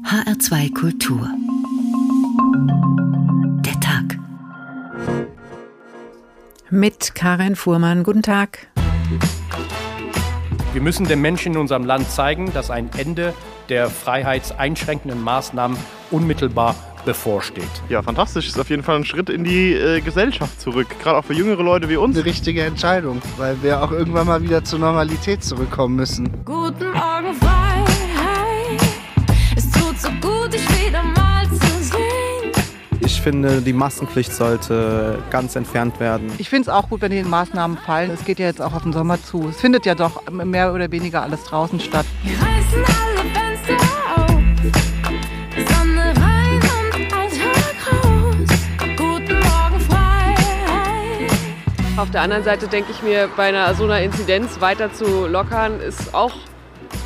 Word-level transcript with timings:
HR2 0.00 0.74
Kultur. 0.74 1.28
Der 3.60 3.78
Tag. 3.78 4.18
Mit 6.70 7.14
Karin 7.14 7.54
Fuhrmann. 7.56 8.02
Guten 8.02 8.22
Tag. 8.22 8.68
Wir 10.72 10.80
müssen 10.80 11.06
den 11.06 11.20
Menschen 11.20 11.52
in 11.52 11.58
unserem 11.60 11.84
Land 11.84 12.10
zeigen, 12.10 12.52
dass 12.54 12.70
ein 12.70 12.88
Ende 12.96 13.34
der 13.68 13.90
freiheitseinschränkenden 13.90 15.20
Maßnahmen 15.22 15.76
unmittelbar 16.10 16.74
bevorsteht. 17.04 17.64
Ja, 17.90 18.02
fantastisch. 18.02 18.48
Ist 18.48 18.58
auf 18.58 18.70
jeden 18.70 18.82
Fall 18.82 18.96
ein 18.96 19.04
Schritt 19.04 19.28
in 19.28 19.44
die 19.44 19.74
äh, 19.74 20.00
Gesellschaft 20.00 20.58
zurück. 20.60 20.88
Gerade 21.02 21.18
auch 21.18 21.24
für 21.24 21.34
jüngere 21.34 21.62
Leute 21.62 21.90
wie 21.90 21.96
uns. 21.96 22.16
Eine 22.16 22.24
richtige 22.24 22.64
Entscheidung, 22.64 23.20
weil 23.36 23.62
wir 23.62 23.82
auch 23.82 23.92
irgendwann 23.92 24.26
mal 24.26 24.42
wieder 24.42 24.64
zur 24.64 24.78
Normalität 24.78 25.44
zurückkommen 25.44 25.96
müssen. 25.96 26.44
Guten 26.44 26.92
Morgen, 26.92 27.34
Freiheit. 27.38 27.61
Finde, 33.22 33.62
die 33.62 33.72
Maskenpflicht 33.72 34.32
sollte 34.32 35.22
ganz 35.30 35.54
entfernt 35.56 36.00
werden. 36.00 36.30
Ich 36.38 36.50
finde 36.50 36.68
es 36.68 36.74
auch 36.74 36.88
gut, 36.88 37.00
wenn 37.00 37.12
die 37.12 37.22
Maßnahmen 37.22 37.78
fallen. 37.78 38.10
Es 38.10 38.24
geht 38.24 38.38
ja 38.38 38.46
jetzt 38.46 38.60
auch 38.60 38.74
auf 38.74 38.82
den 38.82 38.92
Sommer 38.92 39.22
zu. 39.22 39.48
Es 39.48 39.60
findet 39.60 39.86
ja 39.86 39.94
doch 39.94 40.28
mehr 40.30 40.74
oder 40.74 40.90
weniger 40.90 41.22
alles 41.22 41.44
draußen 41.44 41.78
statt. 41.80 42.04
Wir 42.24 42.34
reißen 42.34 42.84
alle 42.84 43.22
Fenster 43.30 43.76
auf. 44.16 44.30
Sonne 45.68 46.14
rein 46.20 46.60
und 46.60 47.12
Alltag 47.12 47.76
raus. 47.92 48.50
Guten 48.96 49.38
Morgen, 49.40 49.80
Freiheit. 49.88 51.30
Auf 51.96 52.10
der 52.10 52.22
anderen 52.22 52.44
Seite 52.44 52.66
denke 52.66 52.90
ich 52.90 53.02
mir, 53.02 53.28
bei 53.36 53.48
einer 53.48 53.74
so 53.74 53.84
einer 53.84 54.00
Inzidenz 54.02 54.60
weiter 54.60 54.92
zu 54.92 55.26
lockern, 55.26 55.80
ist 55.80 56.14
auch 56.14 56.32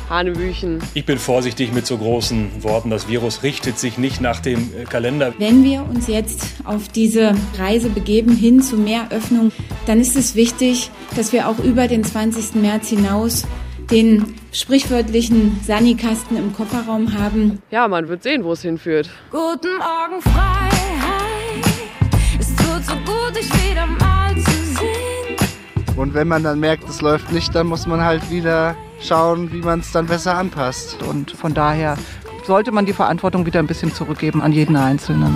Hanebüchen. 0.09 0.79
Ich 0.93 1.05
bin 1.05 1.17
vorsichtig 1.17 1.73
mit 1.73 1.85
so 1.85 1.97
großen 1.97 2.63
Worten. 2.63 2.89
Das 2.89 3.07
Virus 3.07 3.43
richtet 3.43 3.77
sich 3.77 3.97
nicht 3.97 4.21
nach 4.21 4.39
dem 4.39 4.69
äh, 4.73 4.85
Kalender. 4.85 5.33
Wenn 5.37 5.63
wir 5.63 5.83
uns 5.83 6.07
jetzt 6.07 6.45
auf 6.63 6.87
diese 6.87 7.33
Reise 7.57 7.89
begeben 7.89 8.35
hin 8.35 8.61
zu 8.61 8.77
mehr 8.77 9.07
Öffnung, 9.11 9.51
dann 9.85 9.99
ist 9.99 10.15
es 10.15 10.35
wichtig, 10.35 10.91
dass 11.15 11.33
wir 11.33 11.47
auch 11.49 11.59
über 11.59 11.87
den 11.87 12.03
20. 12.03 12.55
März 12.55 12.89
hinaus 12.89 13.45
den 13.91 14.35
sprichwörtlichen 14.51 15.59
Sanikasten 15.65 16.37
im 16.37 16.53
Kofferraum 16.53 17.13
haben. 17.17 17.61
Ja, 17.71 17.87
man 17.87 18.07
wird 18.07 18.23
sehen, 18.23 18.43
wo 18.43 18.51
es 18.53 18.61
hinführt. 18.61 19.09
Guten 19.31 19.77
Morgen, 19.77 20.21
Freiheit. 20.21 21.65
Es 22.39 22.47
tut 22.55 22.83
so 22.85 22.95
gut, 23.05 23.35
dich 23.35 23.49
wieder 23.69 23.85
mal 23.85 24.35
zu 24.35 24.51
sehen. 24.51 25.95
Und 25.95 26.13
wenn 26.13 26.27
man 26.27 26.43
dann 26.43 26.59
merkt, 26.59 26.87
es 26.89 27.01
läuft 27.01 27.31
nicht, 27.31 27.55
dann 27.55 27.67
muss 27.67 27.87
man 27.87 28.01
halt 28.01 28.29
wieder 28.29 28.75
schauen, 29.01 29.51
wie 29.51 29.61
man 29.61 29.79
es 29.79 29.91
dann 29.91 30.07
besser 30.07 30.37
anpasst. 30.37 31.01
Und 31.03 31.31
von 31.31 31.53
daher 31.53 31.97
sollte 32.45 32.71
man 32.71 32.85
die 32.85 32.93
Verantwortung 32.93 33.45
wieder 33.45 33.59
ein 33.59 33.67
bisschen 33.67 33.93
zurückgeben 33.93 34.41
an 34.41 34.51
jeden 34.51 34.75
Einzelnen. 34.75 35.35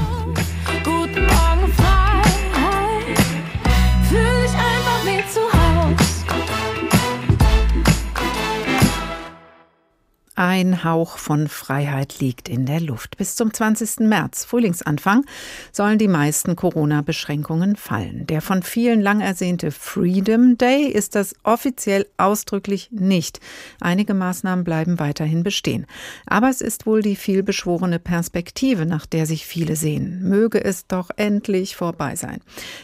Ein 10.36 10.86
Hauch 10.86 11.18
von 11.18 11.50
Freiheit 11.50 12.20
liegt 12.20 12.48
in 12.48 12.66
der 12.66 12.80
Luft. 12.80 13.18
Bis 13.18 13.36
zum 13.36 13.54
20. 13.54 14.08
März, 14.08 14.46
Frühlingsanfang, 14.46 15.26
sollen 15.74 15.98
die 15.98 16.08
meisten 16.08 16.56
Corona-Beschränkungen 16.56 17.76
fallen. 17.76 18.26
Der 18.28 18.42
von 18.42 18.64
vielen 18.64 19.02
lang 19.02 19.20
ersehnte 19.20 19.72
Freedom 19.72 20.58
Day 20.58 20.86
ist 20.86 21.16
das 21.16 21.36
offiziell 21.44 22.08
ausdrücklich 22.16 22.90
nicht. 22.92 23.42
Einige 23.82 24.14
Maßnahmen 24.14 24.64
bleiben 24.64 25.00
weiterhin 25.00 25.44
bestehen. 25.44 25.86
Aber 26.26 26.50
es 26.50 26.62
ist 26.62 26.86
wohl 26.86 27.02
die 27.02 27.18
vielbeschworene 27.18 28.00
Perspektive, 28.00 28.86
nach 28.86 29.06
der 29.06 29.26
sich 29.26 29.46
viele 29.46 29.76
sehen. 29.76 30.24
Möge 30.24 30.64
es 30.64 30.88
doch 30.88 31.10
endlich 31.18 31.76
vorbei 31.76 32.16
sein. 32.16 32.40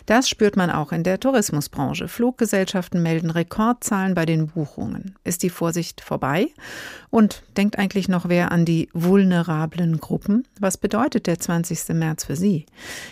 Das 0.06 0.28
spürt 0.28 0.58
man 0.58 0.70
auch 0.70 0.92
in 0.92 1.04
der 1.04 1.22
Tourismusbranche. 1.22 2.10
Fluggesellschaften 2.10 3.02
melden 3.02 3.30
Rekordzahlen 3.30 4.16
bei 4.16 4.26
den 4.26 4.48
Buchungen. 4.48 5.16
Ist 5.24 5.44
die 5.44 5.50
Vorsicht 5.50 6.02
vorbei? 6.02 6.50
Und 7.10 7.38
denkt 7.56 7.78
eigentlich 7.78 8.08
noch 8.08 8.30
wer 8.30 8.52
an 8.52 8.66
die 8.66 8.90
vulnerablen 8.94 10.00
Gruppen? 10.00 10.46
Was 10.60 10.78
bedeutet 10.78 11.28
der 11.28 11.40
20. 11.40 11.90
März 11.96 12.24
für 12.24 12.36
Sie? 12.36 12.66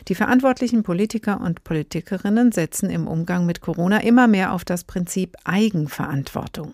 Die 0.08 0.16
verantwortlichen 0.16 0.84
Politiker 0.84 1.42
und 1.42 1.64
Politikerinnen 1.64 2.52
setzen 2.52 2.90
im 2.90 3.08
Umgang 3.08 3.46
mit 3.46 3.62
Corona 3.62 4.02
immer 4.02 4.28
mehr 4.28 4.54
auf 4.54 4.66
das 4.66 4.84
Prinzip 4.84 5.36
Eigenverantwortung. 5.44 6.74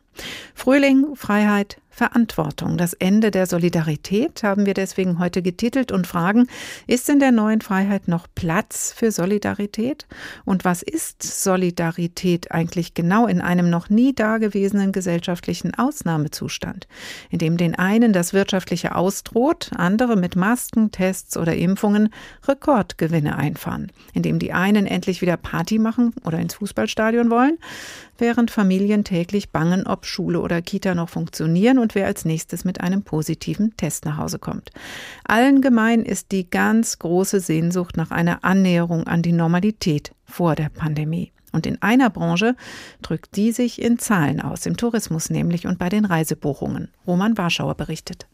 Frühling, 0.54 1.16
Freiheit, 1.16 1.81
Verantwortung. 1.92 2.78
Das 2.78 2.94
Ende 2.94 3.32
der 3.32 3.46
Solidarität 3.46 4.44
haben 4.44 4.66
wir 4.66 4.74
deswegen 4.74 5.20
heute 5.20 5.42
getitelt 5.42 5.92
und 5.92 6.08
fragen, 6.08 6.48
ist 6.88 7.10
in 7.10 7.20
der 7.20 7.34
neuen 7.34 7.60
Freiheit 7.60 8.08
noch 8.08 8.28
Platz 8.34 8.94
für 8.96 9.12
Solidarität? 9.12 10.08
Und 10.46 10.64
was 10.64 10.82
ist 10.82 11.22
Solidarität 11.22 12.52
eigentlich 12.52 12.94
genau 12.94 13.28
in 13.28 13.42
einem 13.42 13.70
noch 13.70 13.90
nie 13.90 14.16
dagewesenen 14.16 14.94
gesellschaftlichen 14.94 15.76
Ausnahmezustand, 15.76 16.88
in 17.30 17.40
dem 17.40 17.58
den 17.58 17.76
einen 17.76 18.14
das 18.14 18.34
Wirtschaftliche 18.34 18.96
ausdroht, 18.96 19.72
andere 19.76 20.16
mit 20.16 20.38
Masken, 20.38 20.92
Tests 20.92 21.36
oder 21.36 21.56
Impfungen 21.56 22.10
Rekordgewinne 22.48 23.36
einfahren, 23.36 23.92
in 24.14 24.24
dem 24.24 24.40
die 24.40 24.54
einen 24.54 24.88
endlich 24.88 25.22
wieder 25.22 25.36
Party 25.36 25.78
machen 25.78 26.14
oder 26.24 26.40
ins 26.40 26.54
Fußballstadion 26.56 27.30
wollen, 27.30 27.58
während 28.22 28.52
Familien 28.52 29.04
täglich 29.04 29.50
bangen, 29.50 29.86
ob 29.86 30.06
Schule 30.06 30.40
oder 30.40 30.62
Kita 30.62 30.96
noch 30.96 31.10
funktionieren 31.10 31.80
und 31.80 31.96
wer 31.96 32.06
als 32.06 32.24
nächstes 32.24 32.64
mit 32.64 32.80
einem 32.80 33.04
positiven 33.04 33.76
Test 33.76 34.06
nach 34.06 34.18
Hause 34.18 34.40
kommt. 34.40 34.72
Allen 35.26 35.62
gemein 35.62 36.04
ist 36.04 36.32
die 36.32 36.50
ganz 36.50 37.00
große 37.00 37.42
Sehnsucht 37.42 37.98
nach 37.98 38.12
einer 38.12 38.44
Annäherung 38.44 39.08
an 39.08 39.22
die 39.22 39.34
Normalität 39.34 40.14
vor 40.24 40.56
der 40.56 40.70
Pandemie. 40.70 41.34
Und 41.52 41.66
in 41.66 41.82
einer 41.82 42.10
Branche 42.10 42.56
drückt 43.02 43.36
die 43.36 43.52
sich 43.52 43.82
in 43.82 44.00
Zahlen 44.00 44.40
aus, 44.40 44.66
im 44.66 44.78
Tourismus 44.78 45.30
nämlich 45.30 45.68
und 45.68 45.80
bei 45.80 45.90
den 45.90 46.06
Reisebuchungen. 46.06 46.90
Roman 47.06 47.38
Warschauer 47.38 47.76
berichtet. 47.76 48.28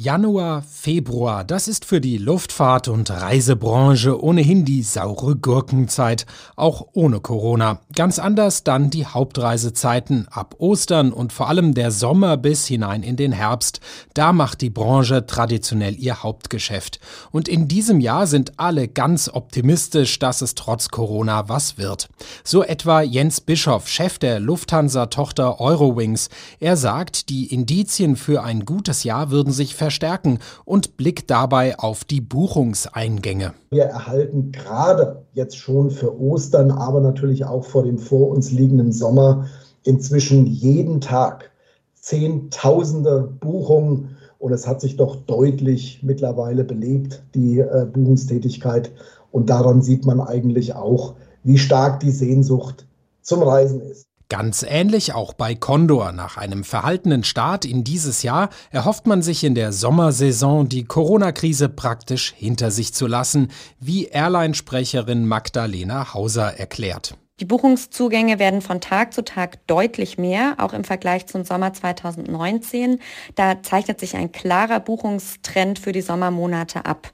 Januar, 0.00 0.62
Februar, 0.62 1.42
das 1.42 1.66
ist 1.66 1.84
für 1.84 2.00
die 2.00 2.18
Luftfahrt- 2.18 2.86
und 2.86 3.10
Reisebranche 3.10 4.22
ohnehin 4.22 4.64
die 4.64 4.84
saure 4.84 5.34
Gurkenzeit, 5.34 6.24
auch 6.54 6.86
ohne 6.92 7.18
Corona. 7.18 7.80
Ganz 7.96 8.20
anders 8.20 8.62
dann 8.62 8.90
die 8.90 9.06
Hauptreisezeiten 9.06 10.28
ab 10.30 10.54
Ostern 10.58 11.12
und 11.12 11.32
vor 11.32 11.48
allem 11.48 11.74
der 11.74 11.90
Sommer 11.90 12.36
bis 12.36 12.64
hinein 12.68 13.02
in 13.02 13.16
den 13.16 13.32
Herbst. 13.32 13.80
Da 14.14 14.32
macht 14.32 14.60
die 14.60 14.70
Branche 14.70 15.26
traditionell 15.26 15.96
ihr 15.98 16.22
Hauptgeschäft. 16.22 17.00
Und 17.32 17.48
in 17.48 17.66
diesem 17.66 17.98
Jahr 17.98 18.28
sind 18.28 18.52
alle 18.60 18.86
ganz 18.86 19.28
optimistisch, 19.28 20.20
dass 20.20 20.42
es 20.42 20.54
trotz 20.54 20.90
Corona 20.90 21.48
was 21.48 21.76
wird. 21.76 22.08
So 22.44 22.62
etwa 22.62 23.02
Jens 23.02 23.40
Bischoff, 23.40 23.88
Chef 23.88 24.20
der 24.20 24.38
Lufthansa-Tochter 24.38 25.60
Eurowings. 25.60 26.28
Er 26.60 26.76
sagt, 26.76 27.30
die 27.30 27.52
Indizien 27.52 28.14
für 28.14 28.44
ein 28.44 28.64
gutes 28.64 29.02
Jahr 29.02 29.32
würden 29.32 29.52
sich 29.52 29.74
verstärken 29.88 30.38
und 30.66 30.98
blickt 30.98 31.30
dabei 31.30 31.78
auf 31.78 32.04
die 32.04 32.20
Buchungseingänge. 32.20 33.54
Wir 33.70 33.84
erhalten 33.84 34.52
gerade 34.52 35.24
jetzt 35.32 35.56
schon 35.56 35.90
für 35.90 36.20
Ostern, 36.20 36.70
aber 36.70 37.00
natürlich 37.00 37.46
auch 37.46 37.64
vor 37.64 37.84
dem 37.84 37.98
vor 37.98 38.28
uns 38.28 38.50
liegenden 38.52 38.92
Sommer 38.92 39.46
inzwischen 39.84 40.44
jeden 40.44 41.00
Tag 41.00 41.50
Zehntausende 41.94 43.34
Buchungen 43.40 44.16
und 44.38 44.52
es 44.52 44.66
hat 44.66 44.82
sich 44.82 44.96
doch 44.96 45.16
deutlich 45.16 46.00
mittlerweile 46.02 46.64
belebt, 46.64 47.22
die 47.34 47.58
äh, 47.58 47.86
Buchungstätigkeit. 47.90 48.92
Und 49.32 49.50
daran 49.50 49.82
sieht 49.82 50.06
man 50.06 50.20
eigentlich 50.20 50.74
auch, 50.74 51.14
wie 51.44 51.58
stark 51.58 52.00
die 52.00 52.10
Sehnsucht 52.10 52.86
zum 53.22 53.42
Reisen 53.42 53.80
ist. 53.80 54.07
Ganz 54.30 54.62
ähnlich 54.62 55.14
auch 55.14 55.32
bei 55.32 55.54
Condor. 55.54 56.12
Nach 56.12 56.36
einem 56.36 56.62
verhaltenen 56.62 57.24
Start 57.24 57.64
in 57.64 57.82
dieses 57.82 58.22
Jahr 58.22 58.50
erhofft 58.70 59.06
man 59.06 59.22
sich 59.22 59.42
in 59.42 59.54
der 59.54 59.72
Sommersaison 59.72 60.68
die 60.68 60.84
Corona-Krise 60.84 61.70
praktisch 61.70 62.34
hinter 62.36 62.70
sich 62.70 62.92
zu 62.92 63.06
lassen, 63.06 63.48
wie 63.80 64.04
Airline-Sprecherin 64.04 65.26
Magdalena 65.26 66.12
Hauser 66.12 66.58
erklärt. 66.58 67.16
Die 67.40 67.46
Buchungszugänge 67.46 68.38
werden 68.38 68.60
von 68.60 68.82
Tag 68.82 69.14
zu 69.14 69.24
Tag 69.24 69.66
deutlich 69.66 70.18
mehr, 70.18 70.56
auch 70.58 70.74
im 70.74 70.84
Vergleich 70.84 71.26
zum 71.26 71.44
Sommer 71.44 71.72
2019. 71.72 72.98
Da 73.34 73.62
zeichnet 73.62 73.98
sich 73.98 74.14
ein 74.14 74.32
klarer 74.32 74.80
Buchungstrend 74.80 75.78
für 75.78 75.92
die 75.92 76.02
Sommermonate 76.02 76.84
ab. 76.84 77.12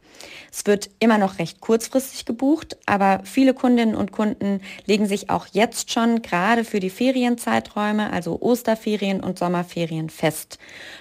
Es 0.53 0.67
wird 0.67 0.91
immer 0.99 1.19
noch 1.19 1.39
recht 1.39 1.61
kurzfristig 1.61 2.25
gebucht, 2.25 2.77
aber 2.87 3.21
viele 3.25 3.55
Kundinnen 3.55 3.95
und 3.95 4.13
Kunden 4.13 4.61
legen 4.87 5.07
sich 5.07 5.31
auch 5.31 5.47
jetzt 5.53 5.91
schon 5.91 6.23
gerade 6.23 6.65
für 6.65 6.81
die 6.81 6.91
Ferienzeiträume, 6.91 8.13
also 8.13 8.41
Osterferien 8.41 9.21
und 9.21 9.39
Sommerferien 9.39 10.11
fest. 10.11 10.59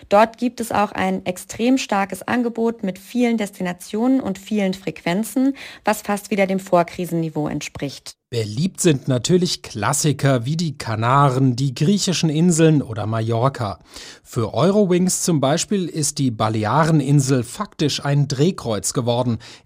Dort 0.09 0.37
gibt 0.37 0.59
es 0.59 0.71
auch 0.71 0.91
ein 0.91 1.25
extrem 1.25 1.77
starkes 1.77 2.23
Angebot 2.23 2.83
mit 2.83 2.99
vielen 2.99 3.37
Destinationen 3.37 4.21
und 4.21 4.39
vielen 4.39 4.73
Frequenzen, 4.73 5.55
was 5.85 6.01
fast 6.01 6.31
wieder 6.31 6.47
dem 6.47 6.59
Vorkrisenniveau 6.59 7.47
entspricht. 7.47 8.15
Beliebt 8.33 8.81
sind 8.81 9.07
natürlich 9.07 9.61
Klassiker 9.61 10.43
wie 10.43 10.57
die 10.57 10.75
Kanaren, 10.75 11.55
die 11.55 11.75
griechischen 11.75 12.31
Inseln 12.31 12.81
oder 12.81 13.05
Mallorca. 13.05 13.77
Für 14.23 14.55
Eurowings 14.55 15.21
zum 15.21 15.39
Beispiel 15.39 15.87
ist 15.87 16.17
die 16.17 16.31
Baleareninsel 16.31 17.43
faktisch 17.43 18.03
ein 18.03 18.27
Drehkreuz 18.27 18.93
geworden, 18.93 19.02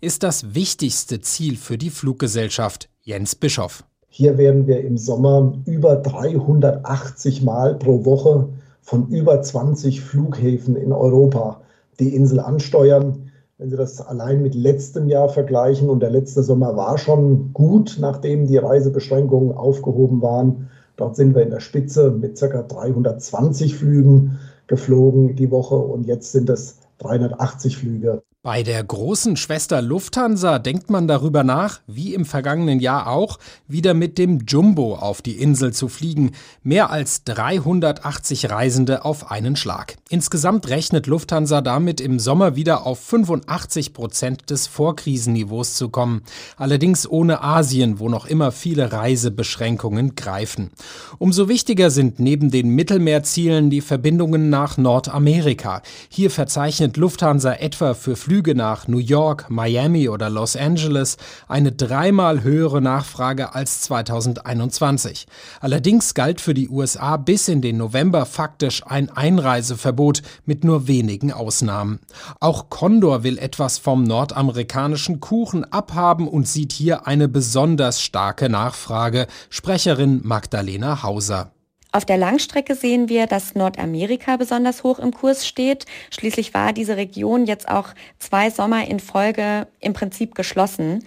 ist 0.01 0.23
das 0.23 0.55
wichtigste 0.55 1.21
Ziel 1.21 1.57
für 1.57 1.77
die 1.77 1.89
Fluggesellschaft. 1.89 2.89
Jens 3.01 3.35
Bischoff. 3.35 3.83
Hier 4.09 4.37
werden 4.37 4.67
wir 4.67 4.81
im 4.81 4.97
Sommer 4.97 5.53
über 5.65 5.95
380 5.97 7.43
Mal 7.43 7.75
pro 7.75 8.03
Woche 8.05 8.49
von 8.81 9.07
über 9.09 9.41
20 9.41 10.01
Flughäfen 10.01 10.75
in 10.75 10.91
Europa 10.91 11.61
die 11.99 12.15
Insel 12.15 12.39
ansteuern. 12.39 13.31
Wenn 13.57 13.69
Sie 13.69 13.75
das 13.75 14.01
allein 14.01 14.41
mit 14.41 14.55
letztem 14.55 15.07
Jahr 15.07 15.29
vergleichen 15.29 15.89
und 15.89 15.99
der 16.01 16.11
letzte 16.11 16.43
Sommer 16.43 16.75
war 16.75 16.97
schon 16.97 17.53
gut, 17.53 17.97
nachdem 17.99 18.47
die 18.47 18.57
Reisebeschränkungen 18.57 19.51
aufgehoben 19.51 20.21
waren. 20.21 20.69
Dort 20.95 21.15
sind 21.15 21.35
wir 21.35 21.43
in 21.43 21.49
der 21.49 21.59
Spitze 21.59 22.11
mit 22.11 22.39
ca. 22.39 22.63
320 22.63 23.75
Flügen 23.75 24.39
geflogen 24.67 25.35
die 25.35 25.51
Woche 25.51 25.75
und 25.75 26.05
jetzt 26.05 26.31
sind 26.31 26.49
es 26.49 26.77
380 26.99 27.77
Flüge. 27.77 28.23
Bei 28.43 28.61
der 28.61 28.81
großen 28.83 29.35
Schwester 29.35 29.81
Lufthansa 29.81 30.59
denkt 30.59 30.91
man 30.91 31.07
darüber 31.07 31.43
nach, 31.43 31.81
wie 31.87 32.13
im 32.13 32.23
vergangenen 32.23 32.79
Jahr 32.79 33.07
auch, 33.07 33.39
wieder 33.67 33.95
mit 33.95 34.19
dem 34.19 34.41
Jumbo 34.47 34.95
auf 34.95 35.23
die 35.23 35.41
Insel 35.41 35.73
zu 35.73 35.87
fliegen. 35.87 36.31
Mehr 36.61 36.91
als 36.91 37.23
380 37.23 38.51
Reisende 38.51 39.05
auf 39.05 39.31
einen 39.31 39.55
Schlag. 39.55 39.95
Insgesamt 40.09 40.69
rechnet 40.69 41.07
Lufthansa 41.07 41.61
damit, 41.61 41.99
im 41.99 42.19
Sommer 42.19 42.55
wieder 42.55 42.85
auf 42.85 42.99
85 42.99 43.93
Prozent 43.93 44.49
des 44.51 44.67
Vorkrisenniveaus 44.67 45.73
zu 45.73 45.89
kommen. 45.89 46.21
Allerdings 46.57 47.09
ohne 47.09 47.41
Asien, 47.41 47.99
wo 47.99 48.07
noch 48.07 48.27
immer 48.27 48.51
viele 48.51 48.93
Reisebeschränkungen 48.93 50.15
greifen. 50.15 50.69
Umso 51.17 51.49
wichtiger 51.49 51.89
sind 51.89 52.19
neben 52.19 52.51
den 52.51 52.69
Mittelmeerzielen 52.69 53.71
die 53.71 53.81
Verbindungen 53.81 54.51
nach 54.51 54.77
Nordamerika. 54.77 55.81
Hier 56.07 56.29
verzeichnet 56.29 56.97
Lufthansa 56.97 57.53
etwa 57.53 57.95
für 57.95 58.15
Flüge 58.27 58.55
nach 58.55 58.89
New 58.89 58.97
York, 58.97 59.49
Miami 59.49 60.09
oder 60.09 60.29
Los 60.29 60.57
Angeles 60.57 61.15
eine 61.47 61.71
dreimal 61.71 62.43
höhere 62.43 62.81
Nachfrage 62.81 63.55
als 63.55 63.79
2021. 63.83 65.27
Allerdings 65.61 66.13
galt 66.13 66.41
für 66.41 66.53
die 66.53 66.67
USA 66.67 67.15
bis 67.15 67.47
in 67.47 67.61
den 67.61 67.77
November 67.77 68.25
faktisch 68.25 68.85
ein 68.85 69.09
Einreiseverbot 69.09 70.23
mit 70.45 70.65
nur 70.65 70.89
wenigen 70.89 71.31
Ausnahmen. 71.31 71.99
Auch 72.41 72.69
Condor 72.69 73.23
will 73.23 73.37
etwas 73.37 73.77
vom 73.77 74.03
nordamerikanischen 74.03 75.21
Kuchen 75.21 75.63
abhaben 75.63 76.27
und 76.27 76.49
sieht 76.49 76.73
hier 76.73 77.07
eine 77.07 77.29
besonders 77.29 78.01
starke 78.01 78.49
Nachfrage. 78.49 79.27
Sprecherin 79.49 80.19
Magdalena 80.25 81.01
Hauser. 81.01 81.53
Auf 81.91 82.05
der 82.05 82.17
Langstrecke 82.17 82.75
sehen 82.75 83.09
wir, 83.09 83.27
dass 83.27 83.55
Nordamerika 83.55 84.37
besonders 84.37 84.83
hoch 84.83 84.99
im 84.99 85.13
Kurs 85.13 85.47
steht. 85.47 85.85
Schließlich 86.11 86.53
war 86.53 86.73
diese 86.73 86.97
Region 86.97 87.45
jetzt 87.45 87.69
auch 87.69 87.89
zwei 88.19 88.49
Sommer 88.49 88.87
in 88.87 88.99
Folge 88.99 89.67
im 89.79 89.93
Prinzip 89.93 90.35
geschlossen. 90.35 91.03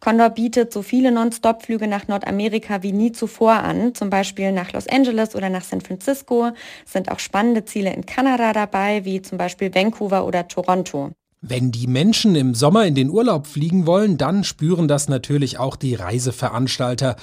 Condor 0.00 0.30
bietet 0.30 0.72
so 0.72 0.82
viele 0.82 1.12
Non-Stop-Flüge 1.12 1.86
nach 1.86 2.08
Nordamerika 2.08 2.82
wie 2.82 2.90
nie 2.92 3.12
zuvor 3.12 3.52
an, 3.52 3.94
zum 3.94 4.10
Beispiel 4.10 4.50
nach 4.50 4.72
Los 4.72 4.88
Angeles 4.88 5.36
oder 5.36 5.48
nach 5.48 5.62
San 5.62 5.80
Francisco. 5.80 6.50
Es 6.84 6.92
sind 6.92 7.08
auch 7.08 7.20
spannende 7.20 7.64
Ziele 7.64 7.92
in 7.92 8.04
Kanada 8.04 8.52
dabei, 8.52 9.04
wie 9.04 9.22
zum 9.22 9.38
Beispiel 9.38 9.72
Vancouver 9.72 10.26
oder 10.26 10.48
Toronto. 10.48 11.12
Wenn 11.44 11.72
die 11.72 11.88
Menschen 11.88 12.36
im 12.36 12.54
Sommer 12.54 12.86
in 12.86 12.94
den 12.94 13.10
Urlaub 13.10 13.48
fliegen 13.48 13.84
wollen, 13.84 14.16
dann 14.16 14.44
spüren 14.44 14.86
das 14.86 15.08
natürlich 15.08 15.58
auch 15.58 15.74
die 15.74 15.96
Reiseveranstalter. 15.96 17.16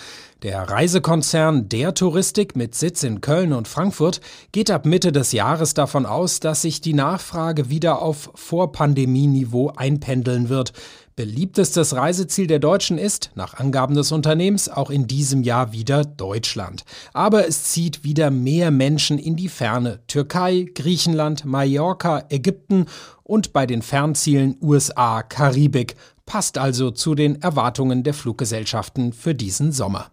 Der 0.44 0.64
Reisekonzern 0.64 1.70
Der 1.70 1.94
Touristik 1.94 2.58
mit 2.58 2.76
Sitz 2.76 3.04
in 3.04 3.22
Köln 3.22 3.54
und 3.54 3.70
Frankfurt 3.70 4.20
geht 4.52 4.72
ab 4.72 4.86
Mitte 4.86 5.14
des 5.14 5.32
Jahres 5.32 5.74
davon 5.74 6.06
aus, 6.06 6.42
dass 6.42 6.64
sich 6.64 6.82
die 6.82 6.94
Nachfrage 6.94 7.70
wieder 7.70 8.02
auf 8.02 8.30
Vorpandemieniveau 8.36 9.72
einpendeln 9.78 10.50
wird. 10.50 10.74
Beliebtestes 11.20 11.98
Reiseziel 11.98 12.48
der 12.48 12.60
Deutschen 12.60 12.98
ist, 12.98 13.32
nach 13.36 13.56
Angaben 13.56 13.94
des 13.94 14.14
Unternehmens, 14.14 14.70
auch 14.70 14.90
in 14.90 15.06
diesem 15.06 15.44
Jahr 15.44 15.74
wieder 15.74 16.06
Deutschland. 16.06 16.86
Aber 17.12 17.46
es 17.46 17.66
zieht 17.66 18.06
wieder 18.06 18.32
mehr 18.32 18.72
Menschen 18.72 19.20
in 19.20 19.36
die 19.36 19.50
Ferne. 19.50 20.00
Türkei, 20.08 20.68
Griechenland, 20.74 21.44
Mallorca, 21.44 22.24
Ägypten 22.30 22.86
und 23.24 23.52
bei 23.52 23.66
den 23.66 23.82
Fernzielen 23.82 24.56
USA, 24.62 25.22
Karibik. 25.22 25.98
Passt 26.26 26.58
also 26.58 26.90
zu 26.90 27.16
den 27.16 27.42
Erwartungen 27.42 28.04
der 28.04 28.14
Fluggesellschaften 28.14 29.12
für 29.12 29.36
diesen 29.36 29.74
Sommer. 29.74 30.12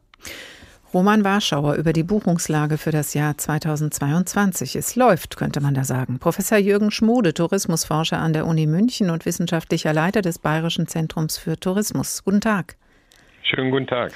Roman 0.97 1.25
Warschauer 1.25 1.75
über 1.75 1.93
die 1.93 2.05
Buchungslage 2.05 2.79
für 2.79 2.91
das 2.91 3.13
Jahr 3.13 3.37
2022. 3.37 4.77
Es 4.77 4.97
läuft, 4.97 5.37
könnte 5.37 5.61
man 5.61 5.75
da 5.75 5.85
sagen. 5.85 6.19
Professor 6.19 6.57
Jürgen 6.57 6.91
Schmode, 6.91 7.35
Tourismusforscher 7.35 8.19
an 8.19 8.33
der 8.33 8.47
Uni 8.47 8.67
München 8.67 9.11
und 9.11 9.27
wissenschaftlicher 9.27 9.93
Leiter 9.93 10.23
des 10.23 10.39
Bayerischen 10.39 10.87
Zentrums 10.87 11.37
für 11.37 11.61
Tourismus. 11.61 12.25
Guten 12.25 12.41
Tag. 12.41 12.77
Schönen 13.43 13.73
guten 13.73 13.87
Tag. 13.87 14.11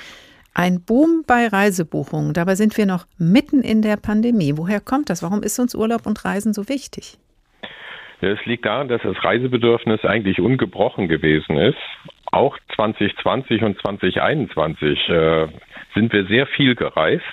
Ein 0.54 0.82
Boom 0.82 1.24
bei 1.26 1.48
Reisebuchungen. 1.48 2.32
Dabei 2.32 2.54
sind 2.54 2.78
wir 2.78 2.86
noch 2.86 3.04
mitten 3.18 3.60
in 3.60 3.82
der 3.82 3.98
Pandemie. 3.98 4.54
Woher 4.56 4.80
kommt 4.80 5.10
das? 5.10 5.22
Warum 5.22 5.42
ist 5.42 5.58
uns 5.58 5.74
Urlaub 5.74 6.06
und 6.06 6.24
Reisen 6.24 6.54
so 6.54 6.66
wichtig? 6.70 7.18
Es 8.22 8.38
liegt 8.46 8.64
daran, 8.64 8.88
dass 8.88 9.02
das 9.02 9.22
Reisebedürfnis 9.22 10.02
eigentlich 10.06 10.40
ungebrochen 10.40 11.08
gewesen 11.08 11.58
ist. 11.58 11.76
Auch 12.30 12.56
2020 12.76 13.62
und 13.62 13.80
2021 13.80 15.08
äh, 15.08 15.48
sind 15.94 16.12
wir 16.12 16.26
sehr 16.26 16.46
viel 16.46 16.76
gereist, 16.76 17.24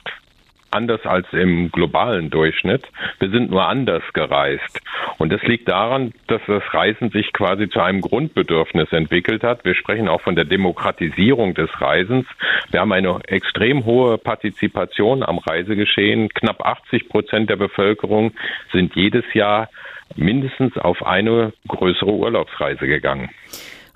anders 0.72 1.06
als 1.06 1.28
im 1.32 1.72
globalen 1.72 2.30
Durchschnitt. 2.30 2.84
Wir 3.20 3.30
sind 3.30 3.52
nur 3.52 3.68
anders 3.68 4.04
gereist. 4.14 4.82
Und 5.18 5.32
das 5.32 5.42
liegt 5.44 5.68
daran, 5.68 6.14
dass 6.28 6.42
das 6.48 6.64
Reisen 6.74 7.12
sich 7.12 7.32
quasi 7.34 7.70
zu 7.70 7.80
einem 7.80 8.02
Grundbedürfnis 8.02 8.92
entwickelt 8.92 9.44
hat. 9.44 9.64
Wir 9.66 9.76
sprechen 9.76 10.08
auch 10.08 10.22
von 10.22 10.36
der 10.36 10.46
Demokratisierung 10.46 11.54
des 11.54 11.70
Reisens. 11.80 12.26
Wir 12.72 12.82
haben 12.82 12.92
eine 12.92 13.20
extrem 13.28 13.86
hohe 13.86 14.18
Partizipation 14.18 15.24
am 15.24 15.38
Reisegeschehen. 15.38 16.30
Knapp 16.30 16.66
80 16.66 17.10
Prozent 17.10 17.50
der 17.50 17.56
Bevölkerung 17.56 18.34
sind 18.72 18.96
jedes 18.96 19.26
Jahr 19.34 19.70
mindestens 20.16 20.78
auf 20.78 21.06
eine 21.06 21.54
größere 21.68 22.12
Urlaubsreise 22.12 22.88
gegangen. 22.88 23.30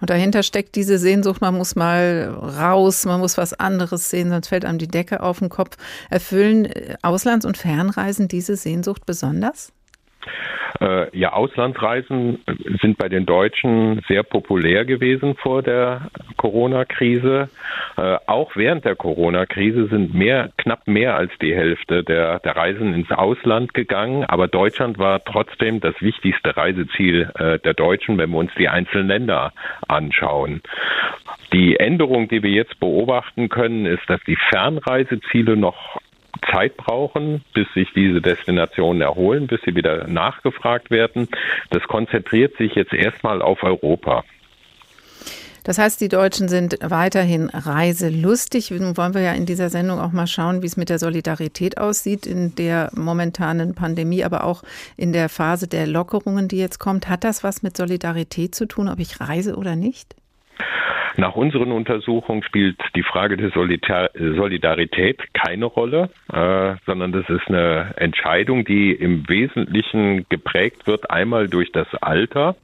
Und 0.02 0.10
dahinter 0.10 0.44
steckt 0.44 0.76
diese 0.76 0.98
Sehnsucht, 0.98 1.42
man 1.42 1.56
muss 1.56 1.76
mal 1.76 2.30
raus, 2.30 3.06
man 3.06 3.20
muss 3.20 3.38
was 3.38 3.54
anderes 3.54 4.10
sehen, 4.10 4.30
sonst 4.32 4.48
fällt 4.48 4.66
einem 4.66 4.80
die 4.80 4.88
Decke 4.88 5.22
auf 5.22 5.40
den 5.40 5.50
Kopf. 5.50 5.78
Erfüllen 6.10 6.66
äh, 6.66 6.98
Auslands- 7.04 7.46
und 7.46 7.58
Fernreisen 7.58 8.28
diese 8.28 8.56
Sehnsucht 8.56 9.06
besonders? 9.06 9.72
Äh, 10.80 11.18
ja, 11.18 11.34
Auslandsreisen 11.34 12.40
sind 12.82 12.98
bei 12.98 13.10
den 13.10 13.26
Deutschen 13.26 14.02
sehr 14.08 14.24
populär 14.24 14.86
gewesen 14.86 15.36
vor 15.36 15.62
der 15.62 16.10
Corona-Krise. 16.38 17.50
Äh, 17.98 18.18
auch 18.26 18.56
während 18.56 18.86
der 18.86 18.96
Corona-Krise 18.96 19.88
sind 19.88 20.14
mehr, 20.14 20.50
knapp 20.58 20.88
mehr 20.88 21.16
als 21.16 21.32
die 21.42 21.54
Hälfte 21.54 22.04
der, 22.04 22.40
der 22.40 22.56
Reisen 22.56 22.94
ins 22.94 23.12
Ausland 23.12 23.74
gegangen. 23.74 24.24
Aber 24.26 24.48
Deutschland 24.48 24.98
war 24.98 25.24
trotzdem 25.24 25.80
das 25.82 25.96
wichtigste 26.02 26.56
Reiseziel 26.56 27.30
äh, 27.36 27.60
der 27.60 27.74
Deutschen, 27.74 28.18
wenn 28.18 28.32
wir 28.32 28.38
uns 28.38 28.52
die 28.58 28.70
einzelnen 28.70 29.08
Länder 29.08 29.54
anschauen. 29.88 30.62
Die 31.54 31.78
Änderung, 31.78 32.30
die 32.30 32.44
wir 32.44 32.52
jetzt 32.52 32.80
beobachten 32.80 33.50
können, 33.50 33.86
ist, 33.86 34.04
dass 34.08 34.22
die 34.26 34.38
Fernreiseziele 34.50 35.58
noch 35.58 36.00
Zeit 36.52 36.78
brauchen, 36.78 37.44
bis 37.54 37.68
sich 37.74 37.92
diese 37.94 38.22
Destinationen 38.22 39.02
erholen, 39.02 39.48
bis 39.48 39.62
sie 39.66 39.76
wieder 39.76 40.08
nachgefragt 40.08 40.92
werden. 40.92 41.28
Das 41.70 41.84
konzentriert 41.84 42.58
sich 42.58 42.76
jetzt 42.76 42.94
erstmal 42.94 43.42
auf 43.42 43.64
Europa. 43.64 44.24
Das 45.64 45.78
heißt, 45.78 46.02
die 46.02 46.08
Deutschen 46.08 46.48
sind 46.48 46.78
weiterhin 46.82 47.50
reiselustig. 47.50 48.72
Nun 48.72 48.98
wollen 48.98 49.14
wir 49.14 49.22
ja 49.22 49.34
in 49.34 49.46
dieser 49.46 49.70
Sendung 49.70 50.00
auch 50.00 50.12
mal 50.12 50.26
schauen, 50.26 50.64
wie 50.64 50.66
es 50.66 50.76
mit 50.76 50.90
der 50.90 50.98
Solidarität 50.98 51.78
aussieht 51.78 52.26
in 52.26 52.56
der 52.56 52.90
momentanen 52.96 53.76
Pandemie, 53.76 54.24
aber 54.24 54.44
auch 54.44 54.64
in 54.98 55.14
der 55.14 55.30
Phase 55.30 55.68
der 55.68 55.86
Lockerungen, 55.86 56.48
die 56.48 56.58
jetzt 56.58 56.80
kommt. 56.80 57.10
Hat 57.10 57.24
das 57.24 57.44
was 57.44 57.62
mit 57.62 57.78
Solidarität 57.78 58.56
zu 58.56 58.66
tun, 58.66 58.90
ob 58.90 59.00
ich 59.00 59.20
reise 59.20 59.56
oder 59.56 59.76
nicht? 59.76 60.16
Nach 61.18 61.36
unseren 61.36 61.72
Untersuchungen 61.72 62.44
spielt 62.44 62.78
die 62.96 63.04
Frage 63.04 63.38
der 63.38 63.52
Solidarität 63.52 65.22
keine 65.34 65.66
Rolle, 65.66 66.10
äh, 66.32 66.76
sondern 66.86 67.12
das 67.12 67.30
ist 67.30 67.48
eine 67.48 67.94
Entscheidung, 67.98 68.64
die 68.64 68.92
im 68.94 69.28
Wesentlichen 69.28 70.26
geprägt 70.30 70.88
wird, 70.88 71.12
einmal 71.12 71.48
durch 71.48 71.72
das 71.72 71.88
Alter 71.96 72.56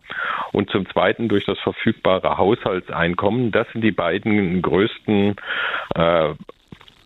und 0.53 0.69
zum 0.69 0.87
Zweiten 0.89 1.27
durch 1.27 1.45
das 1.45 1.59
verfügbare 1.59 2.37
Haushaltseinkommen. 2.37 3.51
Das 3.51 3.67
sind 3.73 3.81
die 3.81 3.91
beiden 3.91 4.61
größten 4.61 5.35
äh, 5.95 6.29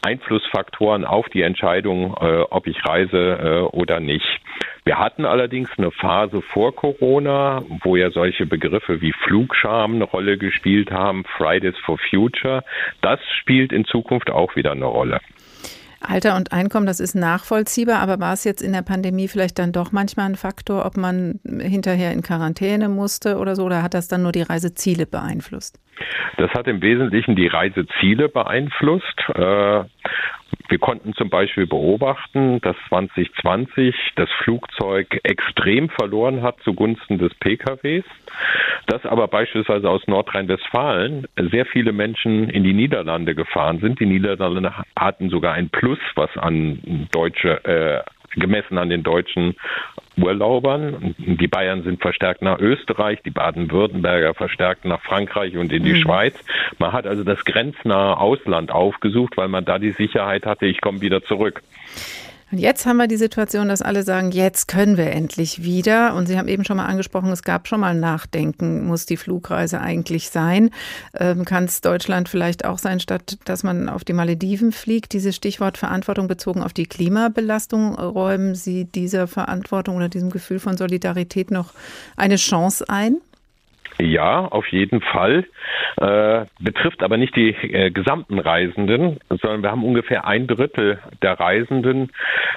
Einflussfaktoren 0.01 1.05
auf 1.05 1.27
die 1.29 1.41
Entscheidung, 1.41 2.15
äh, 2.20 2.41
ob 2.50 2.67
ich 2.67 2.77
reise 2.86 3.17
äh, 3.17 3.75
oder 3.75 4.00
nicht. 4.00 4.41
Wir 4.84 4.98
hatten 4.98 5.25
allerdings 5.25 5.70
eine 5.77 5.91
Phase 5.91 6.41
vor 6.41 6.75
Corona, 6.75 7.63
wo 7.84 7.96
ja 7.96 8.10
solche 8.10 8.46
Begriffe 8.46 9.00
wie 9.01 9.13
Flugscham 9.13 9.96
eine 9.96 10.05
Rolle 10.05 10.38
gespielt 10.38 10.91
haben, 10.91 11.24
Fridays 11.38 11.77
for 11.86 12.00
Future. 12.10 12.63
Das 13.01 13.20
spielt 13.39 13.72
in 13.72 13.86
Zukunft 13.86 14.31
auch 14.31 14.55
wieder 14.55 14.72
eine 14.72 14.86
Rolle. 14.86 15.20
Alter 16.01 16.36
und 16.36 16.51
Einkommen, 16.51 16.86
das 16.86 17.00
ist 17.00 17.15
nachvollziehbar, 17.15 18.00
aber 18.00 18.20
war 18.20 18.34
es 18.34 18.43
jetzt 18.43 18.62
in 18.62 18.74
der 18.74 18.81
Pandemie 18.81 19.27
vielleicht 19.27 19.60
dann 19.60 19.72
doch 19.72 19.91
manchmal 19.91 20.27
ein 20.27 20.36
Faktor, 20.36 20.86
ob 20.86 20.98
man 20.98 21.39
hinterher 21.46 22.12
in 22.12 22.22
Quarantäne 22.22 22.89
musste 22.89 23.38
oder 23.38 23.55
so, 23.55 23.63
oder 23.63 23.84
hat 23.84 23.93
das 23.93 24.08
dann 24.08 24.24
nur 24.24 24.31
die 24.31 24.41
Reiseziele 24.41 25.05
beeinflusst? 25.05 25.79
Das 26.38 26.50
hat 26.51 26.67
im 26.67 26.81
Wesentlichen 26.81 27.36
die 27.36 27.48
Reiseziele 27.48 28.29
beeinflusst. 28.29 29.20
Äh, 29.36 29.84
wir 30.70 30.79
konnten 30.79 31.13
zum 31.13 31.29
Beispiel 31.29 31.67
beobachten, 31.67 32.62
dass 32.62 32.75
2020 32.89 33.96
das 34.15 34.29
Flugzeug 34.43 35.20
extrem 35.24 35.89
verloren 35.89 36.41
hat 36.41 36.62
zugunsten 36.63 37.17
des 37.17 37.34
PKWs, 37.36 38.05
dass 38.88 39.05
aber 39.05 39.27
beispielsweise 39.27 39.89
aus 39.89 40.08
Nordrhein-Westfalen 40.08 41.27
sehr 41.51 41.65
viele 41.65 41.91
Menschen 41.91 42.50
in 42.50 42.63
die 42.63 42.74
Niederlande 42.74 43.36
gefahren 43.36 43.79
sind. 43.79 44.00
Die 44.00 44.05
Niederlande 44.05 44.74
hatten 44.98 45.29
sogar 45.29 45.53
ein 45.53 45.70
Plus, 45.70 46.00
was 46.15 46.36
an 46.38 47.08
deutsche 47.12 47.63
äh, 47.65 48.01
gemessen 48.39 48.77
an 48.77 48.89
den 48.89 49.03
deutschen 49.03 49.55
Urlaubern. 50.18 51.15
Die 51.18 51.48
Bayern 51.48 51.84
sind 51.84 52.01
verstärkt 52.01 52.41
nach 52.41 52.60
Österreich, 52.60 53.20
die 53.24 53.32
Baden-Württemberger 53.32 54.34
verstärkt 54.34 54.86
nach 54.86 55.01
Frankreich 55.01 55.58
und 55.58 55.72
in 55.72 55.84
die 55.84 55.94
mhm. 55.94 56.01
Schweiz. 56.01 56.36
Man 56.80 56.91
hat 56.91 57.08
also 57.08 57.24
das 57.24 57.44
grenznahe 57.46 58.18
Ausland 58.18 58.72
aufgesucht, 58.72 59.38
weil 59.38 59.48
man 59.48 59.65
da 59.65 59.80
die 59.80 59.91
Sicherheit 59.91 60.46
hatte, 60.46 60.65
ich 60.65 60.82
komme 60.82 61.01
wieder 61.01 61.24
zurück. 61.24 61.62
Und 62.51 62.58
jetzt 62.58 62.86
haben 62.86 62.98
wir 62.98 63.08
die 63.08 63.17
Situation, 63.17 63.70
dass 63.70 63.81
alle 63.81 64.03
sagen, 64.03 64.31
jetzt 64.31 64.67
können 64.67 64.98
wir 64.98 65.12
endlich 65.12 65.63
wieder. 65.63 66.13
Und 66.15 66.27
Sie 66.27 66.38
haben 66.38 66.50
eben 66.50 66.65
schon 66.65 66.77
mal 66.77 66.86
angesprochen, 66.86 67.31
es 67.31 67.43
gab 67.43 67.67
schon 67.67 67.79
mal 67.79 67.96
Nachdenken, 67.96 68.86
muss 68.86 69.05
die 69.05 69.15
Flugreise 69.15 69.79
eigentlich 69.79 70.29
sein? 70.29 70.70
Ähm, 71.13 71.46
Kann 71.46 71.63
es 71.63 71.79
Deutschland 71.79 72.27
vielleicht 72.27 72.65
auch 72.65 72.77
sein, 72.77 73.00
statt 73.00 73.38
dass 73.46 73.63
man 73.63 73.88
auf 73.88 74.03
die 74.03 74.13
Malediven 74.13 74.74
fliegt? 74.74 75.13
Dieses 75.13 75.36
Stichwort 75.36 75.77
Verantwortung 75.77 76.27
bezogen 76.27 76.62
auf 76.62 76.74
die 76.74 76.88
Klimabelastung, 76.88 77.96
räumen 77.96 78.53
Sie 78.53 78.84
dieser 78.84 79.27
Verantwortung 79.27 79.96
oder 79.96 80.10
diesem 80.10 80.29
Gefühl 80.29 80.60
von 80.60 80.75
Solidarität 80.75 81.51
noch 81.51 81.74
eine 82.17 82.36
Chance 82.36 82.89
ein? 82.89 83.22
Ja, 84.00 84.45
auf 84.45 84.67
jeden 84.67 85.01
Fall. 85.01 85.45
Äh, 85.98 86.45
betrifft 86.60 87.03
aber 87.03 87.17
nicht 87.17 87.36
die 87.36 87.50
äh, 87.50 87.91
gesamten 87.91 88.39
Reisenden, 88.39 89.19
sondern 89.29 89.63
wir 89.63 89.71
haben 89.71 89.83
ungefähr 89.83 90.25
ein 90.25 90.48
Drittel 90.48 91.00
der 91.21 91.39
Reisenden, 91.39 92.12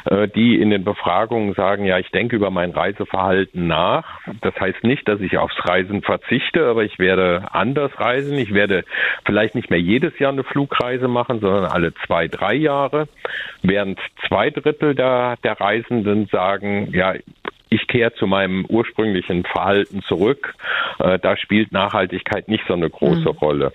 äh, 0.05 0.29
die 0.29 0.61
in 0.61 0.71
den 0.71 0.85
Befragungen 0.85 1.55
sagen, 1.55 1.85
ja, 1.85 1.99
ich 1.99 2.11
denke 2.11 2.37
über 2.37 2.51
mein 2.51 2.71
Reiseverhalten 2.71 3.67
nach. 3.67 4.21
Das 4.41 4.55
heißt 4.59 4.85
nicht, 4.85 5.07
dass 5.09 5.21
ich 5.21 5.37
aufs 5.39 5.57
Reisen 5.67 6.03
verzichte, 6.03 6.67
aber 6.67 6.85
ich 6.85 6.99
werde 6.99 7.49
anders 7.53 7.91
reisen. 7.99 8.39
Ich 8.39 8.55
werde 8.55 8.85
vielleicht 9.27 9.55
nicht 9.55 9.71
mehr 9.71 9.81
jedes 9.81 10.19
Jahr 10.19 10.33
eine 10.33 10.45
Flugreise 10.45 11.09
machen, 11.09 11.41
sondern 11.41 11.67
alle 11.67 11.93
zwei, 12.07 12.29
drei 12.29 12.55
Jahre. 12.55 13.09
Während 13.63 13.99
zwei 14.29 14.51
Drittel 14.51 14.95
der, 14.95 15.37
der 15.43 15.61
Reisenden 15.61 16.27
sagen, 16.27 16.89
ja, 16.93 17.15
ich 17.75 17.89
kehre 17.89 18.15
zu 18.15 18.27
meinem 18.27 18.65
ursprünglichen 18.67 19.45
Verhalten 19.45 20.03
zurück. 20.03 20.55
Äh, 21.01 21.19
da 21.19 21.37
spielt 21.37 21.73
Nachhaltigkeit 21.73 22.49
nicht 22.49 22.65
so 22.69 22.75
eine 22.75 22.89
große 22.89 23.33
mhm. 23.33 23.39
Rolle. 23.39 23.73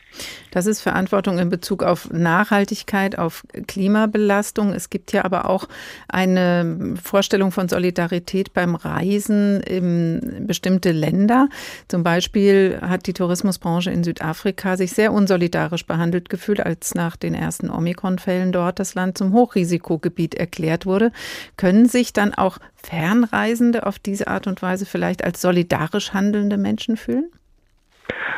Das 0.51 0.65
ist 0.65 0.81
Verantwortung 0.81 1.37
in 1.37 1.49
Bezug 1.49 1.83
auf 1.83 2.09
Nachhaltigkeit, 2.11 3.17
auf 3.17 3.43
Klimabelastung. 3.67 4.73
Es 4.73 4.89
gibt 4.89 5.11
ja 5.11 5.25
aber 5.25 5.49
auch 5.49 5.67
eine 6.07 6.95
Vorstellung 7.01 7.51
von 7.51 7.69
Solidarität 7.69 8.53
beim 8.53 8.75
Reisen 8.75 9.61
in 9.61 10.45
bestimmte 10.47 10.91
Länder. 10.91 11.49
Zum 11.87 12.03
Beispiel 12.03 12.79
hat 12.81 13.07
die 13.07 13.13
Tourismusbranche 13.13 13.91
in 13.91 14.03
Südafrika 14.03 14.77
sich 14.77 14.91
sehr 14.91 15.13
unsolidarisch 15.13 15.85
behandelt 15.85 16.29
gefühlt, 16.29 16.59
als 16.59 16.95
nach 16.95 17.15
den 17.15 17.33
ersten 17.33 17.69
Omikron-Fällen 17.69 18.51
dort 18.51 18.79
das 18.79 18.95
Land 18.95 19.17
zum 19.17 19.33
Hochrisikogebiet 19.33 20.35
erklärt 20.35 20.85
wurde. 20.85 21.11
Können 21.57 21.87
sich 21.87 22.13
dann 22.13 22.33
auch 22.33 22.57
Fernreisende 22.75 23.85
auf 23.85 23.99
diese 23.99 24.27
Art 24.27 24.47
und 24.47 24.61
Weise 24.61 24.85
vielleicht 24.85 25.23
als 25.23 25.41
solidarisch 25.41 26.13
handelnde 26.13 26.57
Menschen 26.57 26.97
fühlen? 26.97 27.29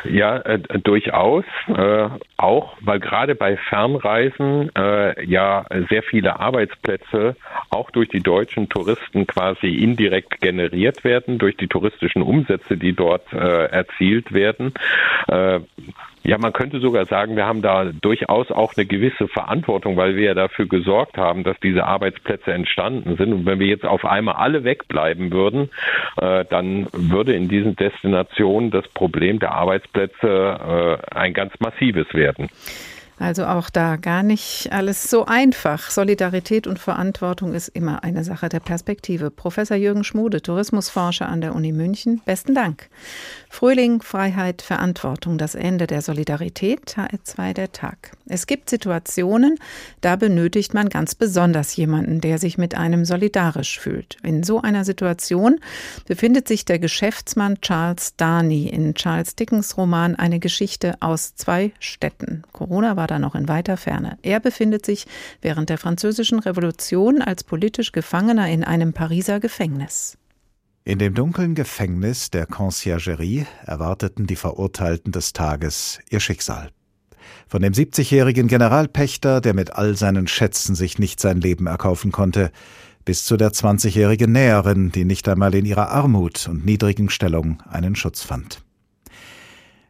Ja, 0.04 0.38
äh, 0.38 0.58
durchaus. 0.80 1.44
Äh, 1.68 2.08
auch, 2.36 2.76
weil 2.80 3.00
gerade 3.00 3.34
bei 3.34 3.56
Fernreisen 3.56 4.70
äh, 4.76 5.24
ja 5.24 5.64
sehr 5.88 6.02
viele 6.02 6.40
Arbeitsplätze 6.40 7.36
auch 7.70 7.90
durch 7.90 8.08
die 8.08 8.20
deutschen 8.20 8.68
Touristen 8.68 9.26
quasi 9.26 9.68
indirekt 9.68 10.40
generiert 10.40 11.04
werden, 11.04 11.38
durch 11.38 11.56
die 11.56 11.68
touristischen 11.68 12.22
Umsätze, 12.22 12.76
die 12.76 12.94
dort 12.94 13.32
äh, 13.32 13.66
erzielt 13.66 14.32
werden. 14.32 14.74
Ja, 16.24 16.38
man 16.38 16.52
könnte 16.52 16.78
sogar 16.78 17.06
sagen, 17.06 17.36
wir 17.36 17.46
haben 17.46 17.62
da 17.62 17.84
durchaus 17.84 18.50
auch 18.50 18.74
eine 18.76 18.86
gewisse 18.86 19.26
Verantwortung, 19.26 19.96
weil 19.96 20.14
wir 20.14 20.24
ja 20.24 20.34
dafür 20.34 20.66
gesorgt 20.66 21.16
haben, 21.16 21.42
dass 21.42 21.58
diese 21.60 21.84
Arbeitsplätze 21.84 22.52
entstanden 22.52 23.16
sind. 23.16 23.32
Und 23.32 23.46
wenn 23.46 23.58
wir 23.58 23.66
jetzt 23.66 23.84
auf 23.84 24.04
einmal 24.04 24.36
alle 24.36 24.62
wegbleiben 24.62 25.32
würden, 25.32 25.70
äh, 26.20 26.44
dann 26.48 26.86
würde 26.92 27.34
in 27.34 27.48
diesen 27.48 27.74
Destinationen 27.74 28.70
das 28.70 28.86
Problem 28.88 29.40
der 29.40 29.52
Arbeitsplätze 29.52 31.00
äh, 31.10 31.14
ein 31.14 31.34
ganz 31.34 31.52
massives 31.58 32.12
werden. 32.14 32.48
Also 33.22 33.46
auch 33.46 33.70
da 33.70 33.94
gar 33.94 34.24
nicht 34.24 34.72
alles 34.72 35.08
so 35.08 35.26
einfach. 35.26 35.92
Solidarität 35.92 36.66
und 36.66 36.80
Verantwortung 36.80 37.54
ist 37.54 37.68
immer 37.68 38.02
eine 38.02 38.24
Sache 38.24 38.48
der 38.48 38.58
Perspektive. 38.58 39.30
Professor 39.30 39.76
Jürgen 39.76 40.02
Schmude, 40.02 40.42
Tourismusforscher 40.42 41.28
an 41.28 41.40
der 41.40 41.54
Uni 41.54 41.70
München, 41.70 42.20
besten 42.24 42.52
Dank. 42.52 42.88
Frühling, 43.48 44.02
Freiheit, 44.02 44.60
Verantwortung, 44.60 45.38
das 45.38 45.54
Ende 45.54 45.86
der 45.86 46.02
Solidarität, 46.02 46.96
HR2 46.96 47.52
der 47.52 47.70
Tag. 47.70 48.10
Es 48.26 48.48
gibt 48.48 48.68
Situationen, 48.68 49.56
da 50.00 50.16
benötigt 50.16 50.74
man 50.74 50.88
ganz 50.88 51.14
besonders 51.14 51.76
jemanden, 51.76 52.20
der 52.20 52.38
sich 52.38 52.58
mit 52.58 52.74
einem 52.74 53.04
solidarisch 53.04 53.78
fühlt. 53.78 54.16
In 54.24 54.42
so 54.42 54.60
einer 54.60 54.84
Situation 54.84 55.60
befindet 56.08 56.48
sich 56.48 56.64
der 56.64 56.80
Geschäftsmann 56.80 57.60
Charles 57.60 58.16
Darney 58.16 58.66
in 58.66 58.94
Charles 58.94 59.36
Dickens 59.36 59.76
Roman 59.76 60.16
Eine 60.16 60.40
Geschichte 60.40 60.96
aus 61.00 61.36
zwei 61.36 61.70
Städten. 61.78 62.42
Corona 62.52 62.96
war 62.96 63.06
da 63.12 63.18
noch 63.18 63.34
in 63.34 63.46
weiter 63.46 63.76
Ferne. 63.76 64.18
Er 64.22 64.40
befindet 64.40 64.86
sich 64.86 65.06
während 65.42 65.68
der 65.68 65.78
Französischen 65.78 66.38
Revolution 66.38 67.20
als 67.20 67.44
politisch 67.44 67.92
Gefangener 67.92 68.48
in 68.48 68.64
einem 68.64 68.92
Pariser 68.92 69.38
Gefängnis. 69.38 70.16
In 70.84 70.98
dem 70.98 71.14
dunklen 71.14 71.54
Gefängnis 71.54 72.30
der 72.30 72.46
Conciergerie 72.46 73.46
erwarteten 73.64 74.26
die 74.26 74.36
Verurteilten 74.36 75.12
des 75.12 75.32
Tages 75.32 76.00
ihr 76.10 76.18
Schicksal. 76.18 76.70
Von 77.46 77.62
dem 77.62 77.72
70-jährigen 77.72 78.48
Generalpächter, 78.48 79.40
der 79.40 79.54
mit 79.54 79.74
all 79.74 79.96
seinen 79.96 80.26
Schätzen 80.26 80.74
sich 80.74 80.98
nicht 80.98 81.20
sein 81.20 81.40
Leben 81.40 81.66
erkaufen 81.66 82.10
konnte, 82.10 82.50
bis 83.04 83.24
zu 83.24 83.36
der 83.36 83.50
20-jährigen 83.50 84.32
Näherin, 84.32 84.90
die 84.90 85.04
nicht 85.04 85.28
einmal 85.28 85.54
in 85.54 85.66
ihrer 85.66 85.90
Armut 85.90 86.48
und 86.48 86.64
niedrigen 86.64 87.10
Stellung 87.10 87.62
einen 87.68 87.94
Schutz 87.94 88.22
fand. 88.22 88.62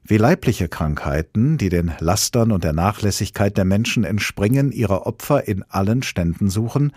Wie 0.05 0.17
leibliche 0.17 0.69
Krankheiten, 0.69 1.59
die 1.59 1.69
den 1.69 1.93
Lastern 2.01 2.51
und 2.51 2.65
der 2.65 2.73
Nachlässigkeit 2.73 3.57
der 3.57 3.65
Menschen 3.65 4.03
entspringen, 4.03 4.73
ihre 4.73 5.07
Opfer 5.07 5.47
in 5.47 5.63
allen 5.69 6.03
Ständen 6.03 6.51
suchen, 6.51 6.93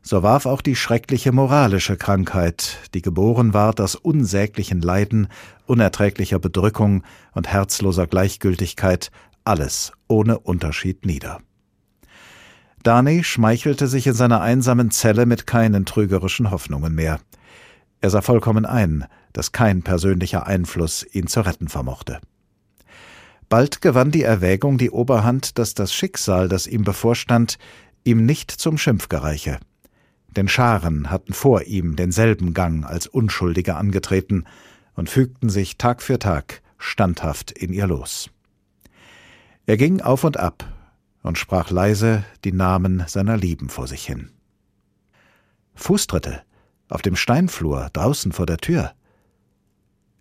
so 0.00 0.22
warf 0.22 0.46
auch 0.46 0.62
die 0.62 0.76
schreckliche 0.76 1.32
moralische 1.32 1.96
Krankheit, 1.96 2.78
die 2.94 3.02
geboren 3.02 3.52
ward 3.52 3.80
aus 3.80 3.96
unsäglichen 3.96 4.80
Leiden, 4.80 5.26
unerträglicher 5.66 6.38
Bedrückung 6.38 7.02
und 7.32 7.48
herzloser 7.48 8.06
Gleichgültigkeit, 8.06 9.10
alles 9.42 9.90
ohne 10.06 10.38
Unterschied 10.38 11.04
nieder. 11.04 11.40
Darnay 12.84 13.24
schmeichelte 13.24 13.88
sich 13.88 14.06
in 14.06 14.14
seiner 14.14 14.40
einsamen 14.40 14.92
Zelle 14.92 15.26
mit 15.26 15.48
keinen 15.48 15.84
trügerischen 15.84 16.52
Hoffnungen 16.52 16.94
mehr. 16.94 17.18
Er 18.00 18.10
sah 18.10 18.22
vollkommen 18.22 18.64
ein, 18.64 19.06
dass 19.32 19.50
kein 19.50 19.82
persönlicher 19.82 20.46
Einfluss 20.46 21.04
ihn 21.12 21.26
zu 21.26 21.40
retten 21.40 21.66
vermochte. 21.66 22.20
Bald 23.48 23.80
gewann 23.80 24.10
die 24.10 24.22
Erwägung 24.22 24.78
die 24.78 24.90
Oberhand, 24.90 25.58
dass 25.58 25.74
das 25.74 25.92
Schicksal, 25.92 26.48
das 26.48 26.66
ihm 26.66 26.82
bevorstand, 26.84 27.58
ihm 28.04 28.26
nicht 28.26 28.50
zum 28.50 28.78
Schimpf 28.78 29.08
gereiche 29.08 29.58
denn 30.36 30.48
Scharen 30.48 31.10
hatten 31.10 31.32
vor 31.32 31.62
ihm 31.62 31.96
denselben 31.96 32.54
Gang 32.54 32.84
als 32.84 33.06
Unschuldige 33.06 33.76
angetreten 33.76 34.44
und 34.94 35.10
fügten 35.10 35.48
sich 35.48 35.78
Tag 35.78 36.02
für 36.02 36.18
Tag 36.18 36.62
standhaft 36.78 37.50
in 37.50 37.72
ihr 37.72 37.86
los. 37.86 38.30
Er 39.64 39.76
ging 39.76 40.00
auf 40.00 40.24
und 40.24 40.36
ab 40.36 40.64
und 41.22 41.38
sprach 41.38 41.70
leise 41.70 42.24
die 42.44 42.52
Namen 42.52 43.04
seiner 43.06 43.36
Lieben 43.36 43.68
vor 43.68 43.86
sich 43.86 44.06
hin. 44.06 44.30
Fußtritte 45.74 46.42
auf 46.88 47.02
dem 47.02 47.16
Steinflur 47.16 47.88
draußen 47.92 48.32
vor 48.32 48.46
der 48.46 48.58
Tür. 48.58 48.92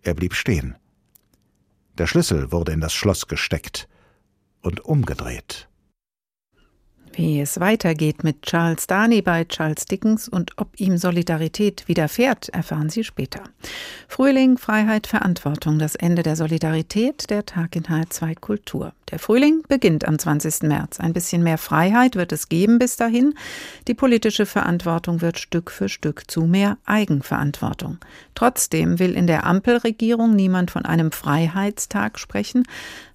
Er 0.01 0.13
blieb 0.15 0.33
stehen. 0.33 0.75
Der 1.97 2.07
Schlüssel 2.07 2.51
wurde 2.51 2.73
in 2.73 2.81
das 2.81 2.93
Schloss 2.93 3.27
gesteckt 3.27 3.87
und 4.61 4.83
umgedreht. 4.83 5.69
Wie 7.13 7.39
es 7.39 7.61
weitergeht 7.61 8.25
mit 8.25 8.41
Charles 8.41 8.87
Dani 8.87 9.21
bei 9.21 9.45
Charles 9.45 9.85
Dickens 9.85 10.27
und 10.27 10.51
ob 10.57 10.77
ihm 10.77 10.97
Solidarität 10.97 11.87
widerfährt, 11.87 12.49
erfahren 12.49 12.89
Sie 12.89 13.05
später. 13.05 13.41
Frühling, 14.09 14.57
Freiheit, 14.57 15.07
Verantwortung, 15.07 15.79
das 15.79 15.95
Ende 15.95 16.23
der 16.23 16.35
Solidarität, 16.35 17.29
der 17.29 17.45
Tag 17.45 17.77
in 17.77 17.83
H2 17.83 18.37
Kultur. 18.37 18.91
Der 19.11 19.19
Frühling 19.19 19.61
beginnt 19.67 20.07
am 20.07 20.17
20. 20.17 20.63
März. 20.63 20.99
Ein 20.99 21.13
bisschen 21.13 21.43
mehr 21.43 21.59
Freiheit 21.59 22.15
wird 22.15 22.31
es 22.31 22.49
geben 22.49 22.79
bis 22.79 22.95
dahin. 22.95 23.35
Die 23.87 23.93
politische 23.93 24.47
Verantwortung 24.47 25.21
wird 25.21 25.37
Stück 25.37 25.69
für 25.69 25.89
Stück 25.89 26.23
zu 26.29 26.41
mehr 26.41 26.79
Eigenverantwortung. 26.85 27.99
Trotzdem 28.33 28.97
will 28.97 29.13
in 29.13 29.27
der 29.27 29.45
Ampelregierung 29.45 30.35
niemand 30.35 30.71
von 30.71 30.85
einem 30.85 31.11
Freiheitstag 31.11 32.17
sprechen, 32.17 32.63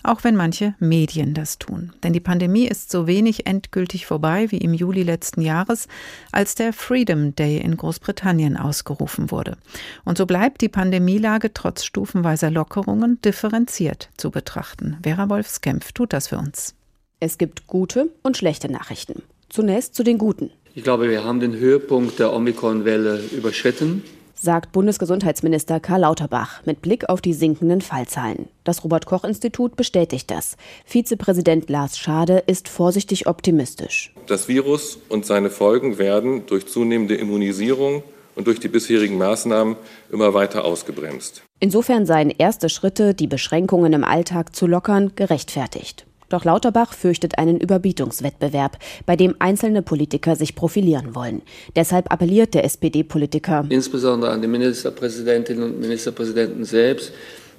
auch 0.04 0.22
wenn 0.22 0.36
manche 0.36 0.74
Medien 0.78 1.34
das 1.34 1.58
tun. 1.58 1.92
Denn 2.04 2.12
die 2.12 2.20
Pandemie 2.20 2.66
ist 2.66 2.90
so 2.92 3.08
wenig 3.08 3.46
endgültig 3.46 4.06
vorbei 4.06 4.46
wie 4.50 4.58
im 4.58 4.72
Juli 4.72 5.02
letzten 5.02 5.42
Jahres, 5.42 5.88
als 6.30 6.54
der 6.54 6.72
Freedom 6.72 7.34
Day 7.34 7.58
in 7.58 7.76
Großbritannien 7.76 8.56
ausgerufen 8.56 9.32
wurde. 9.32 9.56
Und 10.04 10.18
so 10.18 10.24
bleibt 10.24 10.60
die 10.60 10.68
Pandemielage 10.68 11.52
trotz 11.52 11.84
stufenweiser 11.84 12.50
Lockerungen 12.50 13.20
differenziert 13.22 14.08
zu 14.16 14.30
betrachten. 14.30 14.96
Vera 15.02 15.28
Wolfskämpf 15.28 15.79
tut 15.94 16.12
das 16.12 16.28
für 16.28 16.38
uns. 16.38 16.74
Es 17.20 17.38
gibt 17.38 17.66
gute 17.66 18.10
und 18.22 18.36
schlechte 18.36 18.70
Nachrichten. 18.70 19.22
Zunächst 19.48 19.94
zu 19.94 20.02
den 20.02 20.18
guten. 20.18 20.50
Ich 20.74 20.84
glaube, 20.84 21.08
wir 21.08 21.24
haben 21.24 21.40
den 21.40 21.54
Höhepunkt 21.56 22.18
der 22.18 22.32
Omikron-Welle 22.32 23.20
überschritten 23.32 24.02
sagt 24.40 24.72
Bundesgesundheitsminister 24.72 25.80
Karl 25.80 26.00
Lauterbach 26.00 26.64
mit 26.64 26.80
Blick 26.80 27.10
auf 27.10 27.20
die 27.20 27.34
sinkenden 27.34 27.82
Fallzahlen. 27.82 28.48
Das 28.64 28.82
Robert 28.84 29.04
Koch 29.04 29.24
Institut 29.24 29.76
bestätigt 29.76 30.30
das. 30.30 30.56
Vizepräsident 30.86 31.68
Lars 31.68 31.98
Schade 31.98 32.42
ist 32.46 32.68
vorsichtig 32.68 33.26
optimistisch. 33.26 34.14
Das 34.26 34.48
Virus 34.48 34.98
und 35.10 35.26
seine 35.26 35.50
Folgen 35.50 35.98
werden 35.98 36.46
durch 36.46 36.66
zunehmende 36.66 37.16
Immunisierung 37.16 38.02
und 38.34 38.46
durch 38.46 38.60
die 38.60 38.68
bisherigen 38.68 39.18
Maßnahmen 39.18 39.76
immer 40.10 40.34
weiter 40.34 40.64
ausgebremst. 40.64 41.42
Insofern 41.58 42.06
seien 42.06 42.30
erste 42.30 42.68
Schritte, 42.68 43.14
die 43.14 43.26
Beschränkungen 43.26 43.92
im 43.92 44.04
Alltag 44.04 44.54
zu 44.54 44.66
lockern, 44.66 45.12
gerechtfertigt. 45.16 46.06
Doch 46.30 46.44
Lauterbach 46.44 46.94
fürchtet 46.94 47.38
einen 47.38 47.58
Überbietungswettbewerb, 47.58 48.78
bei 49.04 49.16
dem 49.16 49.34
einzelne 49.40 49.82
Politiker 49.82 50.36
sich 50.36 50.54
profilieren 50.54 51.14
wollen. 51.14 51.42
Deshalb 51.74 52.10
appelliert 52.12 52.54
der 52.54 52.64
SPD-Politiker 52.64 53.66
insbesondere 53.68 54.30
an 54.30 54.40
die 54.40 54.48
Ministerpräsidentinnen 54.48 55.64
und 55.64 55.80
Ministerpräsidenten 55.80 56.64
selbst, 56.64 57.12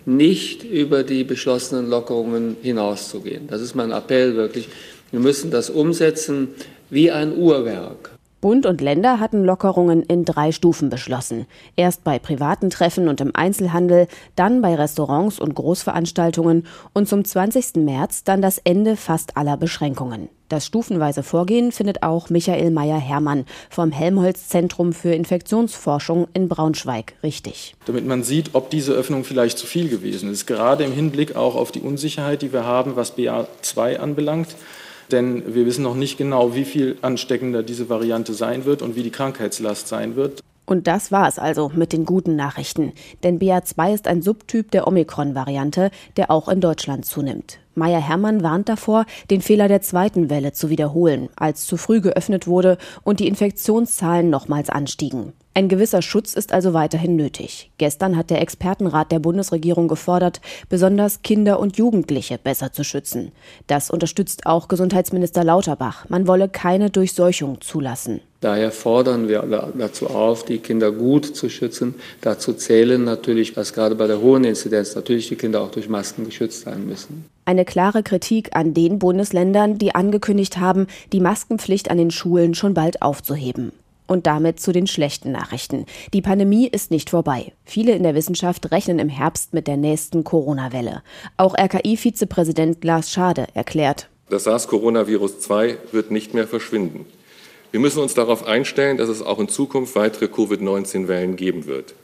nicht 0.05 0.63
über 0.63 1.03
die 1.03 1.23
beschlossenen 1.23 1.89
Lockerungen 1.89 2.55
hinauszugehen. 2.61 3.47
Das 3.47 3.61
ist 3.61 3.75
mein 3.75 3.91
Appell 3.91 4.35
wirklich. 4.35 4.69
Wir 5.11 5.19
müssen 5.19 5.51
das 5.51 5.69
umsetzen 5.69 6.47
wie 6.89 7.11
ein 7.11 7.37
Uhrwerk. 7.37 8.11
Bund 8.41 8.65
und 8.65 8.81
Länder 8.81 9.19
hatten 9.19 9.45
Lockerungen 9.45 10.01
in 10.01 10.25
drei 10.25 10.51
Stufen 10.51 10.89
beschlossen. 10.89 11.45
Erst 11.75 12.03
bei 12.03 12.17
privaten 12.17 12.71
Treffen 12.71 13.07
und 13.07 13.21
im 13.21 13.35
Einzelhandel, 13.35 14.07
dann 14.35 14.63
bei 14.63 14.73
Restaurants 14.73 15.39
und 15.39 15.53
Großveranstaltungen 15.53 16.65
und 16.93 17.07
zum 17.07 17.23
20. 17.23 17.75
März 17.75 18.23
dann 18.23 18.41
das 18.41 18.57
Ende 18.57 18.97
fast 18.97 19.37
aller 19.37 19.57
Beschränkungen. 19.57 20.27
Das 20.49 20.65
stufenweise 20.65 21.23
Vorgehen 21.23 21.71
findet 21.71 22.03
auch 22.03 22.29
Michael 22.29 22.71
Meyer-Hermann 22.71 23.45
vom 23.69 23.91
Helmholtz-Zentrum 23.91 24.91
für 24.91 25.13
Infektionsforschung 25.13 26.27
in 26.33 26.49
Braunschweig 26.49 27.13
richtig. 27.23 27.75
Damit 27.85 28.05
man 28.05 28.23
sieht, 28.23 28.49
ob 28.53 28.69
diese 28.69 28.91
Öffnung 28.91 29.23
vielleicht 29.23 29.57
zu 29.57 29.65
viel 29.65 29.87
gewesen 29.87 30.29
ist, 30.29 30.47
gerade 30.47 30.83
im 30.83 30.91
Hinblick 30.91 31.37
auch 31.37 31.55
auf 31.55 31.71
die 31.71 31.79
Unsicherheit, 31.79 32.41
die 32.41 32.51
wir 32.51 32.65
haben, 32.65 32.97
was 32.97 33.17
BA2 33.17 33.97
anbelangt 33.97 34.49
denn 35.11 35.55
wir 35.55 35.65
wissen 35.65 35.83
noch 35.83 35.95
nicht 35.95 36.17
genau, 36.17 36.55
wie 36.55 36.65
viel 36.65 36.97
ansteckender 37.01 37.63
diese 37.63 37.89
Variante 37.89 38.33
sein 38.33 38.65
wird 38.65 38.81
und 38.81 38.95
wie 38.95 39.03
die 39.03 39.11
Krankheitslast 39.11 39.87
sein 39.87 40.15
wird. 40.15 40.41
Und 40.65 40.87
das 40.87 41.11
war 41.11 41.27
es 41.27 41.37
also 41.37 41.69
mit 41.75 41.91
den 41.91 42.05
guten 42.05 42.35
Nachrichten. 42.35 42.93
Denn 43.23 43.39
BA2 43.39 43.93
ist 43.93 44.07
ein 44.07 44.21
Subtyp 44.21 44.71
der 44.71 44.87
Omikron-Variante, 44.87 45.91
der 46.15 46.31
auch 46.31 46.47
in 46.47 46.61
Deutschland 46.61 47.05
zunimmt. 47.05 47.59
Meier 47.75 48.01
Hermann 48.01 48.43
warnt 48.43 48.67
davor, 48.67 49.05
den 49.29 49.41
Fehler 49.41 49.67
der 49.67 49.81
zweiten 49.81 50.29
Welle 50.29 50.51
zu 50.51 50.69
wiederholen, 50.69 51.29
als 51.35 51.65
zu 51.65 51.77
früh 51.77 52.01
geöffnet 52.01 52.47
wurde 52.47 52.77
und 53.03 53.19
die 53.19 53.27
Infektionszahlen 53.27 54.29
nochmals 54.29 54.69
anstiegen. 54.69 55.33
Ein 55.53 55.67
gewisser 55.67 56.01
Schutz 56.01 56.33
ist 56.33 56.53
also 56.53 56.73
weiterhin 56.73 57.17
nötig. 57.17 57.71
Gestern 57.77 58.15
hat 58.15 58.29
der 58.29 58.41
Expertenrat 58.41 59.11
der 59.11 59.19
Bundesregierung 59.19 59.89
gefordert, 59.89 60.39
besonders 60.69 61.23
Kinder 61.23 61.59
und 61.59 61.75
Jugendliche 61.75 62.37
besser 62.37 62.71
zu 62.71 62.85
schützen. 62.85 63.33
Das 63.67 63.89
unterstützt 63.89 64.45
auch 64.45 64.69
Gesundheitsminister 64.69 65.43
Lauterbach. 65.43 66.07
Man 66.07 66.25
wolle 66.25 66.47
keine 66.47 66.89
Durchseuchung 66.89 67.59
zulassen. 67.59 68.21
Daher 68.39 68.71
fordern 68.71 69.27
wir 69.27 69.71
dazu 69.77 70.07
auf, 70.07 70.45
die 70.45 70.59
Kinder 70.59 70.91
gut 70.91 71.35
zu 71.35 71.49
schützen. 71.49 71.95
Dazu 72.21 72.53
zählen 72.53 73.03
natürlich, 73.03 73.53
dass 73.53 73.73
gerade 73.73 73.95
bei 73.95 74.07
der 74.07 74.21
hohen 74.21 74.45
Inzidenz 74.45 74.95
natürlich 74.95 75.27
die 75.27 75.35
Kinder 75.35 75.61
auch 75.61 75.71
durch 75.71 75.89
Masken 75.89 76.25
geschützt 76.25 76.61
sein 76.61 76.87
müssen. 76.87 77.25
Eine 77.51 77.65
klare 77.65 78.01
Kritik 78.01 78.55
an 78.55 78.73
den 78.73 78.97
Bundesländern, 78.97 79.77
die 79.77 79.93
angekündigt 79.93 80.57
haben, 80.57 80.87
die 81.11 81.19
Maskenpflicht 81.19 81.91
an 81.91 81.97
den 81.97 82.09
Schulen 82.09 82.53
schon 82.53 82.73
bald 82.73 83.01
aufzuheben. 83.01 83.73
Und 84.07 84.25
damit 84.25 84.61
zu 84.61 84.71
den 84.71 84.87
schlechten 84.87 85.33
Nachrichten. 85.33 85.85
Die 86.13 86.21
Pandemie 86.21 86.69
ist 86.69 86.91
nicht 86.91 87.09
vorbei. 87.09 87.51
Viele 87.65 87.91
in 87.91 88.03
der 88.03 88.15
Wissenschaft 88.15 88.71
rechnen 88.71 88.99
im 88.99 89.09
Herbst 89.09 89.53
mit 89.53 89.67
der 89.67 89.75
nächsten 89.75 90.23
Corona-Welle. 90.23 91.03
Auch 91.35 91.53
RKI-Vizepräsident 91.57 92.85
Lars 92.85 93.11
Schade 93.11 93.47
erklärt. 93.53 94.07
Das 94.29 94.45
SARS-Coronavirus 94.45 95.41
2 95.41 95.77
wird 95.91 96.09
nicht 96.09 96.33
mehr 96.33 96.47
verschwinden. 96.47 97.05
Wir 97.71 97.81
müssen 97.81 98.01
uns 98.01 98.13
darauf 98.13 98.47
einstellen, 98.47 98.95
dass 98.95 99.09
es 99.09 99.21
auch 99.21 99.39
in 99.39 99.49
Zukunft 99.49 99.97
weitere 99.97 100.29
Covid-19-Wellen 100.29 101.35
geben 101.35 101.65
wird. 101.65 101.95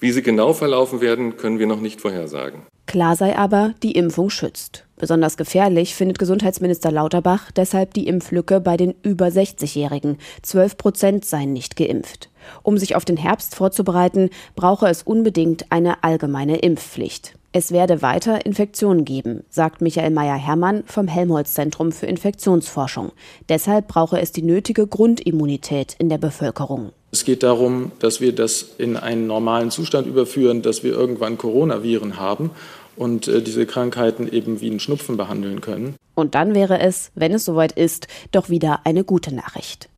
Wie 0.00 0.12
sie 0.12 0.22
genau 0.22 0.54
verlaufen 0.54 1.02
werden, 1.02 1.36
können 1.36 1.58
wir 1.58 1.66
noch 1.66 1.82
nicht 1.82 2.00
vorhersagen. 2.00 2.62
Klar 2.88 3.16
sei 3.16 3.36
aber, 3.36 3.74
die 3.82 3.92
Impfung 3.92 4.30
schützt. 4.30 4.86
Besonders 4.96 5.36
gefährlich 5.36 5.94
findet 5.94 6.18
Gesundheitsminister 6.18 6.90
Lauterbach 6.90 7.50
deshalb 7.50 7.92
die 7.92 8.08
Impflücke 8.08 8.60
bei 8.60 8.78
den 8.78 8.94
über 9.02 9.26
60-Jährigen. 9.26 10.16
12 10.40 10.78
Prozent 10.78 11.24
seien 11.26 11.52
nicht 11.52 11.76
geimpft. 11.76 12.30
Um 12.62 12.78
sich 12.78 12.96
auf 12.96 13.04
den 13.04 13.18
Herbst 13.18 13.54
vorzubereiten, 13.54 14.30
brauche 14.56 14.88
es 14.88 15.02
unbedingt 15.02 15.70
eine 15.70 16.02
allgemeine 16.02 16.60
Impfpflicht. 16.60 17.34
Es 17.52 17.72
werde 17.72 18.00
weiter 18.00 18.46
Infektionen 18.46 19.04
geben, 19.04 19.44
sagt 19.50 19.82
Michael 19.82 20.10
Meyer-Hermann 20.10 20.84
vom 20.86 21.08
Helmholtz-Zentrum 21.08 21.92
für 21.92 22.06
Infektionsforschung. 22.06 23.12
Deshalb 23.50 23.88
brauche 23.88 24.18
es 24.18 24.32
die 24.32 24.42
nötige 24.42 24.86
Grundimmunität 24.86 25.94
in 25.98 26.08
der 26.08 26.18
Bevölkerung. 26.18 26.92
Es 27.10 27.24
geht 27.24 27.42
darum, 27.42 27.92
dass 28.00 28.20
wir 28.20 28.34
das 28.34 28.66
in 28.76 28.98
einen 28.98 29.26
normalen 29.26 29.70
Zustand 29.70 30.06
überführen, 30.06 30.60
dass 30.60 30.84
wir 30.84 30.92
irgendwann 30.92 31.38
Coronaviren 31.38 32.18
haben 32.18 32.50
und 32.98 33.28
äh, 33.28 33.42
diese 33.42 33.66
Krankheiten 33.66 34.28
eben 34.30 34.60
wie 34.60 34.70
einen 34.70 34.80
Schnupfen 34.80 35.16
behandeln 35.16 35.60
können. 35.60 35.96
Und 36.14 36.34
dann 36.34 36.54
wäre 36.54 36.80
es, 36.80 37.12
wenn 37.14 37.32
es 37.32 37.44
soweit 37.44 37.72
ist, 37.72 38.08
doch 38.32 38.50
wieder 38.50 38.80
eine 38.84 39.04
gute 39.04 39.34
Nachricht. 39.34 39.88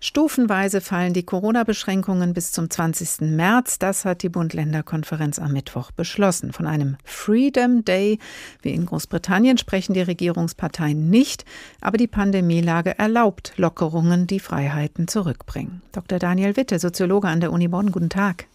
Stufenweise 0.00 0.80
fallen 0.80 1.12
die 1.12 1.24
Corona-Beschränkungen 1.24 2.32
bis 2.32 2.52
zum 2.52 2.70
20. 2.70 3.32
März. 3.32 3.80
Das 3.80 4.04
hat 4.04 4.22
die 4.22 4.28
Bund-Länder-Konferenz 4.28 5.40
am 5.40 5.52
Mittwoch 5.52 5.90
beschlossen. 5.90 6.52
Von 6.52 6.68
einem 6.68 6.96
Freedom 7.02 7.84
Day 7.84 8.20
wie 8.62 8.74
in 8.74 8.86
Großbritannien 8.86 9.58
sprechen 9.58 9.94
die 9.94 10.00
Regierungsparteien 10.00 11.10
nicht, 11.10 11.44
aber 11.80 11.96
die 11.96 12.06
Pandemielage 12.06 12.96
erlaubt 12.96 13.54
Lockerungen, 13.56 14.28
die 14.28 14.38
Freiheiten 14.38 15.08
zurückbringen. 15.08 15.82
Dr. 15.90 16.20
Daniel 16.20 16.56
Witte, 16.56 16.78
Soziologe 16.78 17.26
an 17.26 17.40
der 17.40 17.50
Uni 17.50 17.66
Bonn, 17.66 17.90
guten 17.90 18.08
Tag. 18.08 18.46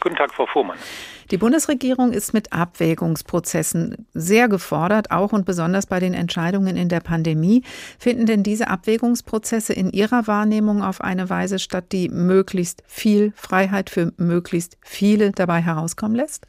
Guten 0.00 0.16
Tag, 0.16 0.32
Frau 0.32 0.46
Fuhrmann. 0.46 0.78
Die 1.30 1.38
Bundesregierung 1.38 2.12
ist 2.12 2.34
mit 2.34 2.52
Abwägungsprozessen 2.52 4.06
sehr 4.12 4.48
gefordert, 4.48 5.10
auch 5.10 5.32
und 5.32 5.46
besonders 5.46 5.86
bei 5.86 5.98
den 5.98 6.12
Entscheidungen 6.12 6.76
in 6.76 6.88
der 6.88 7.00
Pandemie. 7.00 7.62
Finden 7.98 8.26
denn 8.26 8.42
diese 8.42 8.68
Abwägungsprozesse 8.68 9.72
in 9.72 9.90
Ihrer 9.90 10.26
Wahrnehmung 10.26 10.82
auf 10.82 11.00
eine 11.00 11.30
Weise 11.30 11.58
statt, 11.58 11.86
die 11.92 12.08
möglichst 12.08 12.82
viel 12.86 13.32
Freiheit 13.34 13.88
für 13.88 14.12
möglichst 14.18 14.76
viele 14.82 15.32
dabei 15.32 15.60
herauskommen 15.60 16.16
lässt? 16.16 16.46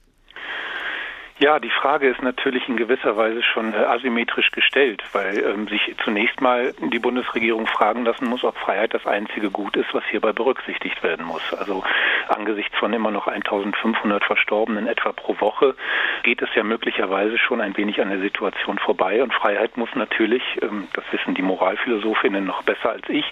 Ja, 1.44 1.60
die 1.60 1.70
Frage 1.70 2.08
ist 2.08 2.22
natürlich 2.22 2.70
in 2.70 2.78
gewisser 2.78 3.18
Weise 3.18 3.44
schon 3.44 3.74
äh, 3.74 3.76
asymmetrisch 3.76 4.50
gestellt, 4.52 5.04
weil 5.12 5.44
ähm, 5.44 5.68
sich 5.68 5.94
zunächst 6.02 6.40
mal 6.40 6.74
die 6.80 7.00
Bundesregierung 7.00 7.68
fragen 7.68 8.06
lassen 8.06 8.30
muss, 8.30 8.46
ob 8.46 8.58
Freiheit 8.58 8.94
das 8.94 9.06
einzige 9.06 9.50
Gut 9.50 9.76
ist, 9.76 9.94
was 9.94 10.06
hierbei 10.10 10.32
berücksichtigt 10.32 11.04
werden 11.04 11.26
muss. 11.26 11.54
Also 11.54 11.84
angesichts 12.30 12.78
von 12.78 12.94
immer 12.94 13.12
noch 13.12 13.28
1500 13.28 14.24
Verstorbenen 14.24 14.88
etwa 14.88 15.12
pro 15.12 15.38
Woche 15.42 15.76
geht 16.24 16.42
es 16.42 16.48
ja 16.56 16.64
möglicherweise 16.64 17.38
schon 17.38 17.60
ein 17.60 17.76
wenig 17.76 18.00
an 18.00 18.08
der 18.08 18.22
Situation 18.22 18.80
vorbei 18.80 19.22
und 19.22 19.34
Freiheit 19.34 19.76
muss 19.76 19.94
natürlich, 19.96 20.44
ähm, 20.62 20.88
das 20.94 21.04
wissen 21.12 21.36
die 21.36 21.42
Moralphilosophinnen 21.42 22.46
noch 22.46 22.64
besser 22.64 22.92
als 22.92 23.10
ich, 23.10 23.26